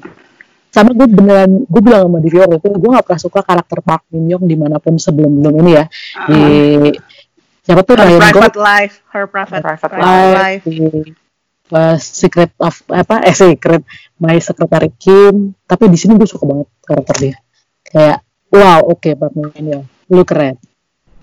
Sama 0.74 0.90
gue 0.90 1.06
beneran, 1.06 1.50
gue 1.70 1.82
bilang 1.82 2.02
sama 2.06 2.18
diri 2.18 2.36
waktu 2.38 2.56
itu, 2.58 2.68
gue 2.70 2.90
gak 2.94 3.06
pernah 3.06 3.20
suka 3.22 3.40
karakter 3.46 3.78
Park 3.82 4.02
Min 4.14 4.26
Young 4.30 4.46
di 4.46 4.56
mana 4.58 4.82
pun 4.82 4.94
sebelum-belum 4.94 5.54
ini 5.62 5.72
ya. 5.74 5.84
Di 6.30 6.42
siapa 7.64 7.80
tuh 7.82 7.96
Her 7.96 8.04
Ryan 8.04 8.20
private 8.20 8.36
Gosling 8.52 8.60
life, 8.62 8.94
her 9.08 9.24
private, 9.26 9.62
Private 9.64 9.88
private, 9.88 10.04
life, 10.04 10.36
life. 10.36 10.64
di 10.64 10.78
uh, 11.70 11.96
Secret 11.96 12.52
of 12.60 12.76
apa 12.86 13.24
eh 13.24 13.32
Secret 13.32 13.82
My 14.16 14.36
Secretary 14.38 14.92
Kim 14.94 15.56
tapi 15.64 15.88
di 15.88 15.96
sini 15.96 16.14
gue 16.14 16.28
suka 16.28 16.44
banget 16.44 16.68
karakter 16.80 17.16
dia 17.18 17.36
kayak 17.82 18.18
wow 18.48 18.84
oke 18.84 19.10
Pak 19.10 19.30
Min 19.32 19.64
Young 19.64 19.84
lu 20.08 20.22
keren 20.22 20.60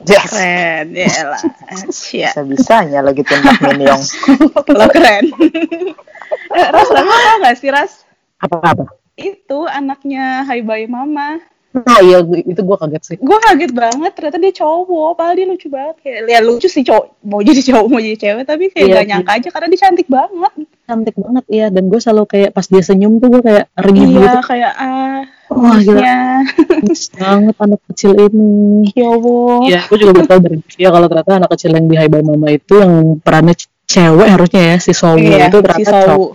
Yes. 0.01 0.33
Keren, 0.33 0.97
ya 0.97 1.29
lah. 1.29 1.37
Bisa-bisanya 1.85 3.05
lagi 3.05 3.21
tembak 3.21 3.61
Miniong. 3.61 4.01
Lo 4.73 4.89
keren. 4.89 5.29
eh, 6.49 6.67
Ras, 6.73 6.89
lo 6.89 7.01
tau 7.05 7.37
gak 7.37 7.53
sih, 7.53 7.69
Ras? 7.69 8.01
Apa-apa? 8.41 8.89
Itu 9.13 9.69
anaknya 9.69 10.41
Hai 10.41 10.65
Bye 10.65 10.89
Mama. 10.89 11.37
Nah 11.72 12.03
iya 12.03 12.19
itu 12.24 12.61
gue 12.61 12.78
kaget 12.78 13.03
sih. 13.03 13.15
Gue 13.15 13.38
kaget 13.39 13.72
banget, 13.72 14.11
ternyata 14.11 14.38
dia 14.38 14.53
cowok. 14.53 15.15
Padahal 15.15 15.36
dia 15.39 15.47
lucu 15.47 15.67
banget. 15.72 15.95
Kayak, 16.03 16.19
ya 16.28 16.39
lucu 16.43 16.67
sih 16.67 16.84
cowok. 16.84 17.05
Mau 17.24 17.39
jadi 17.39 17.61
cowok, 17.63 17.86
mau 17.88 18.01
jadi 18.03 18.17
cewek. 18.19 18.43
Tapi 18.43 18.63
kayak 18.76 18.84
Iya, 18.84 18.95
gak 18.99 19.07
nyangka 19.07 19.32
aja 19.39 19.47
karena 19.55 19.67
dia 19.72 19.80
cantik 19.80 20.07
banget. 20.11 20.53
Cantik 20.84 21.15
banget 21.15 21.45
iya 21.47 21.67
dan 21.72 21.84
gue 21.88 21.99
selalu 22.03 22.24
kayak 22.28 22.49
pas 22.51 22.67
dia 22.67 22.84
senyum 22.84 23.24
tuh 23.24 23.32
gue 23.32 23.41
kayak 23.41 23.65
renyuh 23.80 24.07
gitu. 24.11 24.19
Iya, 24.19 24.36
kayak 24.43 24.74
ah, 24.76 25.19
Wah 25.51 25.78
gila 25.80 25.99
ya, 25.99 26.19
banget 27.15 27.55
anak 27.59 27.82
kecil 27.91 28.11
ini. 28.15 28.88
ya 28.91 29.07
Allah. 29.11 29.59
Iya, 29.67 29.82
gue 29.88 29.97
juga 29.99 30.11
baru 30.15 30.28
tahu 30.28 30.39
dari 30.43 30.57
dia 30.67 30.89
kalau 30.91 31.07
ternyata 31.07 31.32
anak 31.39 31.49
kecil 31.55 31.72
yang 31.76 31.86
di 31.88 31.95
Hai 31.95 32.07
Mama 32.11 32.47
itu 32.51 32.74
yang 32.80 32.91
perannya 33.19 33.55
cewek 33.84 34.28
harusnya 34.32 34.61
ya 34.63 34.76
si 34.80 34.91
Sowu 34.95 35.19
Iya, 35.19 35.51
itu 35.51 35.59
si 35.59 35.63
ternyata 35.63 35.91
Sowu. 35.91 36.07
cowok. 36.07 36.32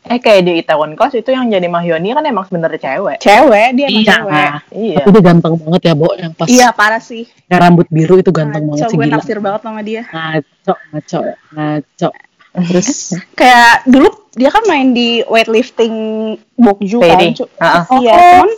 Eh 0.00 0.16
kayak 0.16 0.42
di 0.42 0.52
Itaewon 0.58 0.94
Class 0.94 1.12
itu 1.12 1.28
yang 1.28 1.46
jadi 1.46 1.66
Mahyoni 1.66 2.10
kan 2.10 2.22
emang 2.22 2.44
sebenarnya 2.44 2.78
cewek. 2.78 3.18
Cewek, 3.18 3.68
dia 3.72 3.86
emang 3.86 4.00
Iya. 4.00 4.12
cewek. 4.14 4.48
Iya. 4.70 4.96
Tapi 4.96 5.08
dia 5.10 5.22
ganteng 5.24 5.54
banget 5.58 5.82
ya, 5.82 5.94
Bo, 5.94 6.08
yang 6.12 6.32
pas 6.32 6.46
Iya, 6.46 6.68
parah 6.70 6.98
sih. 6.98 7.24
yang 7.44 7.60
rambut 7.60 7.86
biru 7.88 8.14
itu 8.16 8.30
ganteng 8.30 8.64
banget 8.64 8.84
Ngaco, 8.84 8.90
sih 8.90 8.96
gue 8.96 9.06
naksir 9.06 9.38
banget 9.38 9.60
sama 9.60 9.80
dia. 9.82 10.02
Ngaco, 10.04 10.72
ngaco, 10.88 11.18
ngaco. 11.50 12.08
Terus 12.48 12.88
Kayak 13.38 13.84
dulu 13.84 14.08
dia 14.32 14.48
kan 14.48 14.62
main 14.64 14.90
di 14.90 15.20
weightlifting 15.22 15.94
Bokju 16.54 16.98
kan. 16.98 17.20
Cu- 17.34 17.50
Heeh. 17.52 17.82
Iya, 18.00 18.14
cuman 18.16 18.48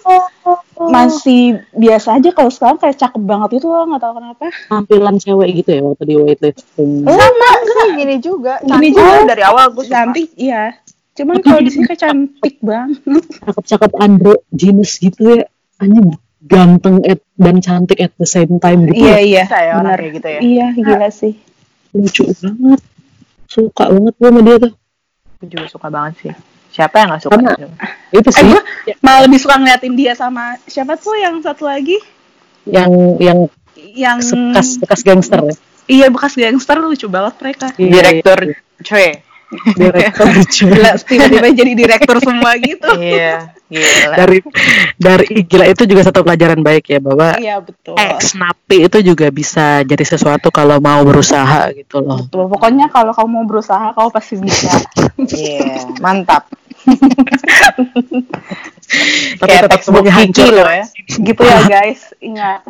masih 0.88 1.42
biasa 1.74 2.16
aja 2.16 2.30
kalau 2.30 2.48
sekarang 2.48 2.76
kayak 2.76 2.96
cakep 2.96 3.20
banget 3.20 3.58
gitu 3.58 3.66
loh, 3.66 3.84
nggak 3.86 4.00
tahu 4.00 4.12
kenapa. 4.14 4.46
tampilan 4.66 5.16
cewek 5.16 5.48
gitu 5.54 5.70
ya 5.70 5.82
waktu 5.82 6.04
di 6.06 6.14
weightlifting. 6.16 6.90
Sama, 7.02 7.48
Enggak, 7.58 7.88
gini 7.94 8.16
juga. 8.18 8.54
Gini 8.62 8.88
juga. 8.90 9.26
dari 9.26 9.42
awal 9.42 9.66
gue 9.70 9.84
cantik, 9.84 10.28
iya. 10.34 10.72
Cuman 11.10 11.36
kalau 11.40 11.60
di 11.60 11.70
sini 11.70 11.84
kayak 11.84 12.00
cantik 12.00 12.54
banget. 12.60 13.02
Cakep-cakep 13.40 13.92
androgynous 13.96 14.92
gitu 14.96 15.20
ya. 15.36 15.44
Anjing 15.76 16.14
ganteng 16.40 17.04
at, 17.04 17.20
dan 17.36 17.60
cantik 17.60 17.98
at 17.98 18.12
the 18.16 18.24
same 18.24 18.56
time 18.58 18.88
gitu. 18.88 19.00
Iya, 19.00 19.12
ya. 19.12 19.20
iya. 19.20 19.44
Ya 19.44 19.72
orang 19.74 19.84
Benar. 19.84 19.98
kayak 19.98 20.12
gitu 20.16 20.28
ya. 20.28 20.40
Iya, 20.40 20.66
gila 20.72 21.08
sih. 21.10 21.34
Lucu 21.92 22.24
banget. 22.32 22.80
Suka 23.44 23.84
banget 23.88 24.14
gue 24.14 24.28
sama 24.28 24.40
dia 24.40 24.56
tuh. 24.58 24.72
Gue 25.36 25.48
juga 25.48 25.66
suka 25.68 25.88
banget 25.88 26.14
sih. 26.18 26.32
Siapa 26.70 26.94
yang 26.96 27.08
gak 27.10 27.22
suka? 27.22 27.34
Karena- 27.34 27.58
Itu 28.10 28.28
Eh, 28.28 28.32
sih 28.32 28.44
gue 28.46 28.60
malah 28.98 29.20
lebih 29.26 29.38
suka 29.38 29.54
ngeliatin 29.56 29.94
dia 29.94 30.12
sama 30.14 30.54
siapa 30.64 30.94
tuh 30.94 31.14
yang 31.14 31.38
satu 31.40 31.66
lagi 31.66 31.98
yang 32.62 32.90
yang 33.18 33.38
yang 33.90 34.18
bekas 34.20 34.76
bekas 34.76 35.00
gangster 35.00 35.40
ya. 35.40 35.54
iya 35.86 36.06
bekas 36.12 36.34
gangster 36.34 36.76
lucu 36.78 37.06
banget 37.06 37.34
mereka. 37.38 37.66
Iya, 37.74 37.90
Direktur 37.90 38.38
iya, 38.44 38.56
cuy. 38.80 38.98
iya. 39.00 39.12
Direktur. 39.74 40.26
Gila, 40.70 40.90
tiba-tiba 40.96 41.48
jadi 41.50 41.72
direktur 41.74 42.16
semua 42.18 42.54
gitu. 42.56 42.86
Iya, 42.96 43.50
gila. 43.66 44.14
dari 44.14 44.38
dari 44.96 45.26
gila 45.42 45.66
itu 45.66 45.82
juga 45.84 46.02
satu 46.02 46.22
pelajaran 46.22 46.58
baik 46.58 46.84
ya 46.86 46.98
bahwa 46.98 47.34
Iya 47.34 47.58
betul. 47.58 47.94
eh 47.94 48.18
snappy 48.18 48.86
itu 48.86 48.98
juga 49.04 49.30
bisa 49.30 49.82
jadi 49.82 50.02
sesuatu 50.02 50.50
kalau 50.50 50.78
mau 50.78 51.02
berusaha 51.02 51.70
gitu 51.72 51.98
loh. 51.98 52.26
Betul. 52.26 52.46
Pokoknya 52.46 52.86
kalau 52.88 53.10
kamu 53.10 53.28
mau 53.28 53.44
berusaha, 53.46 53.90
kamu 53.90 54.08
pasti 54.10 54.34
bisa. 54.38 54.70
Iya, 55.18 55.86
mantap. 55.98 56.46
Tapi 59.38 59.46
Kayak 59.46 59.62
tetap 59.70 59.80
semuanya 59.84 60.12
hancur 60.12 60.50
loh 60.50 60.66
ya. 60.66 60.84
gitu 61.06 61.42
ya 61.42 61.58
guys. 61.64 62.00
Ingat. 62.18 62.60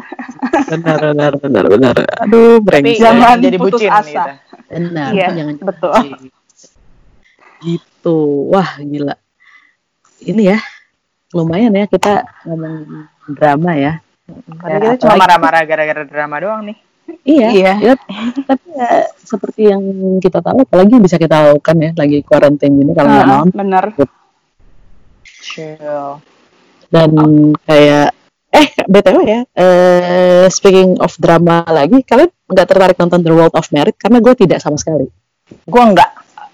benar 0.69 0.99
benar 1.13 1.33
benar 1.39 1.65
benar. 1.67 1.95
Aduh, 2.21 2.61
brengsek. 2.61 3.01
Jangan 3.01 3.37
jadi 3.41 3.57
putus 3.57 3.81
bucin 3.81 3.91
asa. 3.91 4.05
gitu. 4.05 4.33
Benar, 4.71 5.11
Iya, 5.11 5.27
jangan 5.35 5.55
betul. 5.65 5.95
Gitu. 7.61 8.19
Wah, 8.51 8.81
gila. 8.81 9.15
Ini 10.21 10.43
ya. 10.57 10.59
Lumayan 11.31 11.77
ya 11.77 11.87
kita 11.87 12.27
ngomong 12.45 13.07
drama 13.31 13.73
ya. 13.79 13.93
Karena 14.59 14.95
kita 14.95 15.07
cuma 15.07 15.15
marah-marah 15.23 15.63
gara-gara 15.67 16.03
drama 16.03 16.37
doang 16.43 16.63
nih. 16.67 16.79
Iya. 17.27 17.49
Iya. 17.51 17.73
ya, 17.83 17.95
tapi 18.47 18.67
ya 18.71 18.91
seperti 19.19 19.67
yang 19.67 19.83
kita 20.23 20.39
tahu 20.39 20.63
apalagi 20.63 20.95
bisa 21.03 21.19
kita 21.19 21.51
lakukan 21.51 21.77
ya 21.79 21.91
lagi 21.99 22.23
quarantine 22.23 22.75
ini 22.83 22.93
kalau 22.95 23.11
nggak 23.11 23.27
Ah, 23.27 23.31
mau 23.31 23.45
bener. 23.51 23.85
Chill. 25.41 26.23
dan 26.91 27.11
kayak 27.71 28.11
eh 28.51 28.67
btw 28.83 29.19
ya 29.23 29.41
eh 29.55 30.47
speaking 30.51 30.99
of 30.99 31.15
drama 31.23 31.63
lagi 31.71 32.03
kalian 32.03 32.31
nggak 32.51 32.67
tertarik 32.67 32.99
nonton 32.99 33.23
The 33.23 33.31
World 33.31 33.55
of 33.55 33.71
Merit 33.71 33.95
karena 33.95 34.19
gue 34.19 34.35
tidak 34.35 34.59
sama 34.59 34.75
sekali 34.75 35.07
Gue 35.67 35.83
enggak. 35.83 36.11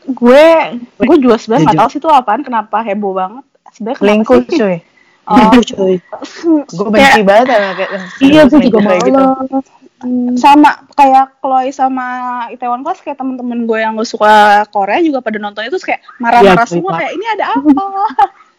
Gue 0.07 0.47
gue 0.99 1.17
juga 1.19 1.37
sebenarnya 1.37 1.65
nggak 1.67 1.77
Jujur. 1.77 1.83
tahu 1.83 1.91
sih 1.91 2.01
itu 2.01 2.09
apaan, 2.09 2.43
kenapa 2.43 2.77
heboh 2.83 3.13
banget. 3.13 3.45
Sebenarnya 3.75 3.99
kenapa 3.99 4.07
Selingkuh 4.07 4.41
sih? 4.47 4.59
cuy. 4.59 4.77
Oh, 5.27 5.51
cuy 5.59 5.95
Gue 6.79 6.87
benci 6.87 7.21
banget 7.27 7.47
sama 7.51 7.71
kayak 7.75 7.91
iya 8.23 8.43
gue 8.47 8.61
juga 8.63 8.79
kayak 8.81 9.01
gitu. 9.03 9.23
sama 10.37 10.71
kayak 10.93 11.41
Chloe 11.41 11.73
sama 11.73 12.07
Itaewon 12.53 12.85
Class 12.85 13.03
kayak 13.03 13.19
temen-temen 13.19 13.65
gue 13.65 13.79
yang 13.81 13.97
gak 13.97 14.07
suka 14.07 14.35
Korea 14.69 15.01
juga 15.01 15.19
pada 15.19 15.41
nonton 15.41 15.65
itu 15.65 15.73
terus 15.73 15.83
kayak 15.83 16.05
marah-marah 16.21 16.63
Iya, 16.63 16.71
semua 16.71 16.93
kayak 16.95 17.13
ini 17.17 17.27
ada 17.27 17.45
apa 17.59 17.83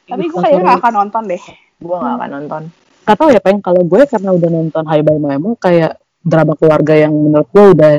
tapi 0.10 0.24
gue 0.28 0.40
kayaknya 0.42 0.62
gak 0.66 0.78
akan 0.82 0.94
nonton 0.98 1.24
deh 1.30 1.44
Gue 1.78 1.94
gak 1.96 2.16
akan 2.18 2.30
nonton. 2.34 2.62
Gak 3.06 3.16
tau 3.16 3.30
ya 3.30 3.40
peng 3.40 3.60
kalau 3.62 3.82
gue 3.86 4.02
karena 4.04 4.30
udah 4.34 4.50
nonton 4.50 4.84
Hai 4.84 5.00
Bye 5.00 5.22
Memo 5.22 5.56
kayak 5.56 5.96
drama 6.20 6.54
keluarga 6.58 6.94
yang 6.98 7.14
menurut 7.16 7.48
gue 7.48 7.66
udah 7.78 7.94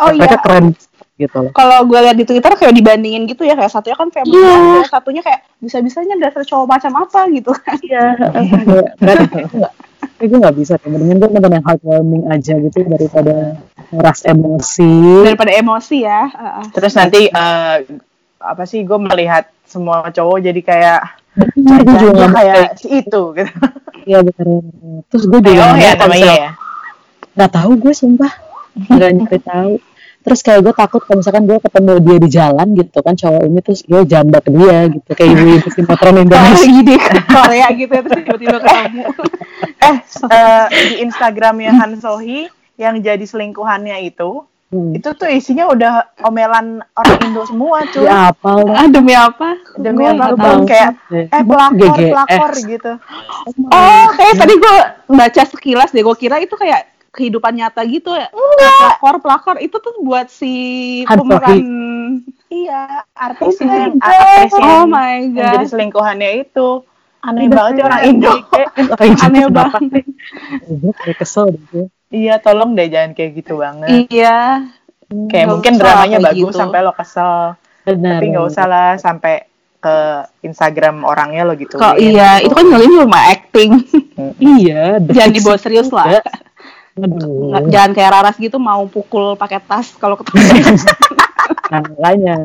oh 0.00 0.10
mereka 0.10 0.34
iya 0.34 0.38
keren 0.42 0.66
gitu 1.14 1.36
loh. 1.38 1.52
Kalau 1.52 1.84
gue 1.84 1.98
lihat 1.98 2.16
di 2.16 2.24
Twitter 2.24 2.52
kayak 2.52 2.72
dibandingin 2.72 3.24
gitu 3.24 3.42
ya 3.42 3.52
kayak 3.52 3.68
satunya 3.68 3.94
kan 3.94 4.08
family 4.08 4.32
Iya. 4.32 4.56
man, 4.56 4.84
satunya 4.84 5.20
kayak 5.20 5.40
bisa-bisanya 5.58 6.14
dasar 6.18 6.42
cowok 6.42 6.66
macam 6.66 6.92
apa 6.98 7.20
gitu 7.28 7.52
kan. 7.52 7.76
Iya. 7.78 8.04
Kayak 10.18 10.28
gue 10.28 10.38
gak 10.40 10.56
bisa 10.56 10.74
kayak 10.78 10.90
mendingan 10.92 11.18
gue 11.18 11.28
nonton 11.30 11.52
yang 11.52 11.66
heartwarming 11.66 12.24
aja 12.26 12.54
gitu 12.56 12.78
daripada 12.86 13.58
ngeras 13.90 14.22
emosi. 14.24 14.94
Daripada 15.22 15.50
emosi 15.52 15.96
ya 16.00 16.22
Heeh. 16.26 16.64
Terus 16.70 16.92
nanti 16.94 17.20
eh, 17.26 17.76
apa 18.38 18.62
sih 18.62 18.82
gue 18.82 18.98
melihat 18.98 19.50
semua 19.62 20.06
cowok 20.06 20.38
jadi 20.42 20.60
kayak 20.60 21.00
Bener, 21.32 21.80
gue 21.80 21.96
juga 21.96 21.98
"Dia 21.98 22.10
gak 22.12 22.28
mau 22.28 22.36
kayak 22.36 22.68
itu 22.76 23.22
gitu. 23.34 23.52
Iya 24.02 24.18
bener. 24.20 24.46
Terus 25.06 25.24
gue 25.24 25.40
juga 25.40 25.62
Oh 25.64 25.76
ya 25.76 25.92
namanya 25.96 26.34
ya. 26.36 26.50
nggak 27.32 27.50
tahu 27.52 27.70
gue 27.78 27.92
sumpah. 27.92 28.32
Nggak 28.90 29.10
nyari 29.16 29.38
tahu 29.40 29.72
terus 30.22 30.40
kayak 30.40 30.60
gue 30.62 30.74
takut 30.74 31.02
kalau 31.02 31.18
misalkan 31.18 31.44
gue 31.44 31.58
ketemu 31.58 31.92
dia 31.98 32.16
di 32.22 32.28
jalan 32.30 32.66
gitu 32.78 32.98
kan 33.02 33.14
cowok 33.18 33.42
ini 33.42 33.58
terus 33.60 33.80
gue 33.82 34.02
jambak 34.06 34.44
dia 34.46 34.78
gitu 34.88 35.10
kayak 35.18 35.30
ibu-ibu 35.34 35.68
sinetron 35.74 35.98
kalau 35.98 36.22
Indonesia 36.22 36.80
di 36.82 36.96
Korea 37.26 37.66
gitu 37.74 37.92
ya 37.92 38.02
terus 38.06 38.22
tiba-tiba 38.22 38.58
ketemu 38.62 39.04
Eh 39.82 39.98
eh, 40.30 40.66
di 40.70 40.94
Instagramnya 41.02 41.74
Han 41.74 41.98
Sohee 41.98 42.46
yang 42.78 43.02
jadi 43.02 43.22
selingkuhannya 43.26 43.98
itu 44.06 44.46
hmm. 44.70 44.94
itu 44.94 45.08
tuh 45.12 45.26
isinya 45.26 45.66
udah 45.68 46.22
omelan 46.22 46.80
orang 46.94 47.18
Indo 47.26 47.42
semua 47.44 47.82
cuy. 47.90 48.06
ya 48.06 48.30
apal 48.30 48.62
ah 48.72 48.86
demi 48.86 49.12
apa 49.12 49.58
Demi 49.76 50.06
apa 50.06 50.32
tuh 50.32 50.38
tahu. 50.38 50.62
kayak 50.70 50.90
eh 51.10 51.42
pelakor 51.42 51.98
GGS? 51.98 52.12
pelakor 52.14 52.52
gitu. 52.62 52.92
Oh, 53.68 54.06
kayak 54.14 54.34
tadi 54.38 54.54
gue 54.56 54.76
baca 55.12 55.42
sekilas 55.48 55.90
deh. 55.90 56.04
Gue 56.04 56.16
kira 56.16 56.38
itu 56.38 56.54
kayak 56.54 56.91
kehidupan 57.12 57.52
nyata 57.54 57.84
gitu 57.84 58.10
ya. 58.10 58.32
Pelakor, 58.32 59.20
pelakor 59.20 59.56
itu 59.58 59.76
tuh 59.76 60.00
buat 60.00 60.26
si 60.26 60.52
pemeran. 61.04 61.60
Iya, 62.48 63.04
artisnya. 63.12 63.92
Oh 63.92 64.00
my 64.00 64.42
God. 64.42 64.48
Oh 64.50 64.58
yang- 64.58 64.88
my 64.88 65.12
Yang 65.22 65.24
god. 65.30 65.52
jadi 65.52 65.66
selingkuhannya 65.68 66.30
itu 66.42 66.68
aneh 67.22 67.46
banget 67.46 67.72
ya 67.78 67.82
orang 67.86 68.00
kayak 68.00 68.10
Indo. 68.10 68.32
Aneh 69.22 69.44
banget. 69.48 69.80
sih? 69.92 70.04
gue 70.74 70.92
kayak 70.98 71.16
kesel 71.16 71.44
deh 71.48 71.62
gue 71.70 71.86
Iya 72.10 72.36
tolong 72.36 72.74
deh 72.74 72.88
jangan 72.88 73.12
kayak 73.12 73.30
gitu 73.34 73.56
banget. 73.56 73.88
Iya. 74.08 74.68
Kayak 75.08 75.28
Nggak 75.28 75.48
mungkin 75.48 75.72
dramanya 75.76 76.16
kayak 76.18 76.26
bagus 76.26 76.48
gitu. 76.48 76.58
sampai 76.58 76.78
lo 76.80 76.92
kesel. 76.92 77.34
benar 77.82 78.12
Tapi 78.16 78.26
nggak 78.26 78.46
usah 78.46 78.64
lah 78.64 78.90
sampai 78.96 79.34
ke 79.78 79.96
Instagram 80.42 81.02
orangnya 81.02 81.42
lo 81.42 81.52
gitu. 81.54 81.74
Kok 81.74 81.98
iya, 81.98 82.38
itu 82.38 82.52
kan 82.52 82.62
ini 82.64 82.96
cuma 82.96 83.20
acting. 83.26 83.70
iya 84.38 85.00
Jangan 85.00 85.32
dibawa 85.32 85.58
serius 85.58 85.90
lah. 85.90 86.22
Aduh 86.94 87.50
Nggak- 87.50 87.68
Jangan 87.68 87.90
kayak 87.92 88.10
Raras 88.12 88.36
gitu 88.36 88.56
mau 88.56 88.84
pukul 88.84 89.34
pakai 89.34 89.58
tas 89.58 89.92
kalau 89.94 90.14
ketemu. 90.14 90.40
nah 91.72 91.80
makanya 91.82 92.36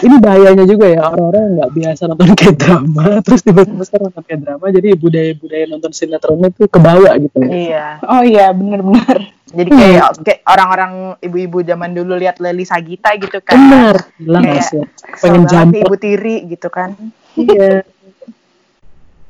ini 0.00 0.16
bahayanya 0.18 0.64
juga 0.64 0.86
ya 0.86 1.00
orang-orang 1.04 1.38
yang 1.40 1.54
nggak 1.56 1.72
biasa 1.72 2.02
nonton 2.06 2.34
kayak 2.34 2.56
drama 2.56 3.04
terus 3.24 3.40
tiba-tiba 3.40 3.82
sekarang 3.82 4.04
nonton 4.08 4.24
kayak 4.24 4.40
drama 4.40 4.64
jadi 4.68 4.88
budaya-budaya 4.92 5.64
nonton 5.66 5.92
sinetron 5.92 6.42
itu 6.42 6.66
kebawa 6.66 7.14
gitu 7.16 7.38
Iya. 7.40 8.02
oh 8.02 8.22
iya, 8.22 8.50
bener-bener. 8.50 9.32
Jadi 9.48 9.70
kayak, 9.70 10.20
kayak 10.20 10.40
orang-orang 10.44 10.92
ibu-ibu 11.20 11.62
zaman 11.62 11.90
dulu 11.90 12.12
lihat 12.14 12.36
Leli 12.36 12.62
Sagita 12.62 13.16
gitu 13.16 13.40
kan. 13.40 13.56
benar 13.56 13.96
bilang 14.18 14.44
Kayak 14.44 14.60
Kesel 14.60 14.82
pengen 15.16 15.42
sih 15.46 15.80
ibu 15.80 15.94
tiri 15.96 16.36
gitu 16.46 16.68
kan. 16.68 16.90
iya 17.34 17.80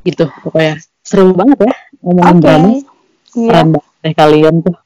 gitu 0.01 0.25
pokoknya 0.41 0.75
seru 1.03 1.33
banget 1.33 1.59
ya 1.63 1.75
ngomongin 2.01 2.35
Oke. 2.35 2.43
drama 2.43 2.71
Iya. 3.39 3.51
Keren 3.53 3.69
banget 3.73 3.95
deh 4.01 4.15
kalian 4.15 4.55
tuh. 4.61 4.77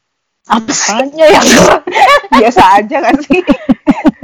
Apanya 0.45 1.25
yang? 1.31 1.47
Biasa 2.43 2.63
aja 2.77 2.97
kan 3.01 3.17
sih? 3.23 3.41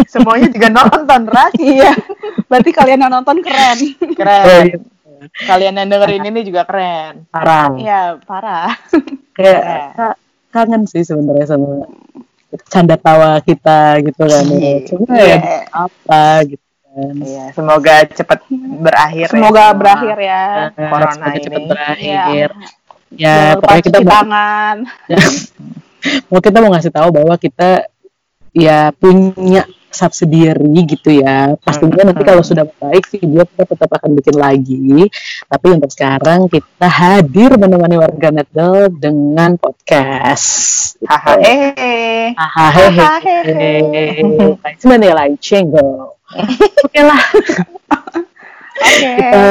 Semuanya 0.05 0.49
juga 0.49 0.69
nonton, 0.69 1.21
Ras. 1.27 1.53
iya. 1.57 1.93
Berarti 2.47 2.71
kalian 2.71 3.01
yang 3.01 3.13
nonton 3.13 3.39
keren. 3.41 3.79
Keren. 4.13 4.67
Kalian 5.41 5.75
yang 5.75 5.89
dengerin 5.89 6.25
ini 6.25 6.41
juga 6.43 6.65
keren. 6.65 7.29
Parah. 7.29 7.71
Iya, 7.75 8.17
parah. 8.23 8.73
Kayak 9.33 9.63
kangen 10.49 10.85
sih 10.85 11.03
sebenarnya 11.03 11.47
sama 11.47 11.85
canda 12.67 12.97
tawa 12.97 13.37
kita 13.41 14.01
gitu 14.01 14.23
kan. 14.25 14.45
Iya. 14.49 14.75
Cuma 14.87 15.07
Iya. 15.13 15.27
ya 15.29 15.39
apa 15.71 16.23
gitu 16.49 16.65
kan. 16.89 17.15
Iya, 17.15 17.45
semoga 17.53 17.95
cepat 18.09 18.39
berakhir. 18.81 19.27
ya 19.29 19.31
Semoga 19.31 19.65
semua. 19.67 19.77
berakhir 19.77 20.17
ya. 20.19 20.45
Corona 20.73 21.13
semoga 21.15 21.39
cepat 21.39 21.61
ini. 21.61 21.69
berakhir. 21.69 22.49
Jangan 22.57 22.78
Ya, 23.15 23.57
lupa 23.57 23.65
pokoknya 23.65 23.83
kita 23.83 23.99
cuci 23.99 24.07
mau, 24.07 24.15
tangan. 24.21 24.77
mau 26.31 26.41
kita 26.45 26.57
mau 26.61 26.71
ngasih 26.77 26.93
tahu 26.93 27.09
bahwa 27.09 27.35
kita 27.41 27.69
ya 28.53 28.93
punya 28.93 29.65
subsidiary 29.89 30.85
gitu 30.85 31.25
ya. 31.25 31.57
Pastinya 31.59 32.13
nanti 32.13 32.23
kalau 32.23 32.45
sudah 32.45 32.69
baik 32.69 33.09
video 33.09 33.49
kita 33.49 33.65
tetap 33.65 33.91
akan 33.97 34.11
bikin 34.21 34.37
lagi. 34.37 35.09
Tapi 35.49 35.67
untuk 35.73 35.91
sekarang 35.91 36.47
kita 36.53 36.87
hadir 36.87 37.57
menemani 37.57 37.97
warga 37.97 38.29
Netgel 38.29 38.93
dengan 38.93 39.57
podcast. 39.57 41.01
Haha, 41.09 41.35
eh. 41.41 42.37
Hahaha. 42.37 43.25
Cuman 44.79 45.01
ya 45.01 45.15
lain 45.17 45.35
cenggo. 45.41 46.21
Oke 46.85 47.01
lah, 47.01 47.25
Oke. 48.79 49.11
kita 49.11 49.45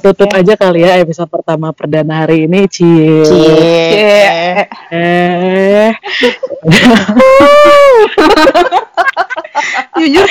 tutup 0.00 0.30
aja 0.30 0.54
kali 0.54 0.80
ya 0.80 0.98
episode 0.98 1.26
pertama 1.26 1.70
perdana 1.70 2.22
hari 2.22 2.44
ini. 2.44 2.66
Cie. 2.66 3.22
Cie. 3.22 4.66
Eh, 4.88 5.90
Jujur. 9.96 10.28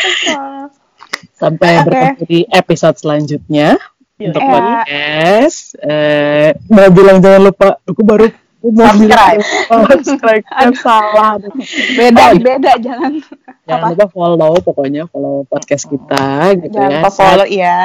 sampai 1.33 1.69
Oke. 1.75 1.85
bertemu 1.85 2.23
di 2.25 2.39
episode 2.47 2.97
selanjutnya 2.97 3.77
untuk 4.17 4.41
Iya. 4.41 4.49
podcast. 4.49 5.59
Eh, 5.79 6.49
mau 6.67 6.89
bilang 6.89 7.17
jangan 7.19 7.41
lupa, 7.43 7.77
aku 7.83 8.01
baru 8.01 8.25
mau 8.65 8.89
bilang 8.91 9.37
subscribe 9.85 10.45
salah. 10.77 11.37
Beda, 11.93 12.21
Oh, 12.23 12.33
beda 12.35 12.71
jangan 12.79 13.21
Jangan 13.63 13.93
lupa 13.93 14.05
follow 14.07 14.51
pokoknya 14.59 15.05
follow 15.05 15.43
podcast 15.43 15.85
kita 15.85 16.25
gitu 16.57 16.73
jangan 16.73 16.89
ya. 16.89 16.95
lupa 16.97 17.09
follow 17.11 17.45
ya. 17.45 17.81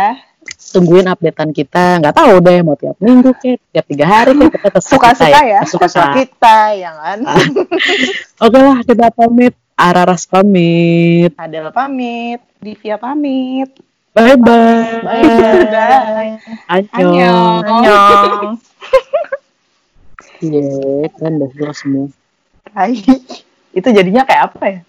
Tungguin 0.72 1.06
updatean 1.06 1.52
kita. 1.52 2.00
Nggak 2.00 2.16
tahu 2.16 2.32
deh 2.40 2.58
mau 2.64 2.74
tiap 2.74 2.96
minggu 2.96 3.30
ke 3.36 3.60
tiap 3.70 3.84
tiga 3.84 4.08
hari 4.08 4.32
ke 4.32 4.56
kita 4.56 4.68
terserah 4.72 4.96
Suka-suka 4.96 5.28
kita 5.28 5.40
ya. 5.44 5.60
Suka-suka 5.68 6.08
kita, 6.16 6.56
yang 6.74 6.96
kan? 6.96 7.18
Oke 8.48 8.58
lah 8.58 8.78
kita 8.82 9.12
pamit. 9.12 9.54
Araras 9.76 10.24
pamit. 10.24 11.32
Adel 11.36 11.68
pamit. 11.70 12.40
Divya 12.58 12.96
pamit. 12.96 13.68
Bye 14.16 14.36
bye. 14.40 15.00
Bye. 15.04 16.40
Annyeong. 16.68 17.64
Annyeong. 17.64 18.56
Iya, 20.42 21.06
kan 21.22 21.38
dah 21.38 21.50
jelas 21.54 21.78
semua. 21.78 22.10
Itu 23.70 23.88
jadinya 23.94 24.26
kayak 24.26 24.42
apa 24.50 24.64
ya? 24.66 24.80